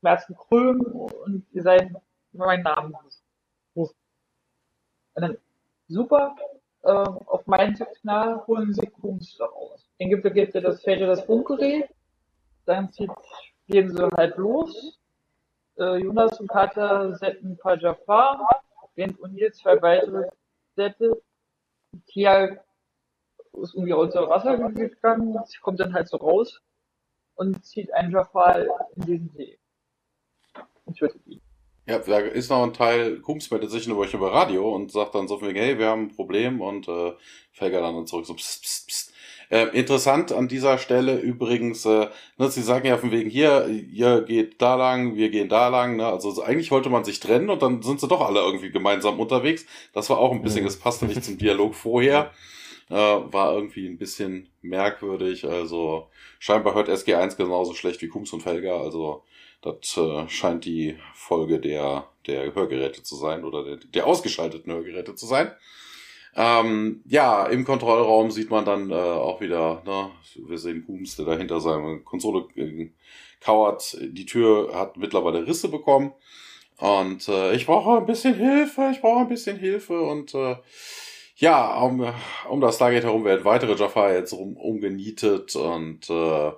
[0.00, 1.90] Schmerzen krümmen und ihr seid
[2.32, 2.94] meinen Namen
[3.76, 3.94] ruft.
[5.14, 5.38] Und dann,
[5.88, 6.34] super,
[6.82, 9.86] äh, auf meinen Signal holen sie Kunst daraus.
[10.00, 11.88] Den gibt, gibt er das Feld das Funkgerät,
[12.64, 13.10] dann zieht,
[13.68, 14.98] gehen sie halt los.
[15.78, 18.62] Äh, Jonas und Carter setzen ein paar Jafar,
[18.94, 20.28] während O'Neill zwei weitere
[20.76, 21.22] Sätze.
[22.06, 22.58] Tia
[23.54, 26.60] ist irgendwie unter Wasser gegangen, sie kommt dann halt so raus
[27.34, 28.60] und zieht einen Jafar
[28.96, 29.58] in den See.
[30.84, 31.40] Und tötet ihn.
[31.86, 35.16] Ja, da ist noch ein Teil, Kums meldet sich über euch über Radio und sagt
[35.16, 37.12] dann so von hey, wir haben ein Problem und äh,
[37.50, 39.01] Felger dann zurück so pst, pst, pst.
[39.52, 44.22] Äh, interessant an dieser Stelle übrigens, äh, ne, sie sagen ja von wegen hier, ihr
[44.22, 46.06] geht da lang, wir gehen da lang, ne?
[46.06, 49.20] Also so, eigentlich wollte man sich trennen und dann sind sie doch alle irgendwie gemeinsam
[49.20, 49.66] unterwegs.
[49.92, 50.68] Das war auch ein bisschen, Mhm.
[50.68, 52.30] das passte nicht zum Dialog vorher.
[52.88, 55.44] Äh, war irgendwie ein bisschen merkwürdig.
[55.46, 58.76] Also scheinbar hört SG1 genauso schlecht wie Kums und Felger.
[58.80, 59.22] Also
[59.60, 65.14] das äh, scheint die Folge der, der Hörgeräte zu sein oder der, der ausgeschalteten Hörgeräte
[65.14, 65.52] zu sein.
[66.34, 70.10] Ähm, ja, im Kontrollraum sieht man dann äh, auch wieder, ne,
[70.48, 72.90] wir sehen Kums, der da hinter seiner Konsole äh,
[73.40, 73.98] kauert.
[74.00, 76.12] Die Tür hat mittlerweile Risse bekommen.
[76.78, 80.00] Und äh, ich brauche ein bisschen Hilfe, ich brauche ein bisschen Hilfe.
[80.00, 80.56] Und äh,
[81.36, 82.06] ja, um,
[82.48, 86.52] um das Stargate herum werden weitere Jafar jetzt rum, umgenietet und äh,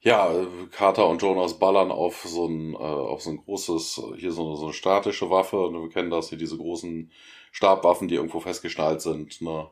[0.00, 0.30] ja,
[0.70, 4.66] Carter und Jonas ballern auf so ein, äh, auf so ein großes, hier so so
[4.66, 5.58] eine statische Waffe.
[5.58, 7.10] Und wir kennen das hier, diese großen
[7.54, 9.40] Stabwaffen, die irgendwo festgeschnallt sind.
[9.40, 9.68] Ne?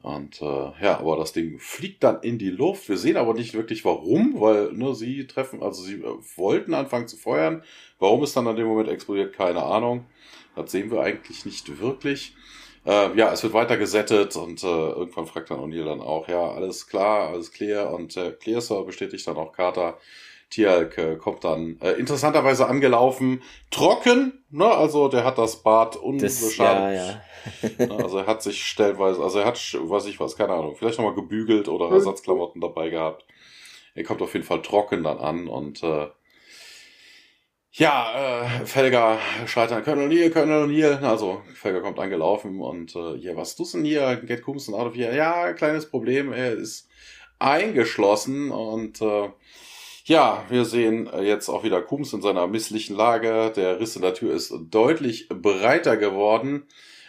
[0.00, 2.88] Und äh, ja, aber das Ding fliegt dann in die Luft.
[2.88, 7.08] Wir sehen aber nicht wirklich warum, weil ne, sie treffen, also sie äh, wollten anfangen
[7.08, 7.64] zu feuern.
[7.98, 10.06] Warum es dann an dem Moment explodiert, keine Ahnung.
[10.54, 12.36] Das sehen wir eigentlich nicht wirklich.
[12.86, 16.48] Äh, ja, es wird weiter gesettet und äh, irgendwann fragt dann O'Neill dann auch, ja,
[16.52, 19.98] alles klar, alles clear und äh, Clear Sir bestätigt dann auch Carter.
[20.50, 26.96] Tialk kommt dann äh, interessanterweise angelaufen, trocken, ne, also der hat das Bad Das, unbeschadet.
[26.96, 27.12] ja,
[27.78, 27.86] ja.
[27.86, 30.98] Ne, Also er hat sich stellenweise, also er hat, weiß ich was, keine Ahnung, vielleicht
[30.98, 33.24] nochmal gebügelt oder Ersatzklamotten dabei gehabt.
[33.94, 36.08] Er kommt auf jeden Fall trocken dann an und äh,
[37.72, 41.04] ja, äh, Felger schreit dann, Colonel Neal, Colonel Neal.
[41.04, 44.16] Also Felger kommt angelaufen und äh, ja, was tust du denn hier?
[44.16, 45.14] Get Coombs out of here.
[45.14, 46.88] Ja, kleines Problem, er ist
[47.38, 49.28] eingeschlossen und äh,
[50.06, 53.52] ja, wir sehen äh, jetzt auch wieder Coombs in seiner misslichen Lage.
[53.56, 56.66] Der Riss in der Tür ist deutlich breiter geworden.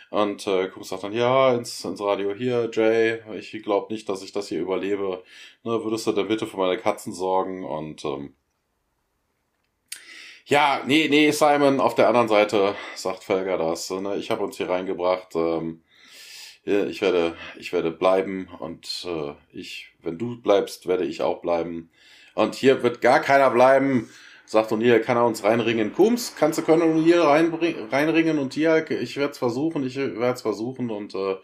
[0.09, 4.23] Und äh, Coombs sagt dann, ja, ins, ins Radio hier, Jay, ich glaube nicht, dass
[4.23, 5.23] ich das hier überlebe.
[5.63, 7.63] Ne, würdest du denn bitte für meine Katzen sorgen?
[7.63, 8.33] Und ähm,
[10.45, 13.91] ja, nee, nee, Simon, auf der anderen Seite sagt Felger das.
[13.91, 14.15] Ne?
[14.15, 15.35] Ich habe uns hier reingebracht.
[15.35, 15.83] Ähm,
[16.63, 21.91] ich werde, ich werde bleiben und äh, ich, wenn du bleibst, werde ich auch bleiben.
[22.37, 24.09] Und hier wird gar keiner bleiben.
[24.45, 25.91] Sagt O'Neill, kann er uns reinringen?
[25.91, 30.43] Kums, kannst du können O'Neill reinringen und Tiak, ich werde es versuchen, ich werde es
[30.43, 31.35] versuchen und äh,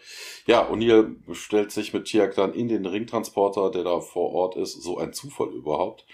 [0.45, 4.83] ja, O'Neill stellt sich mit Tiak dann in den Ringtransporter, der da vor Ort ist,
[4.83, 6.05] so ein Zufall überhaupt.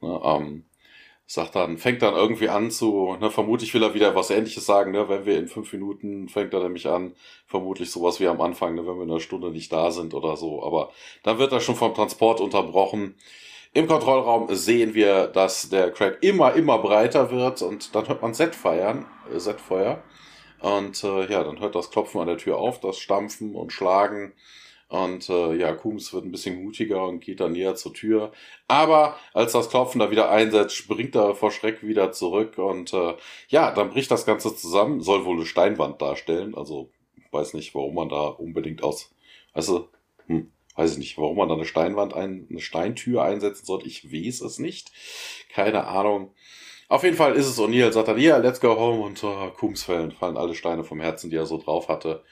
[0.00, 0.64] Ne, ähm,
[1.26, 4.92] sagt dann, fängt dann irgendwie an zu, ne, vermutlich will er wieder was ähnliches sagen,
[4.92, 7.14] ne, wenn wir in fünf Minuten, fängt er nämlich an,
[7.46, 10.36] vermutlich sowas wie am Anfang, ne, wenn wir in einer Stunde nicht da sind oder
[10.36, 10.90] so, aber
[11.22, 13.14] dann wird er schon vom Transport unterbrochen.
[13.74, 18.34] Im Kontrollraum sehen wir, dass der Crack immer, immer breiter wird und dann hört man
[18.34, 20.02] Set feiern, äh, Set-Feuer.
[20.60, 24.34] Und äh, ja, dann hört das Klopfen an der Tür auf, das Stampfen und Schlagen.
[24.88, 28.32] Und äh, ja, Kums wird ein bisschen mutiger und geht dann näher zur Tür.
[28.68, 32.58] Aber als das Klopfen da wieder einsetzt, springt er vor Schreck wieder zurück.
[32.58, 33.14] Und äh,
[33.48, 35.00] ja, dann bricht das Ganze zusammen.
[35.00, 36.54] Soll wohl eine Steinwand darstellen.
[36.54, 36.90] Also
[37.30, 39.14] weiß nicht, warum man da unbedingt aus.
[39.54, 39.88] Also,
[40.26, 43.86] hm, weiß ich nicht, warum man da eine Steinwand ein, eine Steintür einsetzen sollte.
[43.86, 44.90] Ich weiß es nicht.
[45.52, 46.34] Keine Ahnung.
[46.88, 49.84] Auf jeden Fall ist es O'Neill, sagt dann, ja, let's go home und uh, Kums
[49.84, 52.22] fallen, fallen alle Steine vom Herzen, die er so drauf hatte.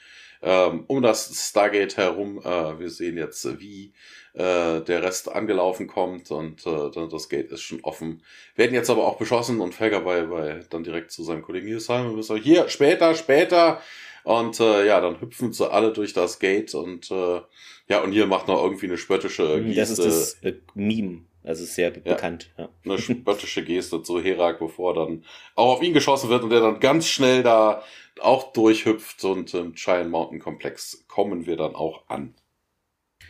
[0.43, 3.93] Ähm, um das Stargate herum, äh, wir sehen jetzt, wie
[4.33, 8.23] äh, der Rest angelaufen kommt und äh, das Gate ist schon offen.
[8.55, 11.75] Werden jetzt aber auch beschossen und Felger bei, bei dann direkt zu seinem Kollegen hier
[11.75, 13.81] wir sagen, hier, später, später.
[14.23, 17.41] Und äh, ja, dann hüpfen sie alle durch das Gate und äh,
[17.87, 19.79] ja, und hier macht noch irgendwie eine spöttische Geste.
[19.79, 21.25] Das ist das äh, Meme.
[21.43, 22.51] Also sehr ja, bekannt.
[22.57, 22.69] Ja.
[22.85, 25.25] Eine spöttische Geste zu Herak, bevor dann
[25.55, 27.83] auch auf ihn geschossen wird und der dann ganz schnell da
[28.19, 32.35] auch durchhüpft und im Giant Mountain Komplex kommen wir dann auch an.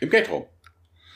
[0.00, 0.46] Im Gate-Raum.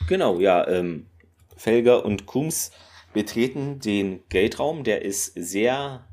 [0.07, 0.67] Genau, ja.
[0.67, 1.07] Ähm,
[1.55, 2.71] Felger und Kums
[3.13, 4.83] betreten den Gate-Raum.
[4.83, 6.07] Der ist sehr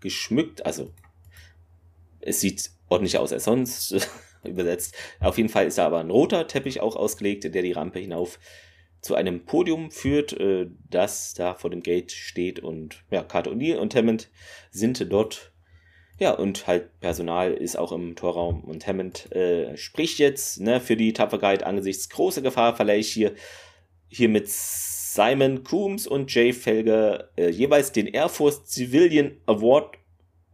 [0.00, 0.66] geschmückt.
[0.66, 0.92] Also
[2.20, 4.08] es sieht ordentlich aus als sonst
[4.44, 4.94] übersetzt.
[5.20, 8.38] Auf jeden Fall ist da aber ein roter Teppich auch ausgelegt, der die Rampe hinauf
[9.00, 13.76] zu einem Podium führt, äh, das da vor dem Gate steht und ja, Carter O'Neill
[13.76, 14.30] und Hammond
[14.70, 15.52] sind dort.
[16.18, 20.96] Ja, und halt Personal ist auch im Torraum und Hammond äh, spricht jetzt ne, für
[20.96, 23.34] die Tapferkeit angesichts großer Gefahr verleihe ich hier,
[24.08, 29.96] hier mit Simon Coombs und Jay Felger äh, jeweils den Air Force Civilian Award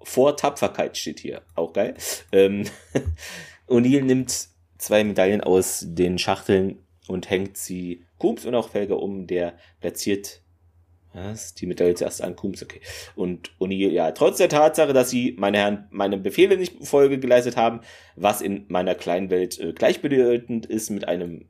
[0.05, 1.43] vor Tapferkeit steht hier.
[1.55, 1.95] Auch geil.
[2.33, 2.65] Ähm,
[3.69, 4.49] O'Neill nimmt
[4.79, 6.79] zwei Medaillen aus den Schachteln
[7.09, 10.43] und hängt sie Kums und auch Felger um, der platziert
[11.15, 11.55] was?
[11.55, 12.81] Die Medaille zuerst an Kums, okay.
[13.15, 17.57] Und O'Neill, ja, trotz der Tatsache, dass sie, meine Herren, meine Befehle nicht Folge geleistet
[17.57, 17.81] haben,
[18.17, 21.49] was in meiner kleinen Welt äh, gleichbedeutend ist mit einem,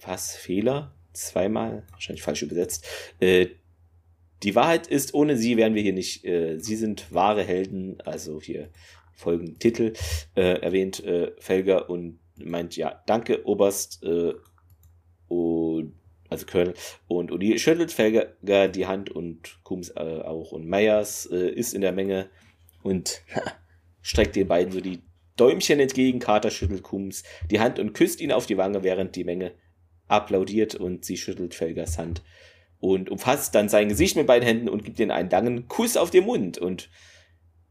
[0.00, 0.94] was, Fehler?
[1.12, 2.86] Zweimal, wahrscheinlich falsch übersetzt.
[3.18, 3.48] Äh,
[4.42, 6.24] die Wahrheit ist, ohne sie wären wir hier nicht.
[6.24, 8.70] Äh, sie sind wahre Helden, also hier
[9.12, 9.92] folgenden Titel
[10.34, 14.32] äh, erwähnt äh, Felger und meint, ja, danke, Oberst, äh,
[15.28, 15.94] und
[16.28, 16.74] also Colonel
[17.08, 18.34] und Uli schüttelt Felger
[18.68, 22.30] die Hand und Kums äh, auch und Meyers äh, ist in der Menge
[22.82, 23.22] und
[24.00, 25.00] streckt den beiden so die
[25.36, 26.18] Däumchen entgegen.
[26.18, 29.52] Carter schüttelt Kums die Hand und küsst ihn auf die Wange, während die Menge
[30.06, 32.22] applaudiert und sie schüttelt Felgers Hand
[32.80, 36.10] und umfasst dann sein Gesicht mit beiden Händen und gibt ihm einen langen Kuss auf
[36.10, 36.90] den Mund und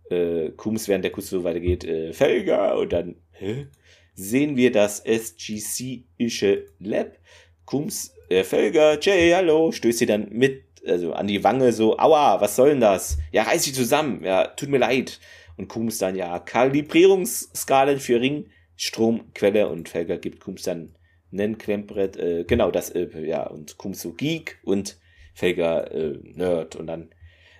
[0.10, 3.68] äh, Kums, während der Kuss so weitergeht, äh, Felger und dann hä?
[4.14, 7.18] sehen wir das SGC-ische Lab
[7.65, 12.41] Kums, äh, Felger, Jay, hallo, stößt sie dann mit, also an die Wange so, aua,
[12.41, 13.18] was soll denn das?
[13.31, 15.19] Ja, reiß dich zusammen, ja, tut mir leid.
[15.56, 20.95] Und Kums dann, ja, Kalibrierungsskalen für Ringstromquelle und Felger gibt Kums dann
[21.31, 24.97] nen Klemmbrett, äh, genau, das, äh, ja, und Kums so Geek und
[25.34, 27.10] Felger äh, Nerd und dann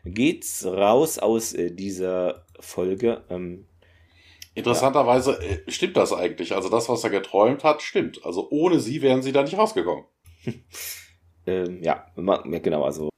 [0.04, 3.24] geht's raus aus äh, dieser Folge.
[3.30, 3.66] Ähm,
[4.56, 6.54] Interessanterweise äh, stimmt das eigentlich.
[6.54, 8.26] Also das, was er geträumt hat, stimmt.
[8.26, 10.06] Also ohne sie wären sie da nicht rausgekommen.
[11.46, 12.84] ähm, ja, genau.
[12.84, 13.10] Also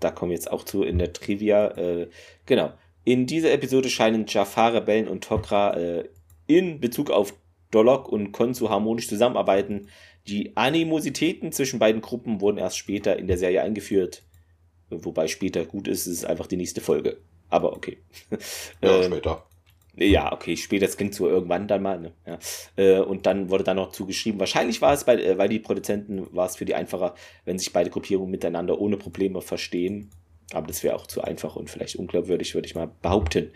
[0.00, 1.68] da kommen wir jetzt auch zu in der Trivia.
[1.76, 2.08] Äh,
[2.46, 2.72] genau.
[3.04, 6.06] In dieser Episode scheinen Jafar, Rebellen und Tok'ra
[6.46, 7.34] in Bezug auf
[7.76, 9.88] Dolok und Konsu harmonisch zusammenarbeiten.
[10.26, 14.22] Die Animositäten zwischen beiden Gruppen wurden erst später in der Serie eingeführt.
[14.88, 17.18] Wobei später gut ist, ist einfach die nächste Folge.
[17.50, 17.98] Aber okay.
[18.82, 19.44] Ja, ähm, später.
[19.94, 22.00] Ja, okay, später, das klingt so irgendwann dann mal.
[22.00, 22.12] Ne?
[22.26, 22.38] Ja.
[22.76, 26.26] Äh, und dann wurde dann noch zugeschrieben, wahrscheinlich war es, bei, äh, weil die Produzenten,
[26.34, 30.10] war es für die einfacher, wenn sich beide Gruppierungen miteinander ohne Probleme verstehen.
[30.52, 33.50] Aber das wäre auch zu einfach und vielleicht unglaubwürdig, würde ich mal behaupten.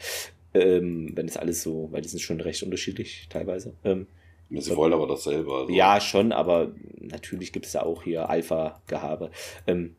[0.52, 3.74] Ähm, wenn es alles so, weil die sind schon recht unterschiedlich teilweise.
[3.84, 4.06] Ähm,
[4.50, 5.52] sie wollen aber dasselbe.
[5.52, 5.72] Also.
[5.72, 9.30] Ja, schon, aber natürlich gibt es da auch hier Alpha-Gehabe.
[9.66, 9.96] Ähm,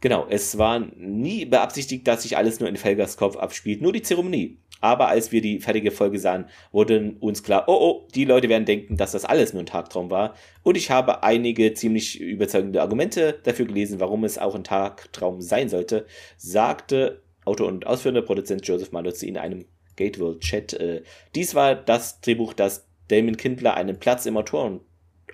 [0.00, 4.02] genau, es war nie beabsichtigt, dass sich alles nur in Felgers Kopf abspielt, nur die
[4.02, 4.58] Zeremonie.
[4.80, 8.64] Aber als wir die fertige Folge sahen, wurde uns klar, oh oh, die Leute werden
[8.64, 10.34] denken, dass das alles nur ein Tagtraum war.
[10.62, 15.68] Und ich habe einige ziemlich überzeugende Argumente dafür gelesen, warum es auch ein Tagtraum sein
[15.68, 16.06] sollte,
[16.38, 19.64] sagte Autor und ausführender Produzent Joseph Malozzi in einem
[19.96, 20.74] Gateworld Chat.
[20.74, 21.02] Äh,
[21.34, 24.80] dies war das Drehbuch, das Damon Kindler einen Platz im Autoren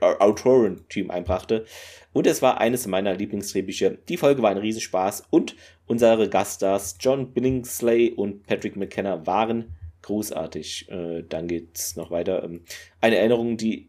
[0.01, 1.65] Autorenteam einbrachte.
[2.13, 3.91] Und es war eines meiner Lieblingsdrehbücher.
[3.91, 5.57] Die Folge war ein Riesenspaß und
[5.87, 10.91] unsere Gaststars John Billingsley und Patrick McKenna waren großartig.
[10.91, 12.45] Äh, dann geht's noch weiter.
[12.45, 12.63] Ähm,
[13.01, 13.89] eine Erinnerung, die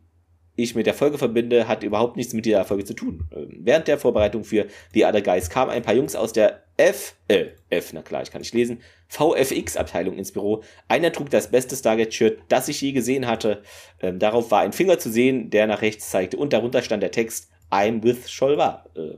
[0.56, 3.28] ich mit der Folge verbinde, hat überhaupt nichts mit dieser Folge zu tun.
[3.36, 7.16] Ähm, während der Vorbereitung für The Other Guys kamen ein paar Jungs aus der F,
[7.28, 10.64] äh, F, na klar, ich kann nicht lesen, VFX-Abteilung ins Büro.
[10.88, 13.64] Einer trug das beste Stargate-Shirt, das ich je gesehen hatte.
[14.00, 17.12] Ähm, darauf war ein Finger zu sehen, der nach rechts zeigte und darunter stand der
[17.12, 18.86] Text I'm with Scholva.
[18.96, 19.18] Äh,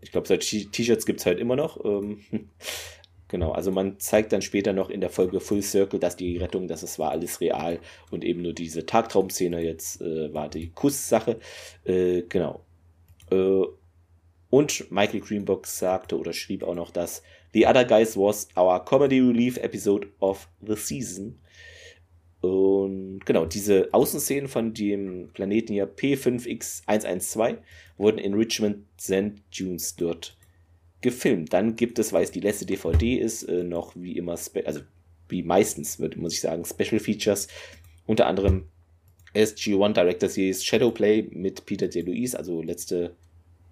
[0.00, 1.84] ich glaube, solche T-Shirts gibt es halt immer noch.
[1.84, 2.20] Ähm,
[3.28, 6.68] genau, also man zeigt dann später noch in der Folge Full Circle, dass die Rettung,
[6.68, 7.80] dass es war alles real
[8.10, 11.40] und eben nur diese Tagtraumszene jetzt äh, war die Kusssache.
[11.84, 12.64] Äh, genau.
[13.32, 13.62] Äh,
[14.54, 17.24] und Michael Greenbox sagte oder schrieb auch noch, dass
[17.54, 21.40] The Other Guys was our Comedy Relief Episode of the Season.
[22.40, 27.56] Und genau, diese Außenszenen von dem Planeten hier P5X112
[27.98, 29.42] wurden in Richmond St.
[29.58, 30.36] Dunes dort
[31.00, 31.52] gefilmt.
[31.52, 34.80] Dann gibt es, weil es die letzte DVD ist, äh, noch wie immer, also
[35.28, 37.48] wie meistens, muss ich sagen, Special Features.
[38.06, 38.68] Unter anderem
[39.34, 43.16] SG-1 Director Series Shadowplay mit Peter DeLuise, also letzte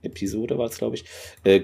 [0.03, 1.05] Episode war es, glaube ich.
[1.45, 1.63] Äh,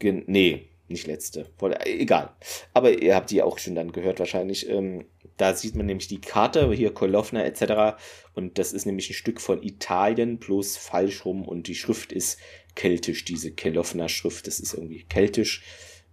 [0.00, 1.46] nee, nicht letzte.
[1.84, 2.30] Egal.
[2.72, 4.68] Aber ihr habt die auch schon dann gehört wahrscheinlich.
[4.68, 7.98] Ähm, da sieht man nämlich die Karte, hier Kolofna etc.
[8.34, 11.46] Und das ist nämlich ein Stück von Italien, bloß falsch rum.
[11.46, 12.38] Und die Schrift ist
[12.74, 14.46] keltisch, diese Kelofna-Schrift.
[14.46, 15.62] Das ist irgendwie keltisch.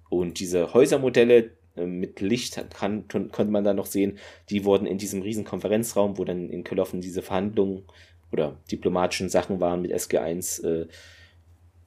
[0.09, 4.19] Und diese Häusermodelle äh, mit Licht kann, konnte man da noch sehen,
[4.49, 7.83] die wurden in diesem riesen Konferenzraum, wo dann in Kolofna diese Verhandlungen
[8.31, 10.87] oder diplomatischen Sachen waren mit SG1, äh,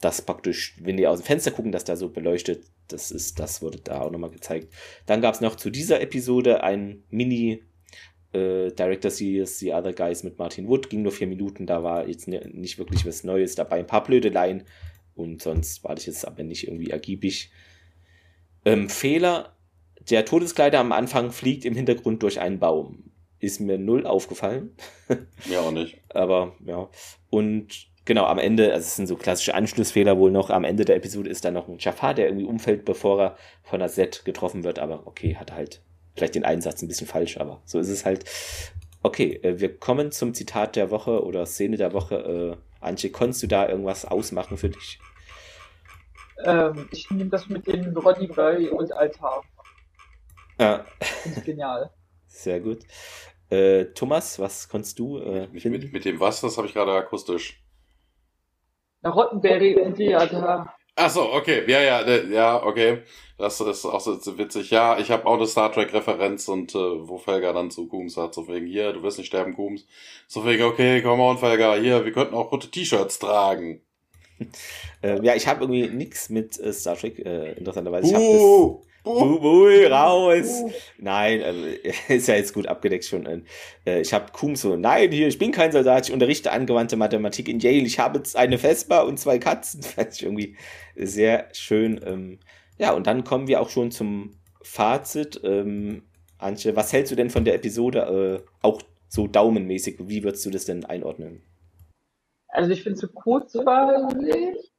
[0.00, 3.62] das praktisch, wenn die aus dem Fenster gucken, dass da so beleuchtet, das ist, das
[3.62, 4.72] wurde da auch nochmal gezeigt.
[5.06, 7.62] Dann gab es noch zu dieser Episode ein Mini
[8.32, 12.06] äh, Director Series The Other Guys mit Martin Wood, ging nur vier Minuten, da war
[12.06, 14.64] jetzt nicht wirklich was Neues dabei, ein paar blöde Blödeleien
[15.14, 17.50] und sonst war das jetzt aber nicht irgendwie ergiebig.
[18.64, 19.56] Ähm, Fehler,
[20.10, 23.13] der Todeskleider am Anfang fliegt im Hintergrund durch einen Baum
[23.44, 24.76] ist mir null aufgefallen.
[25.50, 26.00] Ja, auch nicht.
[26.08, 26.88] Aber ja.
[27.28, 30.48] Und genau, am Ende, also es sind so klassische Anschlussfehler wohl noch.
[30.48, 33.80] Am Ende der Episode ist dann noch ein Jafar, der irgendwie umfällt, bevor er von
[33.80, 34.78] der Set getroffen wird.
[34.78, 35.82] Aber okay, hat halt
[36.14, 38.24] vielleicht den Einsatz ein bisschen falsch, aber so ist es halt.
[39.02, 42.56] Okay, äh, wir kommen zum Zitat der Woche oder Szene der Woche.
[42.60, 44.98] Äh, Antje, konntest du da irgendwas ausmachen für dich?
[46.44, 49.42] Ähm, ich nehme das mit dem Roddy Boy und Altar.
[51.24, 51.90] Ist genial.
[52.26, 52.80] Sehr gut.
[53.54, 56.40] Äh, Thomas, was konntest du äh, mit, mit, mit, dem was?
[56.40, 57.62] Das habe ich gerade akustisch.
[59.02, 60.74] Na, Rottenberry und die Theater.
[60.96, 61.64] Ach so, okay.
[61.66, 63.02] Ja, ja, ja, okay.
[63.36, 64.70] Das, das ist auch so witzig.
[64.70, 68.34] Ja, ich habe auch eine Star Trek-Referenz und äh, wo Felga dann zu Coombs sagt,
[68.34, 69.86] so wegen, hier, du wirst nicht sterben, Coombs.
[70.28, 73.82] So wegen, okay, come on, Felga, hier, wir könnten auch rote T-Shirts tragen.
[75.02, 78.08] äh, ja, ich habe irgendwie nichts mit äh, Star Trek, äh, interessanterweise.
[78.08, 80.62] Ich uh, Bui, raus!
[80.98, 81.60] Nein, also,
[82.08, 83.44] ist ja jetzt gut abgedeckt schon.
[83.84, 87.48] Äh, ich habe Kum so, nein, hier, ich bin kein Soldat, ich unterrichte angewandte Mathematik
[87.48, 89.82] in Yale, ich habe jetzt eine Vespa und zwei Katzen.
[89.82, 90.56] Fand ich irgendwie
[90.96, 92.00] sehr schön.
[92.04, 92.38] Ähm,
[92.78, 95.40] ja, und dann kommen wir auch schon zum Fazit.
[95.44, 96.02] Ähm,
[96.38, 98.42] Antje, was hältst du denn von der Episode?
[98.42, 101.42] Äh, auch so daumenmäßig, wie würdest du das denn einordnen?
[102.48, 104.72] Also ich finde es kurzweilig.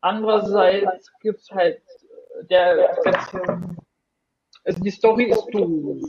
[0.00, 1.80] Andererseits gibt es halt
[2.42, 3.76] der ganze,
[4.64, 6.02] also die Story ist doof.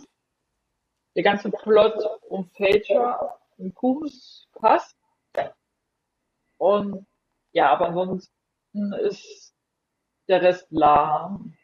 [1.16, 1.98] Der ganze Plot
[2.28, 4.98] um Fager und Kubus passt.
[6.58, 7.06] Und
[7.52, 9.54] ja, aber ansonsten ist
[10.28, 11.56] der Rest lahm.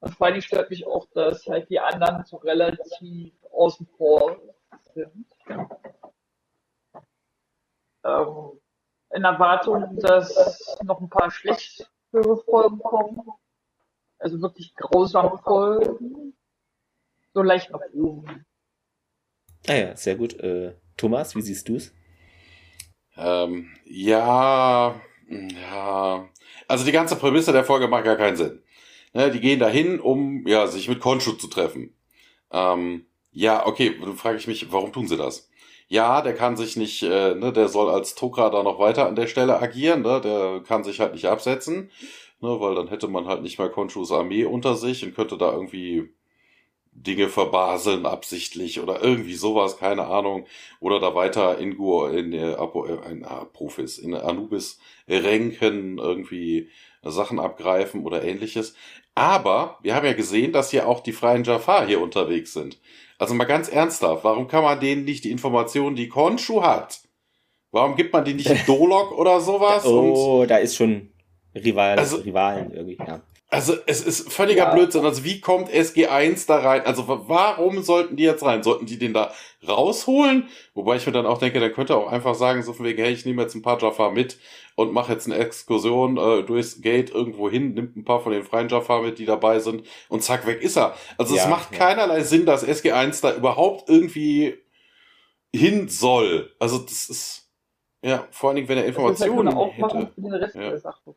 [0.00, 4.40] Und vor allem stört mich auch, dass halt die anderen so relativ außen vor
[4.94, 5.26] sind.
[8.04, 8.60] Ähm,
[9.10, 13.32] in Erwartung, dass noch ein paar schlechtere Folgen kommen,
[14.22, 16.34] also wirklich grausame Folgen,
[17.34, 18.44] so leicht nach oben.
[19.66, 20.38] Ah ja, sehr gut.
[20.40, 21.92] Äh, Thomas, wie siehst du es?
[23.16, 26.28] Ähm, ja, ja.
[26.68, 28.62] Also die ganze Prämisse der Folge macht gar keinen Sinn.
[29.12, 31.94] Ne, die gehen dahin, um ja, sich mit Konshu zu treffen.
[32.50, 35.50] Ähm, ja, okay, dann frage ich mich, warum tun sie das?
[35.88, 39.16] Ja, der kann sich nicht, äh, ne, der soll als Tokra da noch weiter an
[39.16, 41.90] der Stelle agieren, ne, der kann sich halt nicht absetzen
[42.42, 45.52] ne, weil dann hätte man halt nicht mehr Konshus Armee unter sich und könnte da
[45.52, 46.10] irgendwie
[46.94, 50.46] Dinge verbaseln absichtlich oder irgendwie sowas, keine Ahnung,
[50.78, 52.54] oder da weiter in Gur, in, äh,
[53.10, 54.78] in Apophis, in Anubis
[55.08, 56.68] renken, irgendwie
[57.02, 58.74] Sachen abgreifen oder ähnliches.
[59.14, 62.78] Aber wir haben ja gesehen, dass hier auch die freien Jafar hier unterwegs sind.
[63.18, 67.00] Also mal ganz ernsthaft, warum kann man denen nicht die Informationen, die Konshu hat?
[67.70, 69.84] Warum gibt man die nicht in Dolok oder sowas?
[69.86, 71.11] oh, da ist schon
[71.54, 73.20] Rival, also, Rivalen irgendwie, ja.
[73.52, 74.74] Also es ist völliger ja.
[74.74, 75.04] Blödsinn.
[75.04, 76.86] Also wie kommt SG1 da rein?
[76.86, 78.62] Also warum sollten die jetzt rein?
[78.62, 79.30] Sollten die den da
[79.68, 80.48] rausholen?
[80.72, 83.12] Wobei ich mir dann auch denke, der könnte auch einfach sagen, so von wegen, hey,
[83.12, 84.38] ich nehme jetzt ein paar Jafar mit
[84.74, 88.42] und mache jetzt eine Exkursion äh, durchs Gate irgendwo hin, nimmt ein paar von den
[88.42, 90.94] freien Jafar mit, die dabei sind und zack, weg ist er.
[91.18, 91.78] Also ja, es macht ja.
[91.78, 94.54] keinerlei Sinn, dass SG1 da überhaupt irgendwie
[95.54, 96.54] hin soll.
[96.58, 97.50] Also das ist,
[98.02, 100.12] ja, vor allen Dingen, wenn er Informationen halt hätte.
[100.14, 100.70] Für den Rest ja.
[100.70, 101.14] der Sache.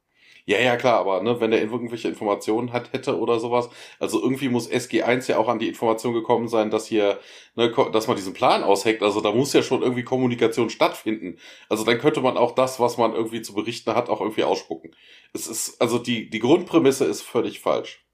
[0.48, 3.68] Ja, ja, klar, aber ne, wenn der irgendwelche Informationen hat, hätte oder sowas,
[4.00, 7.20] also irgendwie muss SG1 ja auch an die Information gekommen sein, dass hier,
[7.56, 9.02] ne, dass man diesen Plan ausheckt.
[9.02, 11.40] Also da muss ja schon irgendwie Kommunikation stattfinden.
[11.68, 14.96] Also dann könnte man auch das, was man irgendwie zu berichten hat, auch irgendwie ausspucken.
[15.34, 18.06] Es ist, also die, die Grundprämisse ist völlig falsch.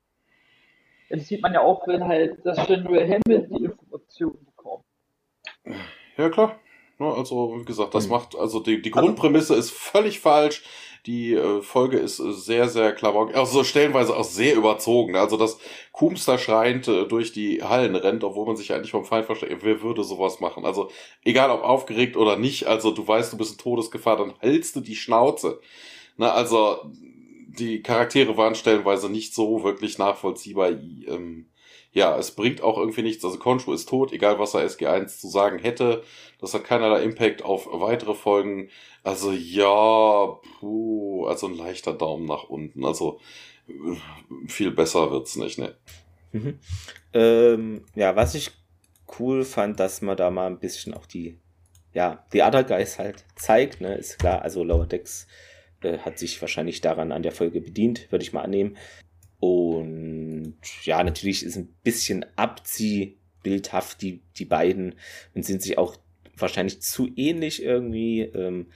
[1.10, 4.86] Das sieht man ja auch, wenn halt das General Hammond die Informationen bekommt.
[6.16, 6.58] Ja, klar.
[7.02, 8.12] Ne, also, wie gesagt, das mhm.
[8.12, 10.64] macht, also die, die Grundprämisse ist völlig falsch.
[11.08, 15.16] Die äh, Folge ist äh, sehr, sehr klar, also so stellenweise auch sehr überzogen.
[15.16, 15.58] Also, dass
[16.26, 19.82] da schreiend äh, durch die Hallen rennt, obwohl man sich eigentlich vom Feind versteht, wer
[19.82, 20.66] würde sowas machen?
[20.66, 20.92] Also,
[21.24, 24.82] egal ob aufgeregt oder nicht, also du weißt, du bist in Todesgefahr, dann hältst du
[24.82, 25.60] die Schnauze.
[26.18, 26.78] Na, also,
[27.48, 30.70] die Charaktere waren stellenweise nicht so wirklich nachvollziehbar.
[30.72, 31.48] Ähm,
[31.94, 33.24] ja, es bringt auch irgendwie nichts.
[33.26, 36.04] Also Konshu ist tot, egal was er SG1 zu sagen hätte.
[36.40, 38.70] Das hat keinerlei Impact auf weitere Folgen.
[39.04, 42.86] Also ja, puh, also ein leichter Daumen nach unten.
[42.86, 43.20] Also
[44.48, 45.76] viel besser wird's nicht, ne?
[46.32, 46.60] Mhm.
[47.14, 48.52] Ähm, ja, was ich
[49.20, 51.38] cool fand, dass man da mal ein bisschen auch die,
[51.94, 54.42] ja, die Other Guys halt zeigt, ne, ist klar.
[54.42, 55.28] Also Lower Decks
[55.82, 58.78] äh, hat sich wahrscheinlich daran an der Folge bedient, würde ich mal annehmen.
[59.42, 64.94] Und ja, natürlich ist ein bisschen abziehbildhaft die, die beiden
[65.34, 65.98] und sind sich auch
[66.38, 68.22] wahrscheinlich zu ähnlich irgendwie.
[68.22, 68.68] Ähm,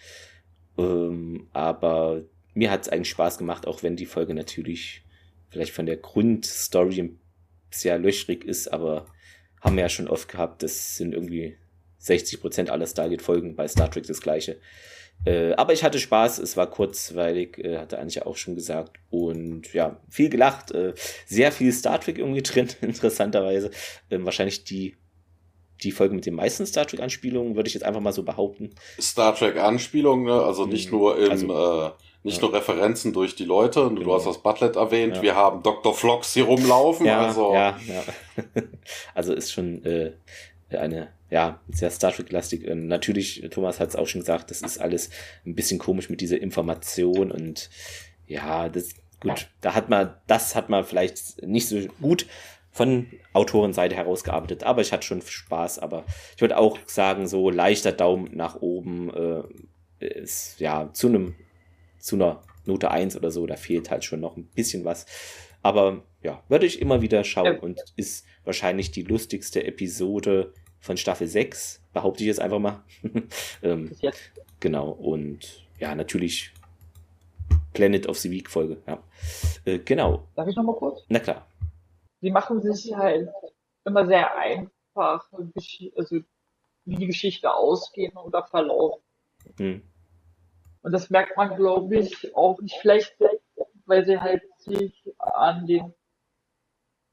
[0.77, 2.23] ähm, aber
[2.55, 5.03] mir hat es eigentlich Spaß gemacht, auch wenn die Folge natürlich
[5.49, 7.15] vielleicht von der Grundstory
[7.69, 9.05] sehr löchrig ist, aber
[9.61, 11.57] haben wir ja schon oft gehabt, das sind irgendwie
[12.01, 14.59] 60% aller Stargate-Folgen bei Star Trek das gleiche.
[15.25, 18.97] Äh, aber ich hatte Spaß, es war kurzweilig, äh, hatte Anja auch schon gesagt.
[19.09, 20.93] Und ja, viel gelacht, äh,
[21.25, 23.71] sehr viel Star Trek irgendwie drin, interessanterweise.
[24.11, 24.95] Ähm, wahrscheinlich die,
[25.83, 28.71] die Folge mit den meisten Star Trek-Anspielungen, würde ich jetzt einfach mal so behaupten.
[28.99, 30.41] Star Trek-Anspielungen, ne?
[30.43, 30.97] also nicht mhm.
[30.97, 31.91] nur im, also, äh,
[32.23, 32.47] nicht ja.
[32.47, 34.01] nur Referenzen durch die Leute, genau.
[34.01, 35.21] du hast das Butlet erwähnt, ja.
[35.21, 35.93] wir haben Dr.
[35.93, 37.05] Flox hier rumlaufen.
[37.05, 37.53] Ja, also.
[37.53, 38.03] ja, ja.
[39.13, 40.13] also ist schon äh,
[40.77, 42.67] eine ja, sehr Star Trek-lastig.
[42.67, 45.09] Ähm, natürlich, Thomas hat es auch schon gesagt, das ist alles
[45.45, 47.69] ein bisschen komisch mit dieser Information und
[48.27, 48.89] ja, das,
[49.19, 52.27] gut, da hat man, das hat man vielleicht nicht so gut
[52.71, 57.91] von Autorenseite herausgearbeitet, aber ich hatte schon Spaß, aber ich würde auch sagen, so leichter
[57.91, 59.43] Daumen nach oben äh,
[60.05, 61.35] ist, ja, zu einem,
[61.99, 65.05] zu einer Note 1 oder so, da fehlt halt schon noch ein bisschen was.
[65.65, 71.25] Aber ja, würde ich immer wieder schauen und ist wahrscheinlich die lustigste Episode von Staffel
[71.25, 72.83] 6, behaupte ich jetzt einfach mal.
[73.63, 73.89] ähm,
[74.59, 76.53] genau, und ja, natürlich
[77.73, 79.01] Planet of the Week Folge, ja.
[79.65, 80.27] Äh, genau.
[80.35, 81.03] Darf ich nochmal kurz?
[81.07, 81.47] Na klar.
[82.21, 83.27] Sie machen sich halt
[83.85, 86.19] immer sehr einfach, also
[86.85, 89.01] wie die Geschichte ausgehen oder verlaufen.
[89.57, 89.81] Hm.
[90.83, 93.15] Und das merkt man, glaube ich, auch nicht vielleicht,
[93.87, 95.93] weil sie halt sich an den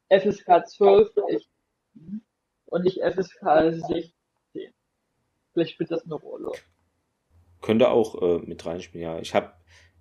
[0.09, 2.25] FSK 12 richten
[2.67, 4.13] und nicht FSK 16.
[5.53, 6.53] Vielleicht spielt das eine Rolle.
[7.61, 9.19] Könnte auch äh, mit reinspielen, ja.
[9.21, 9.53] Ich habe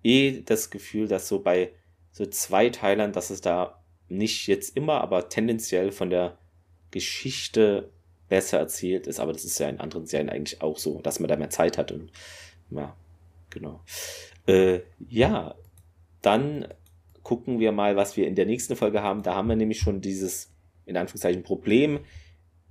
[0.02, 1.72] eh das Gefühl, dass so bei
[2.10, 6.38] so zwei Teilern, dass es da nicht jetzt immer, aber tendenziell von der
[6.90, 7.90] Geschichte
[8.28, 9.20] besser erzählt ist.
[9.20, 11.78] Aber das ist ja in anderen Serien eigentlich auch so, dass man da mehr Zeit
[11.78, 11.92] hat.
[11.92, 12.10] Und
[12.70, 12.96] ja,
[13.50, 13.80] genau.
[14.46, 15.54] Äh, ja,
[16.20, 16.66] dann
[17.22, 19.22] gucken wir mal, was wir in der nächsten Folge haben.
[19.22, 20.52] Da haben wir nämlich schon dieses,
[20.86, 22.00] in Anführungszeichen, Problem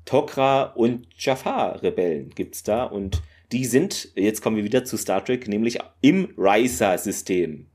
[0.05, 3.21] Tok'ra und Jafar-Rebellen gibt's da und
[3.51, 7.67] die sind, jetzt kommen wir wieder zu Star Trek, nämlich im Riser-System.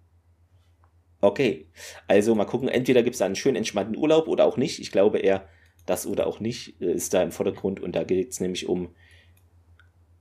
[1.21, 1.67] Okay,
[2.09, 4.81] also mal gucken, entweder gibt's da einen schönen entspannten Urlaub oder auch nicht.
[4.81, 5.49] Ich glaube eher,
[5.87, 8.95] das oder auch nicht äh, ist da im Vordergrund und da geht's nämlich um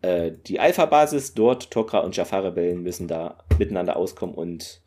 [0.01, 1.33] äh, die Alpha-Basis.
[1.33, 4.81] Dort Tok'ra und Jafar-Rebellen müssen da miteinander auskommen und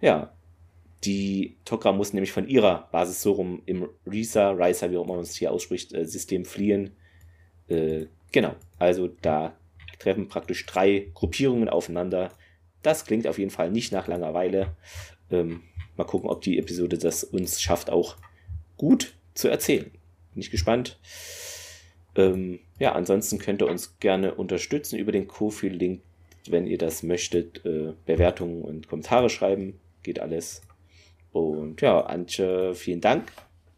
[0.00, 0.32] ja,
[1.04, 5.14] die Tok'ra muss nämlich von ihrer Basis so rum im Risa, Risa, wie auch immer
[5.14, 6.90] man es hier ausspricht, äh, System fliehen.
[7.68, 9.56] Äh, genau, also da
[9.98, 12.32] treffen praktisch drei Gruppierungen aufeinander.
[12.82, 14.74] Das klingt auf jeden Fall nicht nach Langeweile.
[15.30, 15.62] Ähm,
[15.96, 18.16] mal gucken, ob die Episode das uns schafft, auch
[18.76, 19.90] gut zu erzählen.
[20.34, 20.98] Bin ich gespannt.
[22.16, 26.02] Ähm, ja, ansonsten könnt ihr uns gerne unterstützen über den Kofi-Link,
[26.48, 27.64] wenn ihr das möchtet.
[27.64, 30.62] Äh, Bewertungen und Kommentare schreiben, geht alles.
[31.32, 33.30] Und ja, Antje, vielen Dank.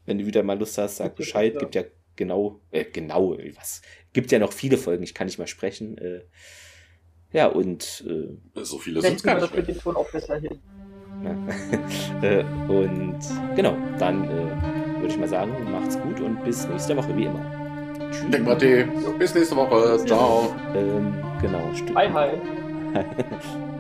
[0.06, 1.58] Wenn du wieder mal Lust hast, sag Bescheid.
[1.58, 1.84] Gibt ja
[2.16, 3.82] genau, äh, genau, was.
[4.12, 5.98] Gibt ja noch viele Folgen, ich kann nicht mal sprechen.
[5.98, 6.22] Äh,
[7.32, 8.04] ja, und.
[8.06, 9.68] Äh, so viele sind es gar nicht.
[9.68, 10.58] Den Ton auch besser hin.
[12.22, 13.20] äh, und
[13.54, 17.44] genau, dann äh, würde ich mal sagen, macht's gut und bis nächste Woche, wie immer.
[18.10, 18.30] Tschüss.
[18.30, 18.56] Denk mal,
[19.18, 20.04] bis nächste Woche.
[20.04, 20.54] Ciao.
[20.74, 21.94] Ähm, genau, stimmt.
[21.96, 22.30] Hi, hi.